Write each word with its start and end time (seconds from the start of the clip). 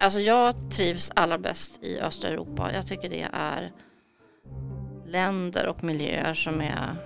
Alltså 0.00 0.20
jag 0.20 0.54
trivs 0.70 1.12
allra 1.14 1.38
bäst 1.38 1.84
i 1.84 2.00
östra 2.00 2.30
Europa. 2.30 2.70
Jag 2.72 2.86
tycker 2.86 3.08
det 3.08 3.28
är 3.32 3.72
länder 5.06 5.66
och 5.66 5.84
miljöer 5.84 6.34
som 6.34 6.60
är 6.60 6.96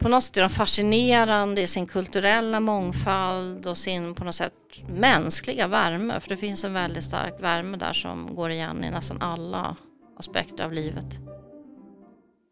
på 0.00 0.08
något 0.08 0.24
sätt 0.24 0.36
är 0.36 0.40
de 0.40 0.48
fascinerande 0.48 1.62
i 1.62 1.66
sin 1.66 1.86
kulturella 1.86 2.60
mångfald 2.60 3.66
och 3.66 3.78
sin 3.78 4.14
på 4.14 4.24
något 4.24 4.34
sätt 4.34 4.52
mänskliga 4.88 5.66
värme. 5.66 6.20
För 6.20 6.28
det 6.28 6.36
finns 6.36 6.64
en 6.64 6.72
väldigt 6.72 7.04
stark 7.04 7.34
värme 7.42 7.76
där 7.76 7.92
som 7.92 8.34
går 8.34 8.50
igen 8.50 8.84
i 8.84 8.90
nästan 8.90 9.22
alla 9.22 9.76
aspekter 10.16 10.64
av 10.64 10.72
livet. 10.72 11.29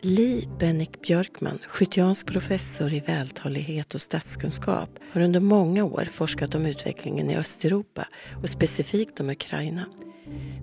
Li 0.02 0.48
Bennick 0.58 1.02
Björkman, 1.02 1.58
skytiansk 1.66 2.26
professor 2.26 2.92
i 2.92 3.00
vältalighet 3.00 3.94
och 3.94 4.00
statskunskap, 4.00 4.90
har 5.12 5.20
under 5.20 5.40
många 5.40 5.84
år 5.84 6.04
forskat 6.12 6.54
om 6.54 6.66
utvecklingen 6.66 7.30
i 7.30 7.36
Östeuropa 7.36 8.08
och 8.42 8.48
specifikt 8.48 9.20
om 9.20 9.30
Ukraina. 9.30 9.84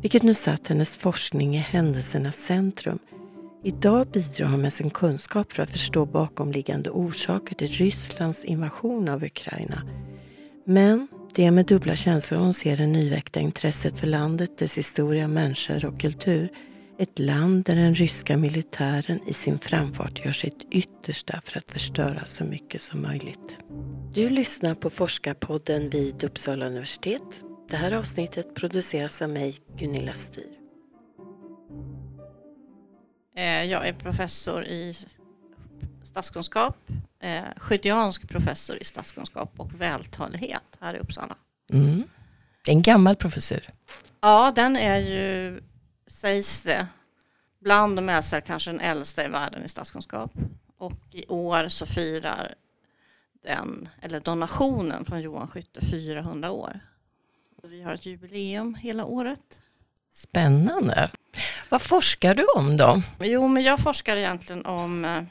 Vilket 0.02 0.24
nu 0.24 0.34
satt 0.34 0.68
hennes 0.68 0.98
forskning 0.98 1.56
i 1.56 1.58
händelsernas 1.58 2.38
centrum. 2.38 3.00
Idag 3.64 4.08
bidrar 4.08 4.48
hon 4.48 4.62
med 4.62 4.74
sin 4.74 4.90
kunskap 4.90 5.54
för 5.54 5.64
att 5.64 5.72
förstå 5.72 6.06
bakomliggande 6.06 6.90
orsaker 6.90 7.56
till 7.56 7.68
Rysslands 7.68 8.46
invasion 8.46 9.10
av 9.10 9.24
Ukraina. 9.24 9.82
Men 10.66 11.08
det 11.34 11.46
är 11.46 11.52
med 11.52 11.66
dubbla 11.66 11.96
känslor 11.96 12.40
hon 12.40 12.54
ser 12.54 12.78
det 12.78 12.88
nyväckta 12.88 13.40
intresset 13.40 14.00
för 14.00 14.08
landet, 14.08 14.58
dess 14.58 14.78
historia, 14.78 15.28
människor 15.28 15.86
och 15.86 16.00
kultur 16.00 16.50
ett 16.98 17.20
land 17.20 17.64
där 17.64 17.76
den 17.76 17.96
ryska 17.96 18.38
militären 18.38 19.20
i 19.28 19.34
sin 19.34 19.60
framfart 19.60 20.26
gör 20.26 20.32
sitt 20.32 20.68
yttersta 20.72 21.42
för 21.46 21.58
att 21.58 21.72
förstöra 21.72 22.26
så 22.26 22.44
mycket 22.44 22.82
som 22.82 23.02
möjligt. 23.02 23.58
Du 24.14 24.30
lyssnar 24.30 24.76
på 24.76 24.90
Forskarpodden 24.90 25.90
vid 25.90 26.24
Uppsala 26.24 26.66
universitet. 26.66 27.44
Det 27.70 27.78
här 27.78 27.92
avsnittet 27.92 28.56
produceras 28.56 29.22
av 29.22 29.30
mig, 29.30 29.56
Gunilla 29.78 30.14
Styr. 30.14 30.44
Eh, 33.36 33.64
jag 33.64 33.88
är 33.88 33.94
professor 33.94 34.66
i 34.66 34.94
statskunskap, 36.04 36.78
eh, 37.20 37.44
skyttiansk 37.58 38.30
professor 38.30 38.78
i 38.82 38.84
statskunskap 38.84 39.54
och 39.58 39.82
vältalighet 39.82 40.78
här 40.80 40.94
i 40.94 41.00
Uppsala. 41.00 41.36
Mm. 41.74 42.04
En 42.68 42.82
gammal 42.82 43.16
professur. 43.16 43.70
Ja, 44.22 44.52
den 44.56 44.76
är 44.76 44.98
ju 44.98 45.62
sägs 46.08 46.64
det, 46.64 46.88
bland 47.60 47.96
de 47.96 48.10
äldsta, 48.10 48.42
kanske 48.42 48.72
den 48.72 48.80
äldsta 48.80 49.26
i 49.26 49.28
världen 49.28 49.64
i 49.64 49.68
statskunskap. 49.68 50.32
Och 50.78 51.02
i 51.12 51.26
år 51.28 51.68
så 51.68 51.86
firar 51.86 52.56
den, 53.44 53.90
eller 54.02 54.20
donationen 54.20 55.06
från 55.06 55.22
Johan 55.22 55.48
Skytte 55.48 55.86
400 55.86 56.52
år. 56.52 56.80
Vi 57.64 57.82
har 57.82 57.94
ett 57.94 58.06
jubileum 58.06 58.76
hela 58.76 59.06
året. 59.06 59.62
Spännande. 60.12 61.10
Vad 61.70 61.82
forskar 61.82 62.36
du 62.36 62.46
om 62.56 62.78
då? 62.78 63.02
Jo, 63.20 63.48
men 63.48 63.64
jag 63.64 63.80
forskar 63.80 64.18
egentligen 64.18 64.66
om, 64.66 65.06
eh, 65.06 65.24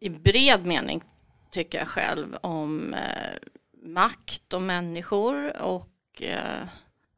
i 0.00 0.10
bred 0.10 0.66
mening 0.66 1.02
tycker 1.50 1.78
jag 1.78 1.88
själv, 1.88 2.36
om 2.40 2.94
eh, 2.94 3.38
makt 3.82 4.52
och 4.52 4.62
människor 4.62 5.62
och 5.62 6.22
eh, 6.22 6.68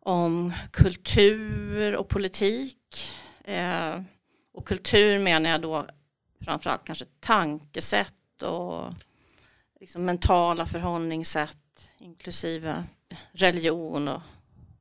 om 0.01 0.53
kultur 0.71 1.97
och 1.97 2.09
politik. 2.09 2.78
Eh, 3.45 4.01
och 4.53 4.67
kultur 4.67 5.19
menar 5.19 5.51
jag 5.51 5.61
då 5.61 5.87
framförallt 6.41 6.85
kanske 6.85 7.05
tankesätt 7.21 8.43
och 8.43 8.95
liksom 9.81 10.05
mentala 10.05 10.67
förhållningssätt 10.67 11.91
inklusive 11.99 12.85
religion 13.33 14.09
och, 14.09 14.23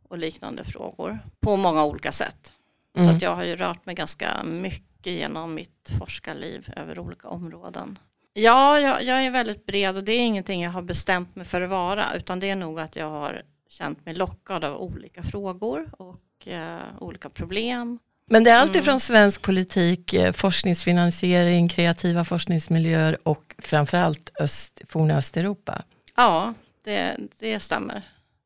och 0.03 0.17
liknande 0.17 0.64
frågor 0.64 1.19
på 1.39 1.58
många 1.58 1.86
olika 1.86 2.11
sätt. 2.11 2.53
Mm. 2.97 3.09
Så 3.09 3.16
att 3.16 3.22
jag 3.22 3.36
har 3.36 3.44
ju 3.44 3.55
rört 3.55 3.86
mig 3.86 3.95
ganska 3.95 4.44
mycket 4.44 5.14
genom 5.14 5.53
mitt 5.53 5.92
forskarliv 5.99 6.73
över 6.76 6.99
olika 6.99 7.27
områden. 7.27 7.99
Ja, 8.33 8.80
jag, 8.80 9.03
jag, 9.03 9.26
är 9.26 9.32
väldigt 9.32 9.65
bred 9.65 9.98
och 9.98 10.03
det 10.03 10.11
är 10.11 10.20
ingenting 10.20 10.61
jag 10.61 10.71
har 10.71 10.82
bestämt 10.82 11.36
mig 11.36 11.45
för 11.45 11.61
att 11.61 11.70
vara 11.70 12.14
utan 12.15 12.39
det 12.39 12.49
är 12.49 12.55
nog 12.55 12.80
att 12.80 12.95
jag 12.95 13.09
har 13.09 13.43
känt 13.70 14.05
mig 14.05 14.14
lockad 14.14 14.64
av 14.64 14.82
olika 14.82 15.23
frågor 15.23 15.89
och 16.02 16.15
eh, 16.45 16.80
olika 16.99 17.30
problem. 17.30 17.99
Men 18.30 18.43
det 18.43 18.52
är 18.52 18.58
alltifrån 18.58 18.89
mm. 18.89 18.99
svensk 18.99 19.42
politik, 19.42 20.14
eh, 20.14 20.33
forskningsfinansiering, 20.33 21.70
kreativa 21.70 22.25
forskningsmiljöer 22.25 23.27
och 23.27 23.55
framförallt 23.58 24.30
öst, 24.39 24.81
forna 24.87 25.17
Östeuropa. 25.17 25.81
Ja, 26.15 26.53
det, 26.83 27.17
det 27.39 27.59
stämmer. 27.59 28.02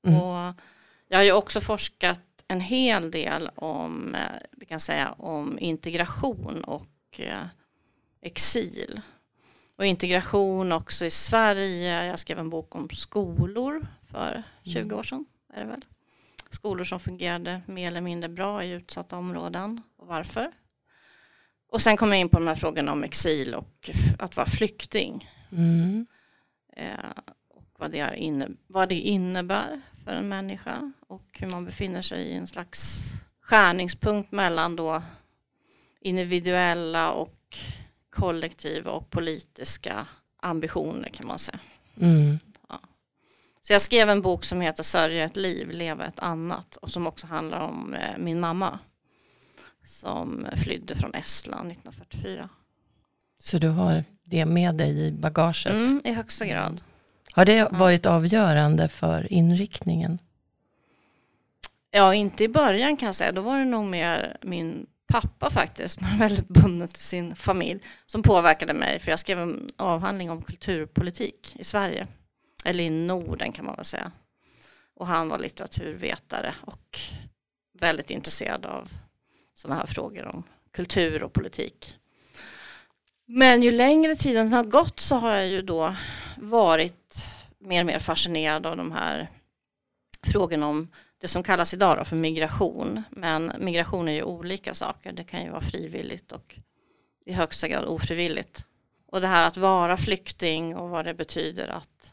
Mm. 0.08 0.22
Och 0.22 0.54
jag 1.08 1.18
har 1.18 1.24
ju 1.24 1.32
också 1.32 1.62
forskat 1.62 2.20
en 2.48 2.62
hel 2.62 3.12
del 3.12 3.50
om, 3.56 4.16
eh, 4.16 4.22
vi 4.52 4.66
kan 4.66 4.80
säga, 4.80 5.12
om 5.12 5.60
integration 5.60 6.64
och 6.64 7.20
exil. 8.22 9.02
Och 9.76 9.86
integration 9.86 10.72
också 10.72 11.06
i 11.06 11.10
Sverige. 11.10 12.06
Jag 12.06 12.20
skrev 12.20 12.40
en 12.40 12.50
bok 12.50 12.76
om 12.76 12.90
skolor 12.90 13.88
för 14.12 14.44
20 14.64 14.80
mm. 14.80 14.98
år 14.98 15.04
sedan. 15.04 15.26
Är 15.54 15.60
det 15.60 15.66
väl. 15.66 15.86
Skolor 16.52 16.84
som 16.84 17.00
fungerade 17.00 17.62
mer 17.66 17.88
eller 17.88 18.02
mindre 18.02 18.30
bra 18.30 18.64
i 18.64 18.72
utsatta 18.72 19.18
områden 19.18 19.82
och 19.98 20.08
varför. 20.08 20.52
Och 21.72 21.82
sen 21.82 21.98
kom 21.98 22.10
jag 22.10 22.20
in 22.20 22.30
på 22.30 22.40
de 22.40 22.48
här 22.48 22.56
frågorna 22.56 22.92
om 22.92 23.04
exil 23.04 23.56
och 23.56 23.90
att 24.20 24.38
vara 24.38 24.48
flykting. 24.48 25.30
Mm. 25.52 26.06
Eh, 26.76 27.10
och 27.50 27.66
vad 27.78 27.92
det, 27.92 28.18
inne, 28.18 28.48
vad 28.68 28.90
det 28.90 29.00
innebär 29.00 29.82
för 30.06 30.12
en 30.12 30.30
människa 30.30 30.92
och 31.08 31.38
hur 31.40 31.48
man 31.48 31.66
befinner 31.66 32.02
sig 32.02 32.24
i 32.24 32.34
en 32.34 32.48
slags 32.48 33.04
skärningspunkt 33.42 34.32
mellan 34.32 34.76
då 34.76 35.04
individuella 36.02 37.12
och 37.12 37.58
kollektiva 38.10 38.92
och 38.92 39.10
politiska 39.10 40.08
ambitioner 40.38 41.10
kan 41.10 41.28
man 41.28 41.40
säga. 41.40 41.60
Mm. 42.00 42.40
Så 43.62 43.74
jag 43.74 43.82
skrev 43.82 44.10
en 44.10 44.22
bok 44.22 44.46
som 44.46 44.62
heter 44.62 44.84
Sörja 44.84 45.26
ett 45.26 45.36
liv, 45.36 45.70
leva 45.70 46.06
ett 46.06 46.20
annat 46.20 46.76
och 46.76 46.92
som 46.92 47.08
också 47.08 47.28
handlar 47.28 47.60
om 47.60 47.94
eh, 47.94 48.18
min 48.18 48.40
mamma 48.40 48.80
som 49.86 50.48
flydde 50.56 50.96
från 50.96 51.14
Estland 51.14 51.72
1944. 51.72 52.50
Så 53.40 53.58
du 53.58 53.70
har 53.70 54.04
det 54.24 54.46
med 54.46 54.76
dig 54.76 55.08
i 55.08 55.12
bagaget? 55.12 55.66
Mm, 55.66 56.02
I 56.04 56.14
högsta 56.14 56.46
grad. 56.46 56.84
Har 57.34 57.46
det 57.46 57.68
varit 57.72 58.06
avgörande 58.06 58.90
för 58.90 59.34
inriktningen? 59.34 60.20
Ja, 61.92 62.14
inte 62.14 62.44
i 62.44 62.48
början 62.48 62.98
kan 62.98 63.06
jag 63.06 63.16
säga. 63.16 63.32
Då 63.32 63.42
var 63.42 63.58
det 63.60 63.66
nog 63.66 63.86
mer 63.86 64.38
min 64.42 64.86
pappa 65.08 65.50
faktiskt, 65.50 66.02
men 66.02 66.18
väldigt 66.20 66.48
bunden 66.48 66.88
till 66.88 67.04
sin 67.04 67.36
familj, 67.36 67.80
som 68.06 68.24
påverkade 68.24 68.74
mig. 68.74 69.00
För 69.00 69.12
jag 69.12 69.20
skrev 69.20 69.40
en 69.40 69.70
avhandling 69.78 70.32
om 70.32 70.42
kulturpolitik 70.42 71.56
i 71.60 71.64
Sverige 71.64 72.08
eller 72.66 72.84
i 72.84 72.90
Norden 72.90 73.52
kan 73.52 73.66
man 73.66 73.76
väl 73.76 73.86
säga. 73.86 74.12
Och 74.96 75.08
han 75.08 75.30
var 75.30 75.40
litteraturvetare 75.40 76.56
och 76.62 77.00
väldigt 77.80 78.12
intresserad 78.12 78.66
av 78.66 78.90
sådana 79.54 79.80
här 79.80 79.88
frågor 79.88 80.26
om 80.36 80.44
kultur 80.72 81.24
och 81.24 81.34
politik. 81.34 81.98
Men 83.26 83.64
ju 83.64 83.72
längre 83.72 84.16
tiden 84.16 84.54
har 84.54 84.64
gått 84.64 85.00
så 85.00 85.16
har 85.16 85.32
jag 85.36 85.48
ju 85.48 85.62
då 85.62 85.96
varit 86.38 87.26
mer 87.60 87.82
och 87.82 87.86
mer 87.86 88.00
fascinerad 88.00 88.66
av 88.66 88.78
de 88.78 88.92
här 88.92 89.30
frågorna 90.24 90.68
om 90.68 90.88
det 91.18 91.28
som 91.28 91.44
kallas 91.44 91.74
idag 91.74 92.08
för 92.08 92.16
migration. 92.16 93.04
Men 93.10 93.52
migration 93.60 94.08
är 94.08 94.14
ju 94.14 94.24
olika 94.24 94.74
saker. 94.74 95.12
Det 95.12 95.24
kan 95.24 95.44
ju 95.44 95.50
vara 95.50 95.62
frivilligt 95.62 96.32
och 96.32 96.60
i 97.26 97.34
högsta 97.34 97.68
grad 97.68 97.86
ofrivilligt. 97.86 98.66
Och 99.08 99.22
det 99.22 99.28
här 99.28 99.48
att 99.48 99.58
vara 99.58 99.98
flykting 99.98 100.76
och 100.76 100.90
vad 100.90 101.06
det 101.06 101.14
betyder 101.14 101.68
att 101.68 102.11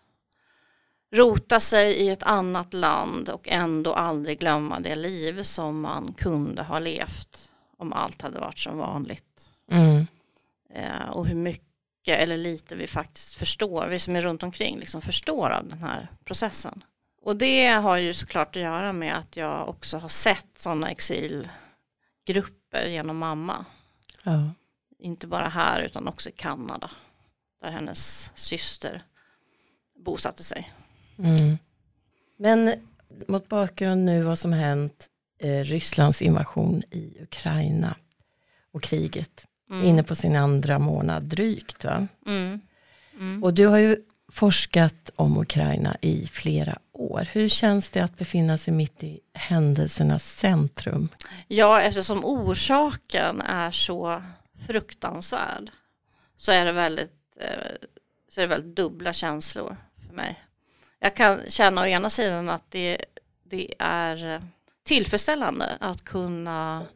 rota 1.11 1.61
sig 1.61 1.93
i 1.95 2.09
ett 2.09 2.23
annat 2.23 2.75
land 2.75 3.29
och 3.29 3.49
ändå 3.49 3.95
aldrig 3.95 4.39
glömma 4.41 4.81
det 4.81 4.97
liv 4.97 5.43
som 5.43 5.81
man 5.81 6.13
kunde 6.13 6.63
ha 6.63 6.79
levt 6.79 7.51
om 7.77 7.93
allt 7.93 8.23
hade 8.23 8.41
varit 8.41 8.59
som 8.59 8.79
vanligt. 8.79 9.49
Mm. 9.71 10.07
Eh, 10.75 11.09
och 11.11 11.27
hur 11.27 11.35
mycket 11.35 11.69
eller 12.07 12.37
lite 12.37 12.77
vi 12.77 12.87
faktiskt 12.87 13.35
förstår, 13.35 13.87
vi 13.87 13.99
som 13.99 14.17
är 14.17 14.23
runt 14.23 14.43
omkring 14.43 14.79
liksom 14.79 15.03
förstår 15.03 15.51
av 15.51 15.69
den 15.69 15.79
här 15.79 16.09
processen. 16.25 16.85
Och 17.23 17.37
det 17.37 17.67
har 17.67 17.97
ju 17.97 18.15
såklart 18.15 18.57
att 18.57 18.63
göra 18.63 18.93
med 18.93 19.19
att 19.19 19.37
jag 19.37 19.69
också 19.69 19.99
har 19.99 20.09
sett 20.09 20.59
sådana 20.59 20.91
exilgrupper 20.91 22.87
genom 22.87 23.19
mamma. 23.19 23.65
Ja. 24.23 24.51
Inte 24.99 25.27
bara 25.27 25.49
här 25.49 25.83
utan 25.83 26.09
också 26.09 26.29
i 26.29 26.33
Kanada 26.33 26.91
där 27.63 27.71
hennes 27.71 28.33
syster 28.35 29.03
bosatte 30.05 30.45
sig. 30.45 30.73
Mm. 31.19 31.59
Men 32.37 32.75
mot 33.29 33.49
bakgrund 33.49 34.05
nu 34.05 34.23
vad 34.23 34.39
som 34.39 34.53
hänt, 34.53 35.07
eh, 35.39 35.65
Rysslands 35.65 36.23
invasion 36.23 36.83
i 36.91 37.23
Ukraina 37.23 37.97
och 38.73 38.83
kriget, 38.83 39.47
mm. 39.71 39.85
inne 39.85 40.03
på 40.03 40.15
sin 40.15 40.37
andra 40.37 40.79
månad 40.79 41.23
drygt 41.23 41.85
va? 41.85 42.07
Mm. 42.27 42.61
Mm. 43.15 43.45
Och 43.45 43.55
du 43.55 43.67
har 43.67 43.79
ju 43.79 43.97
forskat 44.33 45.11
om 45.17 45.39
Ukraina 45.39 45.97
i 46.01 46.27
flera 46.27 46.79
år. 46.93 47.29
Hur 47.33 47.49
känns 47.49 47.91
det 47.91 48.01
att 48.01 48.19
befinna 48.19 48.59
sig 48.59 48.75
mitt 48.75 49.03
i 49.03 49.21
händelsernas 49.35 50.37
centrum? 50.37 51.09
Ja, 51.49 51.81
eftersom 51.81 52.25
orsaken 52.25 53.41
är 53.41 53.71
så 53.71 54.23
fruktansvärd 54.67 55.71
så 56.37 56.53
är 56.53 56.65
det 56.65 56.73
väldigt, 56.73 57.37
eh, 57.41 57.89
så 58.29 58.41
är 58.41 58.43
det 58.43 58.55
väldigt 58.55 58.77
dubbla 58.77 59.13
känslor 59.13 59.77
för 60.09 60.15
mig. 60.15 60.39
Jag 61.01 61.17
kan 61.17 61.41
känna 61.49 61.83
å 61.83 61.87
ena 61.87 62.11
sidan 62.11 62.49
att 62.49 62.71
det, 62.71 63.05
det 63.45 63.75
är 63.79 64.35
eh, 64.35 64.41
tillfredsställande 64.83 65.77
att 65.81 66.05
kunna 66.05 66.87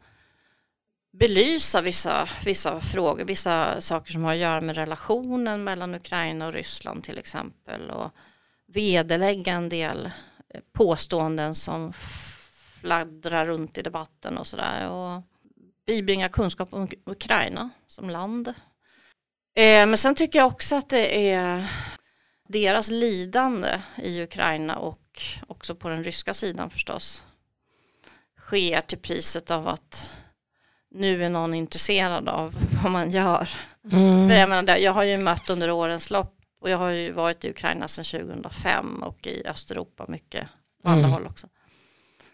belysa 1.13 1.81
vissa, 1.81 2.29
vissa 2.45 2.81
frågor, 2.81 3.25
vissa 3.25 3.81
saker 3.81 4.11
som 4.11 4.23
har 4.23 4.31
att 4.31 4.39
göra 4.39 4.61
med 4.61 4.75
relationen 4.75 5.63
mellan 5.63 5.95
Ukraina 5.95 6.47
och 6.47 6.53
Ryssland 6.53 7.03
till 7.03 7.17
exempel 7.17 7.89
och 7.89 8.11
vederlägga 8.67 9.53
en 9.53 9.69
del 9.69 10.05
eh, 10.49 10.61
påståenden 10.73 11.55
som 11.55 11.93
fladdrar 12.79 13.45
runt 13.45 13.77
i 13.77 13.81
debatten 13.81 14.37
och 14.37 14.47
sådär 14.47 14.89
och 14.89 15.21
bibringa 15.85 16.29
kunskap 16.29 16.73
om 16.73 16.87
Ukraina 17.05 17.69
som 17.87 18.09
land. 18.09 18.47
Eh, 19.55 19.85
men 19.85 19.97
sen 19.97 20.15
tycker 20.15 20.39
jag 20.39 20.47
också 20.47 20.75
att 20.75 20.89
det 20.89 21.31
är 21.31 21.69
deras 22.47 22.89
lidande 22.89 23.81
i 23.97 24.23
Ukraina 24.23 24.75
och 24.75 25.21
också 25.47 25.75
på 25.75 25.89
den 25.89 26.03
ryska 26.03 26.33
sidan 26.33 26.69
förstås 26.69 27.25
sker 28.39 28.81
till 28.81 28.97
priset 28.97 29.51
av 29.51 29.67
att 29.67 30.23
nu 30.91 31.23
är 31.23 31.29
någon 31.29 31.53
intresserad 31.53 32.29
av 32.29 32.55
vad 32.83 32.91
man 32.91 33.11
gör. 33.11 33.49
Mm. 33.91 34.29
För 34.29 34.35
jag, 34.35 34.49
menar, 34.49 34.77
jag 34.77 34.93
har 34.93 35.03
ju 35.03 35.17
mött 35.17 35.49
under 35.49 35.71
årens 35.71 36.09
lopp 36.09 36.39
och 36.61 36.69
jag 36.69 36.77
har 36.77 36.89
ju 36.89 37.11
varit 37.11 37.45
i 37.45 37.49
Ukraina 37.49 37.87
sedan 37.87 38.05
2005 38.05 39.03
och 39.03 39.27
i 39.27 39.47
Östeuropa 39.47 40.05
mycket 40.07 40.47
på 40.83 40.89
andra 40.89 40.99
mm. 40.99 41.11
håll 41.11 41.25
också. 41.25 41.47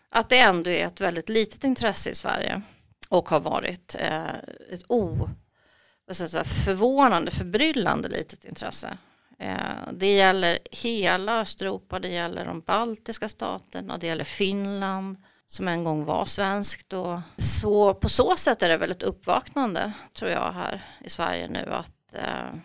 Att 0.10 0.30
det 0.30 0.40
ändå 0.40 0.70
är 0.70 0.88
ett 0.88 1.02
väldigt 1.02 1.30
litet 1.30 1.64
intresse 1.64 2.10
i 2.10 2.16
Sverige 2.16 2.62
och 3.10 3.30
har 3.30 3.40
varit 3.40 3.96
eh, 4.00 4.36
ett 4.72 4.84
o, 4.88 5.30
förvånande, 6.46 7.32
förbryllande 7.32 8.10
litet 8.10 8.46
intresse. 8.46 8.98
Eh, 9.40 9.92
det 9.94 10.14
gäller 10.14 10.60
hela 10.72 11.42
Östeuropa, 11.42 12.00
det 12.00 12.08
gäller 12.08 12.46
de 12.46 12.62
baltiska 12.62 13.30
staterna, 13.30 13.98
det 13.98 14.08
gäller 14.08 14.24
Finland, 14.24 15.18
som 15.48 15.68
en 15.68 15.84
gång 15.84 16.06
var 16.06 16.26
svenskt. 16.26 16.94
Och 16.94 17.20
så 17.38 17.94
på 17.94 18.10
så 18.10 18.36
sätt 18.36 18.62
är 18.62 18.70
det 18.70 18.78
väl 18.78 18.92
ett 18.92 19.04
uppvaknande 19.04 19.94
tror 20.14 20.32
jag 20.32 20.52
här 20.52 20.86
i 21.02 21.10
Sverige 21.10 21.48
nu 21.48 21.66
att 21.72 22.14
eh, 22.14 22.60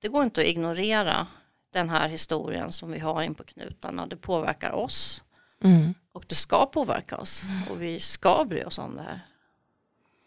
det 0.00 0.08
går 0.08 0.22
inte 0.22 0.40
att 0.40 0.46
ignorera 0.46 1.26
den 1.72 1.90
här 1.90 2.08
historien 2.08 2.72
som 2.72 2.90
vi 2.92 2.98
har 2.98 3.22
in 3.22 3.34
på 3.34 3.44
knutarna. 3.44 4.06
Det 4.06 4.16
påverkar 4.16 4.72
oss 4.72 5.24
mm. 5.64 5.94
och 6.12 6.24
det 6.28 6.34
ska 6.34 6.66
påverka 6.66 7.16
oss 7.16 7.42
och 7.70 7.82
vi 7.82 8.00
ska 8.00 8.44
bry 8.48 8.64
oss 8.64 8.78
om 8.78 8.96
det 8.96 9.02
här. 9.02 9.20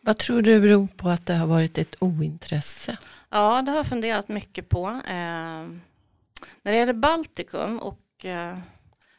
Vad 0.05 0.17
tror 0.17 0.41
du 0.41 0.61
beror 0.61 0.87
på 0.87 1.09
att 1.09 1.25
det 1.25 1.33
har 1.33 1.47
varit 1.47 1.77
ett 1.77 1.95
ointresse? 1.99 2.97
Ja, 3.29 3.61
det 3.61 3.71
har 3.71 3.77
jag 3.77 3.85
funderat 3.85 4.27
mycket 4.27 4.69
på. 4.69 4.87
Eh, 4.87 5.13
när 6.61 6.71
det 6.71 6.75
gäller 6.75 6.93
Baltikum 6.93 7.79
och 7.79 8.25
eh, 8.25 8.57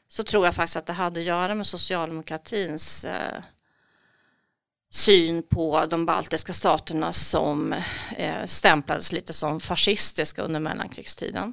så 0.09 0.25
tror 0.25 0.45
jag 0.45 0.55
faktiskt 0.55 0.77
att 0.77 0.87
det 0.87 0.93
hade 0.93 1.21
att 1.21 1.27
göra 1.27 1.55
med 1.55 1.67
socialdemokratins 1.67 3.05
eh, 3.05 3.43
syn 4.91 5.43
på 5.43 5.87
de 5.87 6.07
baltiska 6.07 6.53
staterna 6.53 7.13
som 7.13 7.75
eh, 8.17 8.45
stämplades 8.47 9.13
lite 9.13 9.33
som 9.33 9.61
fascistiska 9.61 10.43
under 10.43 10.61
mellankrigstiden. 10.61 11.53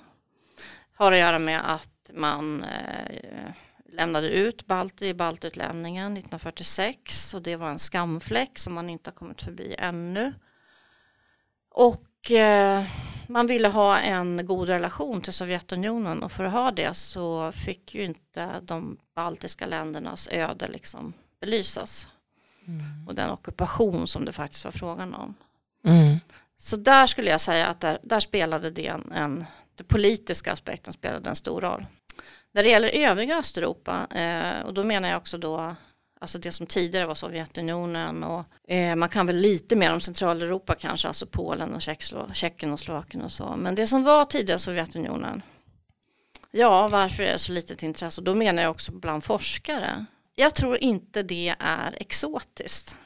Har 0.95 1.11
att 1.11 1.17
göra 1.17 1.39
med 1.39 1.73
att 1.73 2.09
man 2.13 2.63
eh, 2.63 3.51
lämnade 3.93 4.29
ut 4.29 4.67
balter 4.67 5.05
i 5.05 5.13
baltutlämningen 5.13 6.17
1946 6.17 7.33
och 7.33 7.41
det 7.41 7.55
var 7.55 7.69
en 7.69 7.79
skamfläck 7.79 8.59
som 8.59 8.73
man 8.73 8.89
inte 8.89 9.09
har 9.09 9.15
kommit 9.15 9.41
förbi 9.41 9.75
ännu. 9.77 10.33
Och 11.69 12.31
eh, 12.31 12.83
man 13.27 13.47
ville 13.47 13.67
ha 13.67 13.99
en 13.99 14.45
god 14.45 14.69
relation 14.69 15.21
till 15.21 15.33
Sovjetunionen 15.33 16.23
och 16.23 16.31
för 16.31 16.43
att 16.43 16.51
ha 16.53 16.71
det 16.71 16.93
så 16.93 17.51
fick 17.51 17.95
ju 17.95 18.03
inte 18.03 18.59
de 18.61 18.97
baltiska 19.15 19.65
ländernas 19.65 20.29
öde 20.31 20.67
liksom 20.67 21.13
belysas. 21.41 22.07
Mm. 22.67 23.07
Och 23.07 23.15
den 23.15 23.29
ockupation 23.29 24.07
som 24.07 24.25
det 24.25 24.31
faktiskt 24.31 24.65
var 24.65 24.71
frågan 24.71 25.13
om. 25.13 25.35
Mm. 25.85 26.17
Så 26.57 26.77
där 26.77 27.07
skulle 27.07 27.29
jag 27.29 27.41
säga 27.41 27.67
att 27.67 27.79
där, 27.79 27.99
där 28.03 28.19
spelade 28.19 28.69
det 28.69 28.87
en, 28.87 29.11
en, 29.11 29.45
den 29.75 29.85
politiska 29.85 30.51
aspekten 30.51 30.93
spelade 30.93 31.29
en 31.29 31.35
stor 31.35 31.61
roll. 31.61 31.85
När 32.53 32.63
det 32.63 32.69
gäller 32.69 32.89
övriga 32.89 33.37
Östeuropa, 33.37 34.07
eh, 34.11 34.65
och 34.65 34.73
då 34.73 34.83
menar 34.83 35.09
jag 35.09 35.17
också 35.17 35.37
då 35.37 35.75
alltså 36.23 36.39
det 36.39 36.51
som 36.51 36.65
tidigare 36.65 37.05
var 37.05 37.15
Sovjetunionen 37.15 38.23
och 38.23 38.71
eh, 38.71 38.95
man 38.95 39.09
kan 39.09 39.27
väl 39.27 39.37
lite 39.37 39.75
mer 39.75 39.93
om 39.93 40.01
Centraleuropa 40.01 40.75
kanske, 40.75 41.07
alltså 41.07 41.25
Polen 41.25 41.73
och 41.73 41.81
Tjeckien 42.33 42.73
och 42.73 42.79
Slovakien 42.79 43.23
och 43.23 43.31
så. 43.31 43.55
Men 43.57 43.75
det 43.75 43.87
som 43.87 44.03
var 44.03 44.25
tidigare 44.25 44.59
Sovjetunionen, 44.59 45.41
ja 46.51 46.87
varför 46.87 47.23
är 47.23 47.31
det 47.31 47.37
så 47.37 47.51
litet 47.51 47.83
intresse? 47.83 48.21
Och 48.21 48.25
då 48.25 48.35
menar 48.35 48.63
jag 48.63 48.71
också 48.71 48.91
bland 48.91 49.23
forskare. 49.23 50.05
Jag 50.35 50.55
tror 50.55 50.77
inte 50.77 51.23
det 51.23 51.55
är 51.59 51.95
exotiskt. 51.99 52.97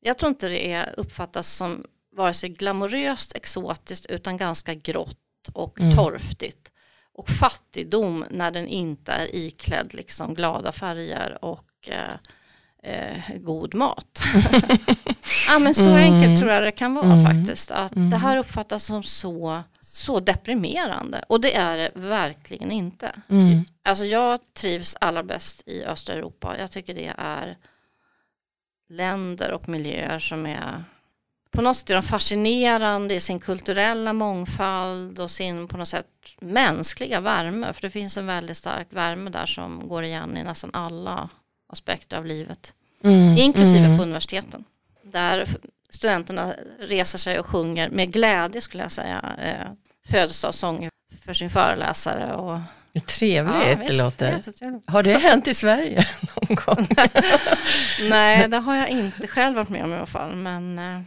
Jag 0.00 0.18
tror 0.18 0.28
inte 0.28 0.48
det 0.48 0.72
är 0.72 0.94
uppfattas 0.96 1.52
som 1.52 1.84
vare 2.16 2.34
sig 2.34 2.50
glamoröst 2.50 3.36
exotiskt 3.36 4.06
utan 4.06 4.36
ganska 4.36 4.74
grått 4.74 5.48
och 5.52 5.80
mm. 5.80 5.96
torftigt. 5.96 6.71
Och 7.14 7.28
fattigdom 7.28 8.24
när 8.30 8.50
den 8.50 8.66
inte 8.66 9.12
är 9.12 9.34
iklädd 9.34 9.94
liksom 9.94 10.34
glada 10.34 10.72
färger 10.72 11.44
och 11.44 11.88
eh, 11.88 12.14
eh, 12.82 13.36
god 13.36 13.74
mat. 13.74 14.22
ja, 15.48 15.58
men 15.58 15.74
så 15.74 15.90
mm. 15.90 16.14
enkelt 16.14 16.40
tror 16.40 16.50
jag 16.50 16.62
det 16.62 16.72
kan 16.72 16.94
vara 16.94 17.12
mm. 17.12 17.24
faktiskt. 17.24 17.70
Att 17.70 17.96
mm. 17.96 18.10
det 18.10 18.16
här 18.16 18.36
uppfattas 18.36 18.84
som 18.84 19.02
så, 19.02 19.62
så 19.80 20.20
deprimerande. 20.20 21.24
Och 21.28 21.40
det 21.40 21.56
är 21.56 21.76
det 21.76 21.90
verkligen 21.94 22.72
inte. 22.72 23.12
Mm. 23.28 23.64
Alltså 23.82 24.04
jag 24.04 24.40
trivs 24.54 24.96
allra 25.00 25.22
bäst 25.22 25.62
i 25.68 25.84
östra 25.84 26.14
Europa. 26.14 26.58
Jag 26.58 26.70
tycker 26.70 26.94
det 26.94 27.12
är 27.18 27.56
länder 28.88 29.52
och 29.52 29.68
miljöer 29.68 30.18
som 30.18 30.46
är 30.46 30.84
på 31.52 31.62
något 31.62 31.76
sätt 31.76 31.90
är 31.90 31.94
de 31.94 32.02
fascinerande 32.02 33.14
i 33.14 33.20
sin 33.20 33.40
kulturella 33.40 34.12
mångfald 34.12 35.18
och 35.18 35.30
sin 35.30 35.68
på 35.68 35.76
något 35.76 35.88
sätt 35.88 36.06
mänskliga 36.40 37.20
värme. 37.20 37.72
För 37.72 37.82
det 37.82 37.90
finns 37.90 38.16
en 38.16 38.26
väldigt 38.26 38.56
stark 38.56 38.86
värme 38.90 39.30
där 39.30 39.46
som 39.46 39.88
går 39.88 40.04
igen 40.04 40.36
i 40.36 40.44
nästan 40.44 40.70
alla 40.72 41.28
aspekter 41.68 42.16
av 42.16 42.26
livet. 42.26 42.72
Mm, 43.04 43.36
inklusive 43.38 43.84
mm. 43.84 43.98
på 43.98 44.02
universiteten. 44.02 44.64
Där 45.02 45.48
studenterna 45.90 46.54
reser 46.78 47.18
sig 47.18 47.38
och 47.38 47.46
sjunger 47.46 47.90
med 47.90 48.12
glädje 48.12 48.60
skulle 48.60 48.82
jag 48.82 48.92
säga. 48.92 49.36
Eh, 49.42 49.72
födelsedagssånger 50.10 50.90
för 51.24 51.32
sin 51.32 51.50
föreläsare. 51.50 52.34
Och, 52.34 52.58
Trevligt 53.06 53.54
ja, 53.54 53.74
det 53.74 53.96
låter. 53.96 54.42
Har 54.86 55.02
det 55.02 55.18
hänt 55.18 55.48
i 55.48 55.54
Sverige 55.54 56.04
någon 56.34 56.56
gång? 56.56 56.88
nej, 58.10 58.48
det 58.48 58.58
har 58.58 58.76
jag 58.76 58.88
inte 58.88 59.26
själv 59.26 59.56
varit 59.56 59.68
med 59.68 59.84
om 59.84 59.92
i 59.92 59.96
alla 59.96 60.06
fall. 60.06 60.36
Men 60.36 60.78
eh, 60.78 61.00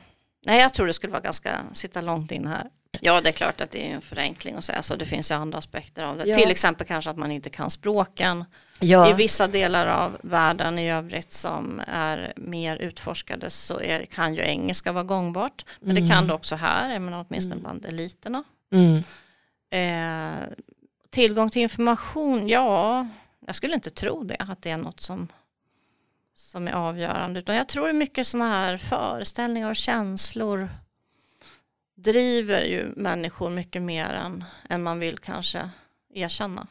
nej, 0.45 0.61
jag 0.61 0.73
tror 0.73 0.87
det 0.87 0.93
skulle 0.93 1.11
vara 1.11 1.21
ganska, 1.21 1.59
sitta 1.73 2.01
långt 2.01 2.31
in 2.31 2.47
här. 2.47 2.69
Ja, 3.01 3.21
det 3.21 3.29
är 3.29 3.33
klart 3.33 3.61
att 3.61 3.71
det 3.71 3.91
är 3.91 3.95
en 3.95 4.01
förenkling 4.01 4.55
att 4.55 4.63
säga 4.63 4.81
så. 4.81 4.95
Det 4.95 5.05
finns 5.05 5.31
ju 5.31 5.35
andra 5.35 5.57
aspekter 5.57 6.03
av 6.03 6.17
det. 6.17 6.25
Ja. 6.25 6.35
Till 6.35 6.51
exempel 6.51 6.87
kanske 6.87 7.09
att 7.09 7.17
man 7.17 7.31
inte 7.31 7.49
kan 7.49 7.71
språken. 7.71 8.45
Ja. 8.79 9.09
I 9.09 9.13
vissa 9.13 9.47
delar 9.47 9.87
av 9.87 10.17
världen 10.21 10.79
i 10.79 10.91
övrigt 10.91 11.31
som 11.31 11.81
är 11.87 12.33
mer 12.35 12.77
utforskade 12.77 13.49
så 13.49 13.79
är, 13.79 14.05
kan 14.05 14.35
ju 14.35 14.41
engelska 14.41 14.91
vara 14.91 15.03
gångbart. 15.03 15.65
Men 15.79 15.91
mm. 15.91 16.03
det 16.03 16.09
kan 16.09 16.17
mm. 16.17 16.27
det 16.27 16.33
också 16.33 16.55
här, 16.55 16.99
menar, 16.99 17.25
åtminstone 17.29 17.59
mm. 17.59 17.63
bland 17.63 17.85
eliterna. 17.85 18.43
Mm. 18.71 19.03
Eh, 19.69 20.47
tillgång 21.09 21.49
till 21.49 21.61
information, 21.61 22.47
ja, 22.47 23.07
jag 23.45 23.55
skulle 23.55 23.73
inte 23.73 23.89
tro 23.89 24.23
det, 24.23 24.37
att 24.39 24.61
det 24.61 24.69
är 24.69 24.77
något 24.77 25.01
som, 25.01 25.27
som 26.35 26.67
är 26.67 26.71
avgörande. 26.71 27.39
Utan 27.39 27.55
jag 27.55 27.67
tror 27.67 27.93
mycket 27.93 28.27
sådana 28.27 28.49
här 28.49 28.77
föreställningar 28.77 29.69
och 29.69 29.75
känslor 29.75 30.69
driver 31.95 32.61
ju 32.61 32.93
människor 32.95 33.49
mycket 33.49 33.81
mer 33.81 34.09
än, 34.09 34.43
än 34.69 34.83
man 34.83 34.99
vill 34.99 35.17
kanske 35.17 35.69
erkänna. 36.13 36.67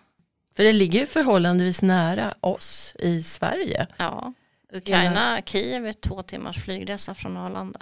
För 0.56 0.64
det 0.64 0.72
ligger 0.72 1.06
förhållandevis 1.06 1.82
nära 1.82 2.34
oss 2.40 2.96
i 2.98 3.22
Sverige. 3.22 3.86
Ja, 3.96 4.32
Ukraina, 4.72 5.40
Kiev 5.44 5.86
är 5.86 5.92
två 5.92 6.22
timmars 6.22 6.64
flygresa 6.64 7.14
från 7.14 7.36
Arlanda. 7.36 7.80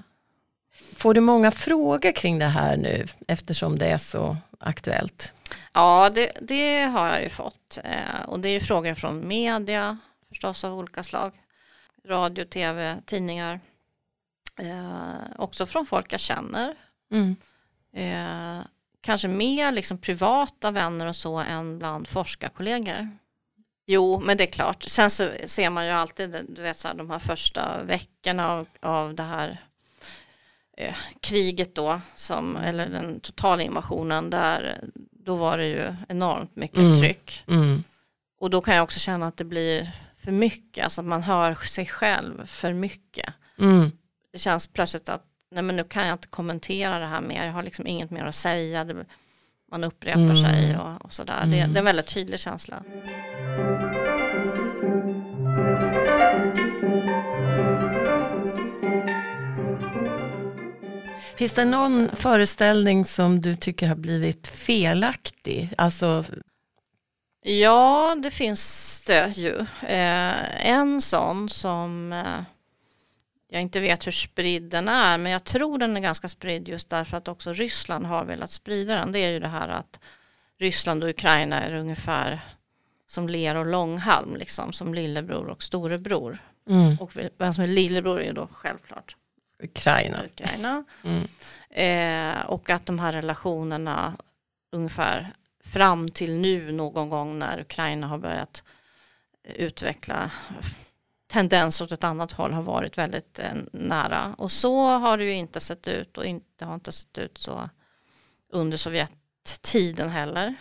Får 0.97 1.15
du 1.15 1.21
många 1.21 1.51
frågor 1.51 2.13
kring 2.13 2.39
det 2.39 2.47
här 2.47 2.77
nu 2.77 3.07
eftersom 3.29 3.79
det 3.79 3.87
är 3.87 3.99
så 3.99 4.37
aktuellt? 4.59 5.33
Ja, 5.73 6.11
det, 6.15 6.33
det 6.41 6.83
har 6.83 7.09
jag 7.09 7.23
ju 7.23 7.29
fått. 7.29 7.79
Eh, 7.85 8.23
och 8.27 8.41
det 8.41 8.49
är 8.49 8.61
frågor 8.61 8.95
från 8.95 9.29
media 9.29 9.99
förstås 10.29 10.65
av 10.65 10.79
olika 10.79 11.03
slag. 11.03 11.33
Radio, 12.09 12.45
tv, 12.45 13.01
tidningar. 13.07 13.61
Eh, 14.59 15.15
också 15.37 15.67
från 15.67 15.87
folk 15.87 16.13
jag 16.13 16.21
känner. 16.21 16.75
Mm. 17.13 17.37
Eh, 17.97 18.65
kanske 19.01 19.29
mer 19.29 19.73
liksom 19.73 19.99
privata 19.99 20.71
vänner 20.71 21.07
och 21.07 21.17
så 21.17 21.37
än 21.39 21.79
bland 21.79 22.09
forskarkollegor. 22.09 23.09
Jo, 23.87 24.21
men 24.21 24.37
det 24.37 24.45
är 24.45 24.53
klart. 24.53 24.83
Sen 24.83 25.11
så 25.11 25.31
ser 25.47 25.71
man 25.71 25.87
ju 25.87 25.93
alltid 25.93 26.47
du 26.49 26.63
vet, 26.63 26.79
så 26.79 26.89
här, 26.89 26.95
de 26.95 27.11
här 27.11 27.19
första 27.19 27.83
veckorna 27.85 28.49
av, 28.51 28.67
av 28.81 29.15
det 29.15 29.23
här 29.23 29.59
eh, 30.77 30.95
kriget 31.21 31.75
då, 31.75 32.01
som, 32.17 32.57
eller 32.57 32.89
den 32.89 33.21
totala 33.21 33.63
invasionen, 33.63 34.31
där, 34.31 34.81
då 35.11 35.37
var 35.37 35.59
det 35.59 35.67
ju 35.67 35.95
enormt 36.09 36.57
mycket 36.57 36.79
Mm. 36.79 37.01
tryck. 37.01 37.45
Mm. 37.49 37.85
Och 38.41 38.51
då 38.51 38.61
kan 38.61 38.75
jag 38.77 38.85
också 38.85 39.01
känna 39.01 39.27
att 39.27 39.37
det 39.37 39.45
blir 39.45 39.91
för 40.25 40.33
mycket, 40.33 40.85
alltså 40.85 41.01
att 41.01 41.07
man 41.07 41.23
hör 41.23 41.55
sig 41.55 41.87
själv 41.87 42.47
för 42.47 42.73
mycket. 42.73 43.35
Mm. 43.59 43.91
Det 44.33 44.39
känns 44.39 44.67
plötsligt 44.67 45.09
att 45.09 45.23
nej 45.55 45.63
men 45.63 45.77
nu 45.77 45.85
kan 45.85 46.07
jag 46.07 46.15
inte 46.15 46.29
kommentera 46.29 46.99
det 46.99 47.07
här 47.07 47.21
mer, 47.21 47.47
jag 47.47 47.53
har 47.53 47.63
liksom 47.63 47.87
inget 47.87 48.11
mer 48.11 48.25
att 48.25 48.35
säga. 48.35 48.85
Det, 48.85 49.05
man 49.71 49.85
upprepar 49.85 50.21
Mm. 50.21 50.37
sig 50.45 50.77
och, 50.79 51.05
och 51.05 51.13
sådär. 51.13 51.47
Det, 51.47 51.59
Mm. 51.59 51.73
det 51.73 51.77
är 51.77 51.81
en 51.81 51.85
väldigt 51.85 52.07
tydlig 52.15 52.41
känsla. 52.41 52.83
Finns 61.37 61.53
det 61.53 61.65
någon 61.65 62.09
föreställning 62.17 63.05
som 63.05 63.41
du 63.41 63.57
tycker 63.57 63.89
har 63.89 63.95
blivit 63.97 64.47
felaktig? 64.47 65.71
Alltså, 65.79 66.25
Ja, 67.45 68.17
det 68.23 68.31
finns 68.31 69.05
det 69.07 69.37
ju. 69.37 69.59
Eh, 69.83 70.67
en 70.71 71.03
sån 71.03 71.49
som 71.49 72.13
eh, 72.13 72.43
jag 73.49 73.63
inte 73.63 73.81
vet 73.81 74.07
hur 74.07 74.13
spridd 74.13 74.63
den 74.63 74.89
är, 74.89 75.19
men 75.19 75.33
jag 75.33 75.45
tror 75.45 75.79
den 75.79 75.97
är 75.97 76.01
ganska 76.01 76.29
spridd 76.29 76.69
just 76.69 76.91
därför 76.91 77.17
att 77.17 77.29
också 77.29 77.53
Ryssland 77.53 78.07
har 78.07 78.25
velat 78.25 78.51
sprida 78.51 78.95
den. 78.95 79.13
Det 79.13 79.19
är 79.19 79.31
ju 79.31 79.41
det 79.41 79.49
här 79.49 79.69
att 79.69 80.01
Ryssland 80.59 81.05
och 81.05 81.11
Ukraina 81.11 81.63
är 81.63 81.75
ungefär 81.75 82.41
som 83.07 83.29
ler 83.29 83.55
och 83.55 83.67
långhalm, 83.67 84.37
liksom, 84.37 84.73
som 84.73 84.95
lillebror 84.95 85.49
och 85.49 85.63
storebror. 85.63 86.39
mm, 86.69 86.97
Och 87.01 87.13
vem 87.39 87.55
som 87.55 87.65
är 87.65 87.69
lillebror 87.69 88.21
är 88.21 88.25
ju 88.25 88.33
då 88.33 88.47
självklart 88.47 89.17
Ukraina. 89.63 90.25
Ukraina. 90.25 90.85
Mm. 91.05 91.29
Eh, 91.71 92.45
och 92.47 92.71
att 92.71 92.87
de 92.87 92.99
här 92.99 93.13
relationerna 93.13 94.17
ungefär 94.71 95.35
fram 95.73 96.09
till 96.09 96.39
nu 96.39 96.73
någon 96.73 97.11
gång 97.11 97.39
när 97.39 97.61
Ukraina 97.61 98.07
har 98.07 98.19
börjat 98.19 98.65
utveckla 99.45 100.31
tendenser 101.27 101.85
åt 101.85 101.93
ett 101.93 102.05
annat 102.05 102.33
håll 102.33 102.53
har 102.53 102.63
varit 102.63 102.99
väldigt 102.99 103.39
eh, 103.39 103.55
nära. 103.73 104.35
Och 104.39 104.53
så 104.53 104.87
har 104.87 105.19
det 105.19 105.25
ju 105.25 105.33
inte 105.35 105.61
sett 105.61 105.89
ut 105.89 106.19
och 106.19 106.27
inte 106.27 106.65
har 106.65 106.75
inte 106.75 106.93
sett 106.93 107.19
ut 107.19 107.39
så 107.39 107.69
under 108.53 108.77
Sovjettiden 108.77 110.09
heller. 110.11 110.55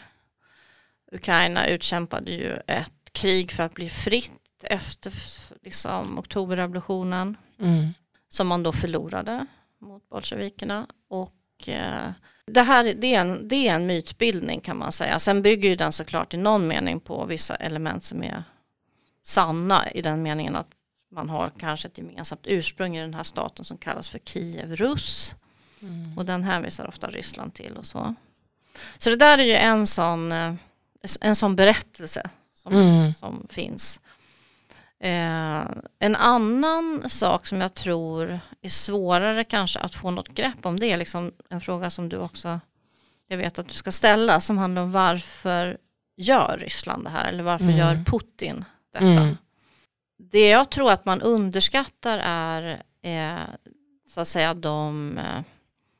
Ukraina 1.11 1.67
utkämpade 1.67 2.31
ju 2.31 2.59
ett 2.67 3.13
krig 3.13 3.51
för 3.51 3.63
att 3.63 3.73
bli 3.73 3.89
fritt 3.89 4.63
efter 4.63 5.13
liksom, 5.61 6.19
oktoberrevolutionen 6.19 7.37
Mm. 7.59 7.93
som 8.29 8.47
man 8.47 8.63
då 8.63 8.71
förlorade 8.71 9.45
mot 9.79 10.09
bolsjevikerna. 10.09 10.87
Och 11.09 11.69
eh, 11.69 12.11
det 12.53 12.61
här 12.61 12.83
det 12.83 13.15
är, 13.15 13.21
en, 13.21 13.47
det 13.47 13.67
är 13.67 13.75
en 13.75 13.85
mytbildning 13.85 14.59
kan 14.61 14.77
man 14.77 14.91
säga. 14.91 15.19
Sen 15.19 15.41
bygger 15.41 15.69
ju 15.69 15.75
den 15.75 15.91
såklart 15.91 16.33
i 16.33 16.37
någon 16.37 16.67
mening 16.67 16.99
på 16.99 17.25
vissa 17.25 17.55
element 17.55 18.03
som 18.03 18.23
är 18.23 18.43
sanna 19.23 19.91
i 19.91 20.01
den 20.01 20.21
meningen 20.21 20.55
att 20.55 20.67
man 21.11 21.29
har 21.29 21.51
kanske 21.59 21.87
ett 21.87 21.97
gemensamt 21.97 22.41
ursprung 22.43 22.97
i 22.97 23.01
den 23.01 23.13
här 23.13 23.23
staten 23.23 23.65
som 23.65 23.77
kallas 23.77 24.09
för 24.09 24.19
Kiev-Rus. 24.19 25.35
Mm. 25.81 26.17
Och 26.17 26.25
den 26.25 26.43
hänvisar 26.43 26.87
ofta 26.87 27.07
Ryssland 27.07 27.53
till 27.53 27.77
och 27.77 27.85
så. 27.85 28.15
Så 28.97 29.09
det 29.09 29.15
där 29.15 29.37
är 29.37 29.43
ju 29.43 29.55
en 29.55 29.87
sån, 29.87 30.31
eh, 30.31 30.53
en 31.21 31.35
sån 31.35 31.55
berättelse 31.55 32.29
som, 32.53 32.73
Mm. 32.73 33.13
som 33.13 33.47
finns. 33.49 33.99
Eh, 35.03 35.65
en 35.99 36.15
annan 36.15 37.09
sak 37.09 37.47
som 37.47 37.61
jag 37.61 37.73
tror 37.73 38.39
är 38.61 38.69
svårare 38.69 39.43
kanske 39.43 39.79
att 39.79 39.95
få 39.95 40.11
något 40.11 40.27
grepp 40.29 40.65
om 40.65 40.79
det 40.79 40.91
är 40.91 40.97
liksom 40.97 41.31
en 41.49 41.61
fråga 41.61 41.89
som 41.89 42.09
du 42.09 42.17
också 42.17 42.59
jag 43.27 43.37
vet 43.37 43.59
att 43.59 43.67
du 43.67 43.73
ska 43.73 43.91
ställa 43.91 44.41
som 44.41 44.57
handlar 44.57 44.81
om 44.81 44.91
varför 44.91 45.77
gör 46.17 46.57
Ryssland 46.61 47.03
det 47.03 47.09
här 47.09 47.29
eller 47.29 47.43
varför 47.43 47.65
Mm. 47.65 47.77
gör 47.77 47.95
Putin 48.05 48.65
detta? 48.93 49.05
Mm. 49.05 49.37
Det 50.17 50.49
jag 50.49 50.69
tror 50.69 50.91
att 50.91 51.05
man 51.05 51.21
underskattar 51.21 52.21
är 52.23 52.83
eh, 53.01 53.39
så 54.07 54.21
att 54.21 54.27
säga 54.27 54.53
de 54.53 55.17
eh, 55.17 55.41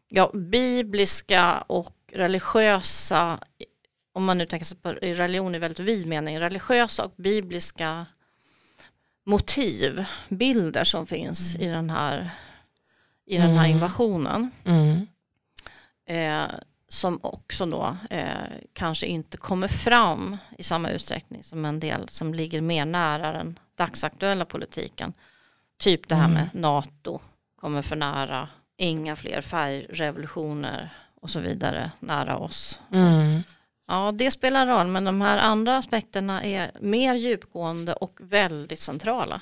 ja, 0.10 0.32
bibliska 0.34 1.64
och 1.68 1.96
religiösa, 2.12 3.40
om 4.14 4.26
man 4.26 4.38
nu 4.38 4.46
tänker 4.46 4.66
sig 4.66 4.78
på 4.78 4.92
religion 4.92 5.56
i 5.56 5.60
väldigt 5.60 5.80
vid 5.80 6.08
mening, 6.08 6.40
religiösa 6.40 7.06
och 7.06 7.14
bibliska 7.18 8.06
motiv, 9.26 10.06
bilder 10.30 10.84
som 10.84 11.08
finns 11.08 11.56
i 11.56 11.68
den 11.68 11.90
här, 11.90 12.30
i 13.26 13.38
den 13.38 13.50
här 13.52 13.66
Mm. 13.66 13.72
invasionen. 13.72 14.52
Mm. 14.66 15.08
Eh, 16.06 16.52
som 16.88 17.20
också 17.24 17.66
då 17.66 17.98
eh, 18.10 18.28
kanske 18.74 19.06
inte 19.06 19.38
kommer 19.38 19.68
fram 19.68 20.38
i 20.58 20.64
samma 20.64 20.90
utsträckning 20.90 21.44
som 21.44 21.66
en 21.66 21.80
del 21.80 22.10
som 22.10 22.34
ligger 22.34 22.62
mer 22.62 22.86
nära 22.86 23.32
den 23.32 23.60
dagsaktuella 23.78 24.46
politiken. 24.46 25.14
Typ 25.80 26.08
det 26.08 26.16
här 26.16 26.26
Mm. 26.26 26.34
med 26.34 26.50
NATO 26.54 27.20
kommer 27.56 27.82
för 27.82 27.96
nära, 27.96 28.50
inga 28.78 29.16
fler 29.16 29.42
färgrevolutioner 29.42 30.90
och 31.22 31.30
så 31.30 31.40
vidare 31.40 31.92
nära 32.00 32.38
oss. 32.38 32.82
Mm. 32.92 33.44
Ja, 33.92 34.12
det 34.12 34.32
spelar 34.32 34.68
roll, 34.68 34.88
men 34.88 35.04
de 35.04 35.22
här 35.22 35.38
andra 35.38 35.78
aspekterna 35.78 36.44
är 36.44 36.72
mer 36.80 37.16
djupgående 37.16 37.94
och 37.94 38.20
väldigt 38.20 38.80
centrala. 38.80 39.42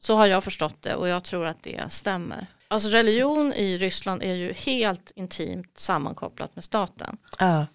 Så 0.00 0.16
har 0.16 0.26
jag 0.26 0.44
förstått 0.44 0.82
det 0.82 0.94
och 0.94 1.08
jag 1.08 1.24
tror 1.24 1.46
att 1.46 1.62
det 1.62 1.92
stämmer. 1.92 2.46
Alltså 2.68 2.88
religion 2.88 3.52
i 3.52 3.78
Ryssland 3.78 4.22
är 4.22 4.34
ju 4.34 4.52
helt 4.52 5.12
intimt 5.16 5.78
sammankopplat 5.78 6.54
med 6.54 6.64
staten. 6.64 7.16
Ja. 7.38 7.66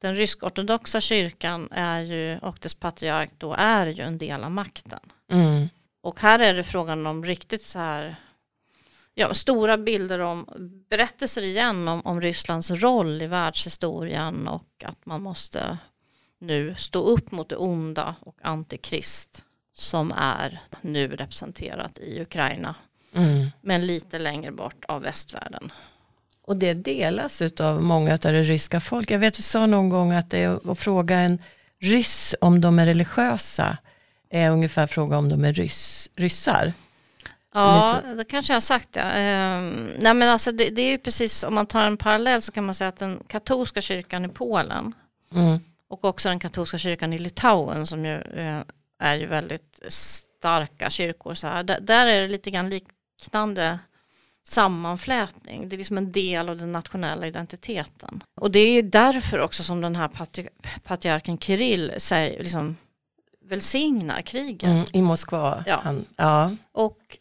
Den 0.00 0.16
rysk-ortodoxa 0.16 1.00
kyrkan 1.00 1.68
är 1.70 2.00
ju, 2.00 2.38
och 2.38 2.58
dess 2.60 2.74
patriark 2.74 3.30
då 3.38 3.54
är 3.58 3.86
ju 3.86 4.02
en 4.02 4.18
del 4.18 4.44
av 4.44 4.50
makten. 4.50 5.00
Mm. 5.32 5.68
Och 6.02 6.20
här 6.20 6.38
är 6.38 6.54
det 6.54 6.64
frågan 6.64 7.06
om 7.06 7.24
riktigt 7.24 7.62
så 7.62 7.78
här, 7.78 8.16
ja, 9.18 9.34
stora 9.34 9.78
bilder 9.78 10.18
om 10.18 10.48
berättelser 10.90 11.42
igen 11.42 11.88
om, 11.88 12.00
om 12.04 12.20
Rysslands 12.20 12.70
roll 12.70 13.22
i 13.22 13.26
världshistorien 13.26 14.48
och 14.48 14.84
att 14.84 15.06
man 15.06 15.22
måste 15.22 15.78
nu 16.38 16.74
stå 16.78 17.02
upp 17.02 17.32
mot 17.32 17.48
det 17.48 17.56
onda 17.56 18.14
och 18.20 18.36
antikrist 18.42 19.44
som 19.72 20.12
är 20.16 20.60
nu 20.80 21.16
representerat 21.16 21.98
i 21.98 22.20
Ukraina 22.20 22.74
Mm. 23.16 23.46
men 23.60 23.86
lite 23.86 24.18
längre 24.18 24.52
bort 24.52 24.84
av 24.88 25.02
västvärlden. 25.02 25.72
Och 26.42 26.56
det 26.56 26.74
delas 26.74 27.42
av 27.60 27.82
många 27.82 28.12
av 28.12 28.18
det 28.18 28.42
ryska 28.42 28.80
folk. 28.80 29.10
Jag 29.10 29.18
vet 29.18 29.34
du 29.34 29.42
sa 29.42 29.66
någon 29.66 29.88
gång 29.88 30.12
att 30.12 30.30
det 30.30 30.38
är 30.38 30.70
att 30.70 30.78
fråga 30.78 31.16
en 31.18 31.42
ryss 31.80 32.34
om 32.40 32.60
de 32.60 32.78
är 32.78 32.86
religiösa 32.86 33.78
är 34.30 34.50
ungefär 34.50 34.86
fråga 34.86 35.18
om 35.18 35.28
de 35.28 35.44
är 35.44 35.52
ryss, 35.52 36.10
ryssar. 36.16 36.72
Ja, 37.60 38.00
det 38.16 38.24
kanske 38.24 38.52
jag 38.52 38.56
har 38.56 38.60
sagt 38.60 38.88
ja. 38.92 39.02
Ehm, 39.02 39.88
nej 39.98 40.14
men 40.14 40.28
alltså 40.28 40.52
det, 40.52 40.70
det 40.70 40.82
är 40.82 40.90
ju 40.90 40.98
precis, 40.98 41.44
om 41.44 41.54
man 41.54 41.66
tar 41.66 41.86
en 41.86 41.96
parallell 41.96 42.42
så 42.42 42.52
kan 42.52 42.66
man 42.66 42.74
säga 42.74 42.88
att 42.88 42.96
den 42.96 43.20
katolska 43.26 43.80
kyrkan 43.80 44.24
i 44.24 44.28
Polen 44.28 44.94
Mm. 45.34 45.58
och 45.88 46.04
också 46.04 46.28
den 46.28 46.38
katolska 46.38 46.78
kyrkan 46.78 47.12
i 47.12 47.18
Litauen 47.18 47.86
som 47.86 48.04
ju 48.04 48.14
eh, 48.14 48.60
är 48.98 49.14
ju 49.14 49.26
väldigt 49.26 49.80
starka 49.88 50.90
kyrkor. 50.90 51.34
Så 51.34 51.46
här. 51.46 51.62
Där, 51.62 51.80
där 51.80 52.06
är 52.06 52.22
det 52.22 52.28
lite 52.28 52.50
grann 52.50 52.70
liknande 52.70 53.78
sammanflätning. 54.48 55.68
Det 55.68 55.76
är 55.76 55.78
liksom 55.78 55.98
en 55.98 56.12
del 56.12 56.48
av 56.48 56.56
den 56.56 56.72
nationella 56.72 57.26
identiteten. 57.26 58.22
Och 58.40 58.50
det 58.50 58.58
är 58.58 58.82
därför 58.82 59.38
också 59.40 59.62
som 59.62 59.80
den 59.80 59.96
här 59.96 60.08
patri 60.08 60.48
patriarken 60.84 61.38
Kirill 61.38 61.92
säger, 61.98 62.42
liksom, 62.42 62.76
välsignar 63.44 64.22
kriget. 64.22 64.70
Mm. 64.70 64.84
I 64.92 65.02
Moskva. 65.02 65.64
Ja. 65.66 65.80
Han, 65.84 66.04
ja. 66.16 66.50
Och 66.72 67.18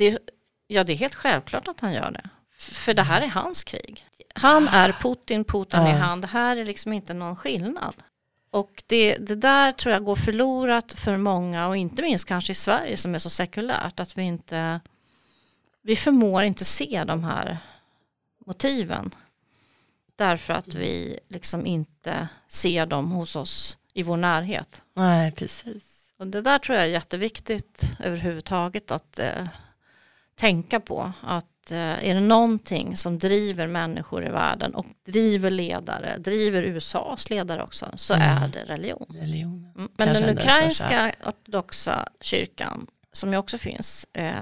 det, 0.00 0.18
ja, 0.66 0.84
det 0.84 0.92
är 0.92 0.96
helt 0.96 1.14
självklart 1.14 1.68
att 1.68 1.80
han 1.80 1.92
gör 1.92 2.10
det. 2.10 2.30
För 2.58 2.94
det 2.94 3.02
här 3.02 3.20
är 3.20 3.26
hans 3.26 3.64
krig. 3.64 4.06
Han 4.34 4.68
är 4.68 4.92
Putin, 4.92 5.44
Putin 5.44 5.80
är 5.80 5.98
han. 5.98 6.20
Det 6.20 6.26
här 6.26 6.56
är 6.56 6.64
liksom 6.64 6.92
inte 6.92 7.14
någon 7.14 7.36
skillnad. 7.36 7.94
Och 8.50 8.82
det, 8.86 9.16
det 9.16 9.34
där 9.34 9.72
tror 9.72 9.92
jag 9.92 10.04
går 10.04 10.16
förlorat 10.16 10.92
för 10.92 11.16
många 11.16 11.68
och 11.68 11.76
inte 11.76 12.02
minst 12.02 12.28
kanske 12.28 12.52
i 12.52 12.54
Sverige 12.54 12.96
som 12.96 13.14
är 13.14 13.18
så 13.18 13.30
sekulärt 13.30 14.00
att 14.00 14.18
vi 14.18 14.22
inte 14.22 14.80
vi 15.82 15.96
förmår 15.96 16.42
inte 16.42 16.64
se 16.64 17.04
de 17.04 17.24
här 17.24 17.58
motiven 18.46 19.14
därför 20.16 20.54
att 20.54 20.74
vi 20.74 21.20
liksom 21.28 21.66
inte 21.66 22.28
ser 22.48 22.86
dem 22.86 23.10
hos 23.10 23.36
oss 23.36 23.78
i 23.94 24.02
vår 24.02 24.16
närhet. 24.16 24.82
Nej, 24.94 25.32
precis. 25.32 26.12
Och 26.18 26.26
det 26.26 26.42
där 26.42 26.58
tror 26.58 26.78
jag 26.78 26.86
är 26.86 26.90
jätteviktigt 26.90 27.82
överhuvudtaget 27.98 28.90
att 28.90 29.18
eh, 29.18 29.48
tänka 30.40 30.80
på. 30.80 31.12
Att 31.22 31.70
eh, 31.70 31.78
är 32.08 32.14
det 32.14 32.20
någonting 32.20 32.96
som 32.96 33.18
driver 33.18 33.66
människor 33.66 34.26
i 34.26 34.28
världen 34.28 34.74
och 34.74 34.86
driver 35.06 35.50
ledare, 35.50 36.18
driver 36.18 36.62
USAs 36.62 37.30
ledare 37.30 37.62
också, 37.62 37.90
så 37.96 38.14
Mm. 38.14 38.26
är 38.42 38.48
det 38.48 38.64
religion. 38.64 39.06
Religion. 39.20 39.72
Mm. 39.76 39.88
Men 39.96 40.06
Kanske 40.08 40.24
den 40.26 40.38
ukrainska 40.38 41.12
ortodoxa 41.26 42.08
kyrkan, 42.20 42.86
som 43.12 43.32
ju 43.32 43.38
också 43.38 43.58
finns, 43.58 44.06
eh, 44.12 44.34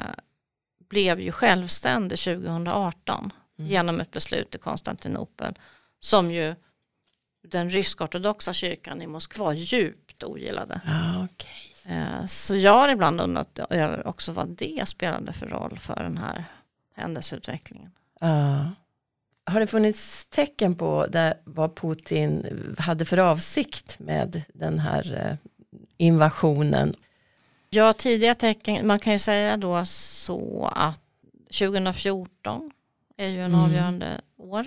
blev 0.91 1.21
ju 1.21 1.33
självständig 1.33 2.19
2018 2.19 3.33
Mm. 3.59 3.71
genom 3.71 4.01
ett 4.01 4.11
beslut 4.11 4.55
i 4.55 4.59
Konstantinopel 4.59 5.59
som 6.01 6.31
ju 6.31 6.55
den 7.49 7.71
rysk-ortodoxa 7.71 8.53
kyrkan 8.53 9.03
i 9.03 9.07
Moskva 9.07 9.55
djupt 9.55 10.23
ogillade. 10.23 10.81
Ja, 10.85 11.25
okej. 11.33 11.68
Eh, 11.89 12.27
Så 12.27 12.57
jag 12.57 12.73
har 12.73 12.89
ibland 12.89 13.21
undrat 13.21 13.59
över 13.71 14.07
också 14.07 14.33
vad 14.33 14.49
det 14.49 14.89
spelade 14.89 15.33
för 15.33 15.47
roll 15.47 15.79
för 15.79 16.03
den 16.03 16.19
här 16.19 16.45
händelseutvecklingen. 16.95 17.91
Ja. 18.21 18.71
Har 19.47 19.61
det 19.61 19.67
funnits 19.67 20.27
tecken 20.31 20.75
på 20.75 21.07
det, 21.07 21.39
vad 21.45 21.77
Putin 21.77 22.47
hade 22.79 23.05
för 23.05 23.19
avsikt 23.19 23.99
med 23.99 24.43
den 24.55 24.79
här 24.79 25.27
eh, 25.31 25.51
invasionen? 25.97 26.95
Ja, 27.71 27.93
tidiga 27.93 28.35
tecken, 28.35 28.87
man 28.87 28.99
kan 28.99 29.13
ju 29.13 29.19
säga 29.19 29.57
då 29.57 29.85
så 29.85 30.71
att 30.77 31.01
2014 31.59 32.71
är 33.17 33.29
ju 33.29 33.41
en 33.41 33.55
Mm. 33.55 33.65
avgörande 33.65 34.21
år 34.37 34.67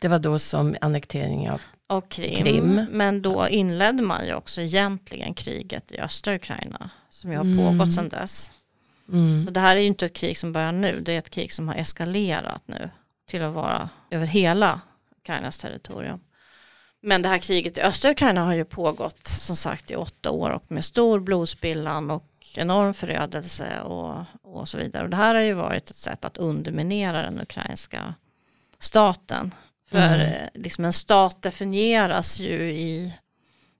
Det 0.00 0.08
var 0.08 0.18
då 0.18 0.38
som 0.38 0.76
annektering 0.80 1.50
av, 1.50 1.60
av 1.90 2.00
Krim, 2.00 2.36
Krim. 2.44 2.86
men 2.90 3.22
då 3.22 3.48
inledde 3.48 4.02
man 4.02 4.26
ju 4.26 4.34
också 4.34 4.60
egentligen 4.60 5.34
kriget 5.34 5.92
i 5.92 5.98
östra 6.00 6.34
Ukraina 6.34 6.90
som 7.10 7.30
ju 7.30 7.36
har 7.36 7.44
Mm. 7.44 7.58
pågått 7.58 7.94
sedan 7.94 8.08
dess. 8.08 8.52
mm, 9.12 9.44
Så 9.44 9.50
det 9.50 9.60
här 9.60 9.76
är 9.76 9.80
ju 9.80 9.86
inte 9.86 10.06
ett 10.06 10.12
krig 10.12 10.38
som 10.38 10.52
börjar 10.52 10.72
nu, 10.72 11.00
det 11.00 11.12
är 11.12 11.18
ett 11.18 11.30
krig 11.30 11.52
som 11.52 11.68
har 11.68 11.74
eskalerat 11.74 12.62
nu 12.66 12.90
till 13.26 13.42
att 13.42 13.54
vara 13.54 13.88
över 14.10 14.26
hela 14.26 14.80
Ukrainas 15.22 15.58
territorium. 15.58 16.20
Men 17.00 17.22
det 17.22 17.28
här 17.28 17.38
kriget 17.38 17.78
i 17.78 17.80
östra 17.80 18.10
Ukraina 18.10 18.44
har 18.44 18.54
ju 18.54 18.64
pågått 18.64 19.26
som 19.26 19.56
sagt 19.56 19.90
i 19.90 19.96
åtta 19.96 20.30
år 20.30 20.50
och 20.50 20.64
med 20.68 20.84
stor 20.84 21.20
blodspillan 21.20 22.10
och 22.10 22.24
enorm 22.56 22.94
förödelse 22.94 23.80
och, 23.80 24.24
och 24.42 24.68
så 24.68 24.78
vidare. 24.78 25.04
Och 25.04 25.10
det 25.10 25.16
här 25.16 25.34
har 25.34 25.42
ju 25.42 25.52
varit 25.52 25.90
ett 25.90 25.96
sätt 25.96 26.24
att 26.24 26.36
underminera 26.36 27.22
den 27.22 27.40
ukrainska 27.40 28.14
staten. 28.78 29.54
För 29.90 29.98
Mm. 30.14 30.20
eh, 30.20 30.48
liksom 30.54 30.84
en 30.84 30.92
stat 30.92 31.42
definieras 31.42 32.40
ju 32.40 32.70
i, 32.72 33.14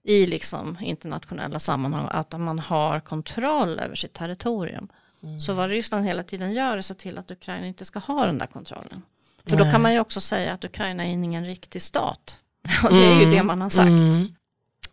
i 0.03 0.27
liksom 0.27 0.77
internationella 0.81 1.59
sammanhang 1.59 2.07
att 2.11 2.39
man 2.39 2.59
har 2.59 2.99
kontroll 2.99 3.79
över 3.79 3.95
sitt 3.95 4.13
territorium. 4.13 4.87
mm. 5.23 5.39
Så 5.39 5.53
vad 5.53 5.69
Ryssland 5.69 6.05
hela 6.05 6.23
tiden 6.23 6.53
gör 6.53 6.73
är 6.73 6.77
att 6.77 6.85
se 6.85 6.93
till 6.93 7.17
att 7.17 7.31
Ukraina 7.31 7.67
inte 7.67 7.85
ska 7.85 7.99
ha 7.99 8.25
den 8.25 8.37
där 8.37 8.47
kontrollen. 8.47 9.01
För 9.49 9.57
då 9.57 9.63
Nej. 9.63 9.71
kan 9.73 9.81
man 9.81 9.93
ju 9.93 9.99
också 9.99 10.21
säga 10.21 10.53
att 10.53 10.63
Ukraina 10.63 11.05
är 11.05 11.09
ingen 11.11 11.45
riktig 11.45 11.81
stat. 11.81 12.39
Och 12.83 12.89
det 12.93 13.05
är 13.05 13.15
ju 13.15 13.21
Mm. 13.23 13.35
det 13.35 13.43
man 13.43 13.61
har 13.61 13.69
sagt. 13.69 13.87
Mm. 13.87 14.35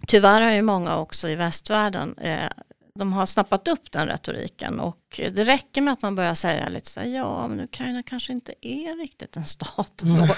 Tyvärr 0.06 0.40
har 0.40 0.50
ju 0.52 0.62
många 0.62 0.96
också 0.96 1.28
i 1.28 1.34
västvärlden, 1.34 2.18
eh, 2.18 2.48
de 2.98 3.12
har 3.12 3.26
snappat 3.26 3.68
upp 3.68 3.92
den 3.92 4.06
retoriken 4.06 4.80
och 4.80 5.20
det 5.32 5.44
räcker 5.44 5.80
med 5.82 5.92
att 5.92 6.02
man 6.02 6.14
börjar 6.14 6.34
säga 6.34 6.68
lite 6.68 6.90
så 6.90 7.00
här, 7.00 7.06
ja 7.06 7.48
men 7.48 7.60
Ukraina 7.60 8.02
kanske 8.02 8.32
inte 8.32 8.54
är 8.60 8.96
riktigt 8.96 9.36
en 9.36 9.44
stat. 9.44 10.02
Mm. 10.02 10.28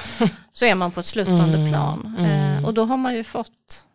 Så 0.53 0.65
är 0.65 0.75
man 0.75 0.91
på 0.91 1.01
ett 1.01 1.07
sluttande 1.07 1.59
Mm. 1.59 1.69
plan. 1.73 2.15
Mm. 2.19 2.59
Eh, 2.59 2.65
och 2.65 2.75
då 2.75 2.85
har 2.85 2.97
man 2.97 3.15
ju 3.15 3.25
fått, 3.25 3.87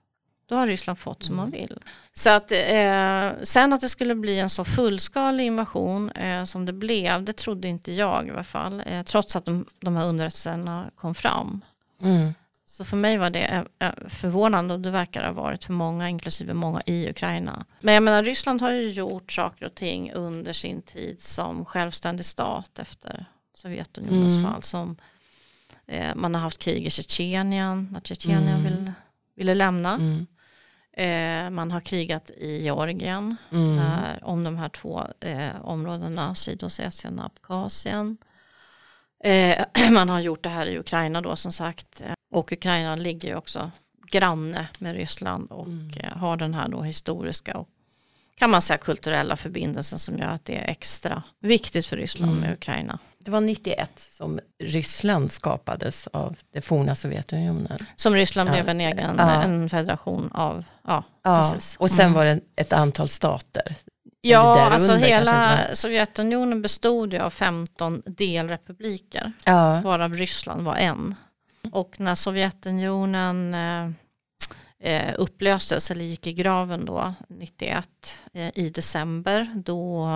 då 0.50 0.56
har 0.56 0.68
Ryssland 0.68 1.00
fått 1.00 1.24
som 1.24 1.36
man 1.36 1.52
vill. 1.52 1.80
Så 2.14 2.30
att 2.30 2.52
eh, 2.52 3.30
sen 3.44 3.74
att 3.74 3.82
det 3.82 3.90
skulle 3.90 4.16
bli 4.16 4.40
en 4.40 4.50
så 4.50 4.66
fullskalig 4.66 5.46
invasion 5.46 6.12
eh, 6.12 6.44
som 6.44 6.66
det 6.66 6.74
blev, 6.74 7.24
det 7.24 7.34
trodde 7.34 7.68
inte 7.68 7.92
jag 7.92 8.28
i 8.28 8.32
alla 8.32 8.44
fall. 8.44 8.84
Eh, 8.86 9.04
trots 9.04 9.36
att 9.36 9.46
de, 9.46 9.66
de 9.80 9.96
här 9.96 10.06
underrättelserna 10.06 10.90
kom 10.96 11.16
fram. 11.16 11.62
Mm. 12.02 12.34
Så 12.78 12.86
för 12.86 12.98
mig 12.98 13.18
var 13.18 13.30
det 13.30 13.40
eh, 13.46 13.64
eh, 13.80 13.94
förvånande 14.08 14.74
och 14.74 14.80
det 14.80 14.92
verkar 14.92 15.24
ha 15.26 15.32
varit 15.32 15.64
för 15.64 15.74
många, 15.74 16.10
inklusive 16.10 16.54
många 16.54 16.82
i 16.86 17.10
Ukraina. 17.10 17.66
Men 17.82 17.94
jag 17.94 18.04
menar, 18.04 18.24
Ryssland 18.24 18.62
har 18.62 18.72
ju 18.72 18.90
gjort 18.92 19.32
saker 19.32 19.66
och 19.66 19.76
ting 19.76 20.12
under 20.14 20.54
sin 20.54 20.82
tid 20.82 21.22
som 21.22 21.66
självständig 21.66 22.26
stat 22.26 22.80
efter 22.80 23.26
Sovjetunionens 23.54 24.34
Mm. 24.34 24.44
fall. 24.52 24.64
Som, 24.64 24.98
eh, 25.88 26.16
man 26.16 26.36
har 26.36 26.42
haft 26.42 26.58
krig 26.60 26.86
i 26.86 26.90
Tjetjenien, 26.90 27.90
när 27.92 28.02
Tjetjenien 28.02 28.60
Mm. 28.60 28.64
vill, 28.64 28.92
ville 29.36 29.54
lämna. 29.54 29.94
Mm. 29.94 30.28
Eh, 30.98 31.50
man 31.50 31.72
har 31.72 31.82
krigat 31.82 32.30
i 32.30 32.64
Georgien 32.64 33.36
Mm. 33.52 33.76
där, 33.78 34.20
om 34.24 34.44
de 34.44 34.58
här 34.58 34.70
två 34.70 35.04
eh, 35.20 35.62
områdena, 35.66 36.36
Sydossetien 36.36 37.20
och 37.20 37.26
Abkhazien. 37.26 38.18
Eh, 39.24 39.66
man 39.92 40.10
har 40.10 40.20
gjort 40.20 40.44
det 40.44 40.50
här 40.50 40.66
i 40.66 40.78
Ukraina 40.80 41.22
då 41.22 41.36
som 41.36 41.52
sagt. 41.52 42.02
Och 42.36 42.52
Ukraina 42.52 42.96
ligger 42.96 43.30
ju 43.30 43.36
också 43.36 43.72
granne 44.12 44.68
med 44.80 44.96
Ryssland 44.96 45.52
och 45.52 45.66
Mm. 45.68 45.92
eh, 46.00 46.18
har 46.18 46.38
den 46.38 46.54
här 46.54 46.68
då 46.68 46.82
historiska 46.82 47.58
och 47.58 47.68
kan 48.38 48.50
man 48.50 48.62
säga 48.62 48.78
kulturella 48.78 49.36
förbindelsen 49.36 50.00
som 50.00 50.18
gör 50.18 50.28
att 50.28 50.46
det 50.46 50.56
är 50.58 50.68
extra 50.72 51.24
viktigt 51.40 51.86
för 51.86 51.98
Ryssland 51.98 52.32
Mm. 52.32 52.42
med 52.44 52.54
Ukraina. 52.54 53.00
Det 53.20 53.32
var 53.32 53.42
91 53.42 53.92
som 54.00 54.40
Ryssland 54.64 55.32
skapades 55.32 56.08
av 56.08 56.36
det 56.54 56.62
forna 56.62 56.96
Sovjetunionen. 56.96 57.78
Som 57.96 58.14
Ryssland 58.14 58.50
Ja. 58.50 58.54
blev 58.54 58.70
en 58.70 58.82
egen 58.82 59.16
Ja. 59.18 59.44
en 59.44 59.70
federation 59.70 60.32
av, 60.32 60.64
ja, 60.88 61.04
Ja, 61.24 61.42
precis. 61.54 61.78
och 61.80 61.92
sen 61.92 62.00
Mm. 62.06 62.14
var 62.14 62.26
det 62.26 62.40
ett 62.56 62.74
antal 62.74 63.08
stater. 63.10 63.76
Ja, 64.22 64.62
alltså 64.72 64.96
hela 64.96 65.60
Sovjetunionen 65.74 66.62
bestod 66.62 67.14
ju 67.14 67.20
av 67.20 67.30
15 67.30 68.02
delrepubliker, 68.06 69.32
Ja, 69.46 69.82
varav 69.82 70.14
Ryssland 70.14 70.62
var 70.62 70.76
en. 70.76 71.16
Och 71.72 72.00
när 72.00 72.16
Sovjetunionen 72.16 73.54
eh, 73.54 73.90
eh, 74.80 75.14
upplöstes 75.18 75.92
eller 75.92 76.06
gick 76.06 76.28
i 76.28 76.34
graven 76.34 76.86
då 76.86 77.14
91 77.30 78.22
eh, 78.34 78.52
i 78.56 78.70
december, 78.70 79.52
då, 79.56 80.10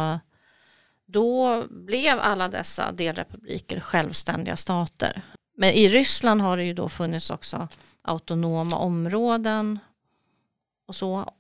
då 1.06 1.64
blev 1.70 2.20
alla 2.20 2.48
dessa 2.48 2.92
delrepubliker 2.92 3.80
självständiga 3.80 4.56
stater. 4.56 5.22
Men 5.58 5.70
i 5.72 5.88
Ryssland 5.88 6.42
har 6.42 6.58
det 6.58 6.64
ju 6.64 6.74
då 6.74 6.90
funnits 6.90 7.30
också 7.30 7.68
autonoma 8.02 8.78
områden 8.78 9.80
och 10.88 10.96
så. 10.96 11.34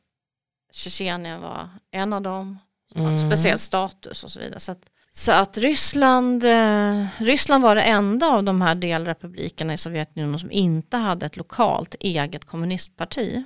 Tjetjenien 0.72 1.41
var 1.41 1.69
en 1.91 2.13
av 2.13 2.22
dem 2.22 2.60
som 2.91 3.02
hade 3.02 3.17
Mm. 3.17 3.30
speciell 3.32 3.60
status 3.60 4.24
och 4.24 4.32
så 4.32 4.39
vidare. 4.39 4.60
Så 4.60 4.72
att, 4.72 4.89
så 5.19 5.32
att 5.32 5.58
Ryssland, 5.58 6.43
eh, 6.43 7.05
Ryssland 7.17 7.63
var 7.63 7.75
det 7.75 7.82
enda 7.82 8.27
av 8.27 8.43
de 8.43 8.62
här 8.62 8.75
delrepublikerna 8.75 9.73
i 9.73 9.77
Sovjetunionen 9.77 10.39
som 10.39 10.51
inte 10.51 10.97
hade 10.97 11.25
ett 11.25 11.38
lokalt 11.38 11.95
eget 11.99 12.45
kommunistparti. 12.45 13.43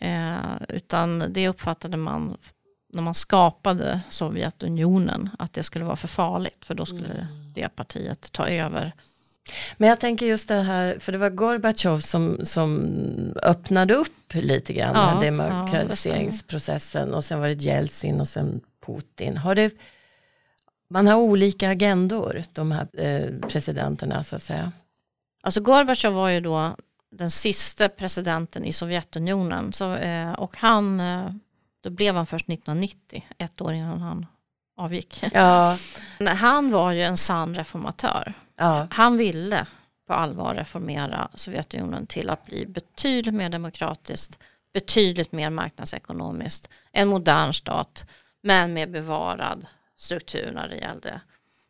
Eh, 0.00 0.36
utan 0.68 1.32
det 1.32 1.48
uppfattade 1.48 1.96
man 1.96 2.36
när 2.92 3.02
man 3.02 3.14
skapade 3.14 4.00
Sovjetunionen 4.10 5.30
att 5.38 5.52
det 5.52 5.62
skulle 5.62 5.84
vara 5.84 5.96
för 5.96 6.08
farligt 6.08 6.64
för 6.64 6.74
då 6.74 6.86
skulle 6.86 7.14
Mm. 7.14 7.52
det 7.54 7.68
partiet 7.68 8.32
ta 8.32 8.48
över. 8.48 8.92
Men 9.76 9.88
jag 9.88 10.00
tänker 10.00 10.26
just 10.26 10.48
det 10.48 10.54
här, 10.54 10.96
för 11.00 11.12
det 11.12 11.18
var 11.18 11.30
Gorbatjov 11.30 12.00
som, 12.00 12.38
som 12.46 12.86
öppnade 13.42 13.94
upp 13.94 14.34
lite 14.34 14.72
grann 14.72 14.94
Ja, 14.94 15.00
här 15.02 15.14
ja, 15.14 15.20
demokratiseringsprocessen 15.20 17.14
och 17.14 17.24
sen 17.24 17.40
var 17.40 17.48
det 17.48 17.62
Jeltsin 17.62 18.20
och 18.20 18.28
sen 18.28 18.60
Putin. 18.86 19.36
Har 19.36 19.54
det, 19.54 19.70
man 20.88 21.06
har 21.06 21.16
olika 21.16 21.70
agendor, 21.70 22.42
de 22.52 22.72
här 22.72 22.88
eh, 22.92 23.48
presidenterna 23.48 24.24
så 24.24 24.36
att 24.36 24.42
säga. 24.42 24.72
Alltså 25.42 25.60
Gorbatjov 25.60 26.14
var 26.14 26.28
ju 26.28 26.40
då 26.40 26.76
den 27.10 27.30
sista 27.30 27.88
presidenten 27.88 28.64
i 28.64 28.72
Sovjetunionen 28.72 29.72
så, 29.72 29.94
eh, 29.94 30.32
och 30.32 30.56
han, 30.56 31.00
eh, 31.00 31.30
då 31.82 31.90
blev 31.90 32.14
han 32.14 32.26
först 32.26 32.48
1990, 32.48 33.24
ett 33.38 33.60
år 33.60 33.72
innan 33.72 34.00
han 34.00 34.26
avgick. 34.76 35.24
Ja, 35.32 35.78
Han 36.36 36.70
var 36.70 36.92
ju 36.92 37.02
en 37.02 37.16
sann 37.16 37.54
reformatör. 37.54 38.34
ja, 38.56 38.88
Han 38.90 39.16
ville 39.16 39.66
på 40.06 40.14
allvar 40.14 40.54
reformera 40.54 41.28
Sovjetunionen 41.34 42.06
till 42.06 42.30
att 42.30 42.46
bli 42.46 42.66
betydligt 42.66 43.34
mer 43.34 43.48
demokratiskt, 43.48 44.38
betydligt 44.74 45.32
mer 45.32 45.50
marknadsekonomiskt, 45.50 46.68
en 46.92 47.08
modern 47.08 47.52
stat, 47.52 48.04
men 48.42 48.72
med 48.72 48.90
bevarad 48.90 49.66
struktur 49.96 50.52
när 50.52 50.68
det 50.68 50.76
gällde 50.76 51.20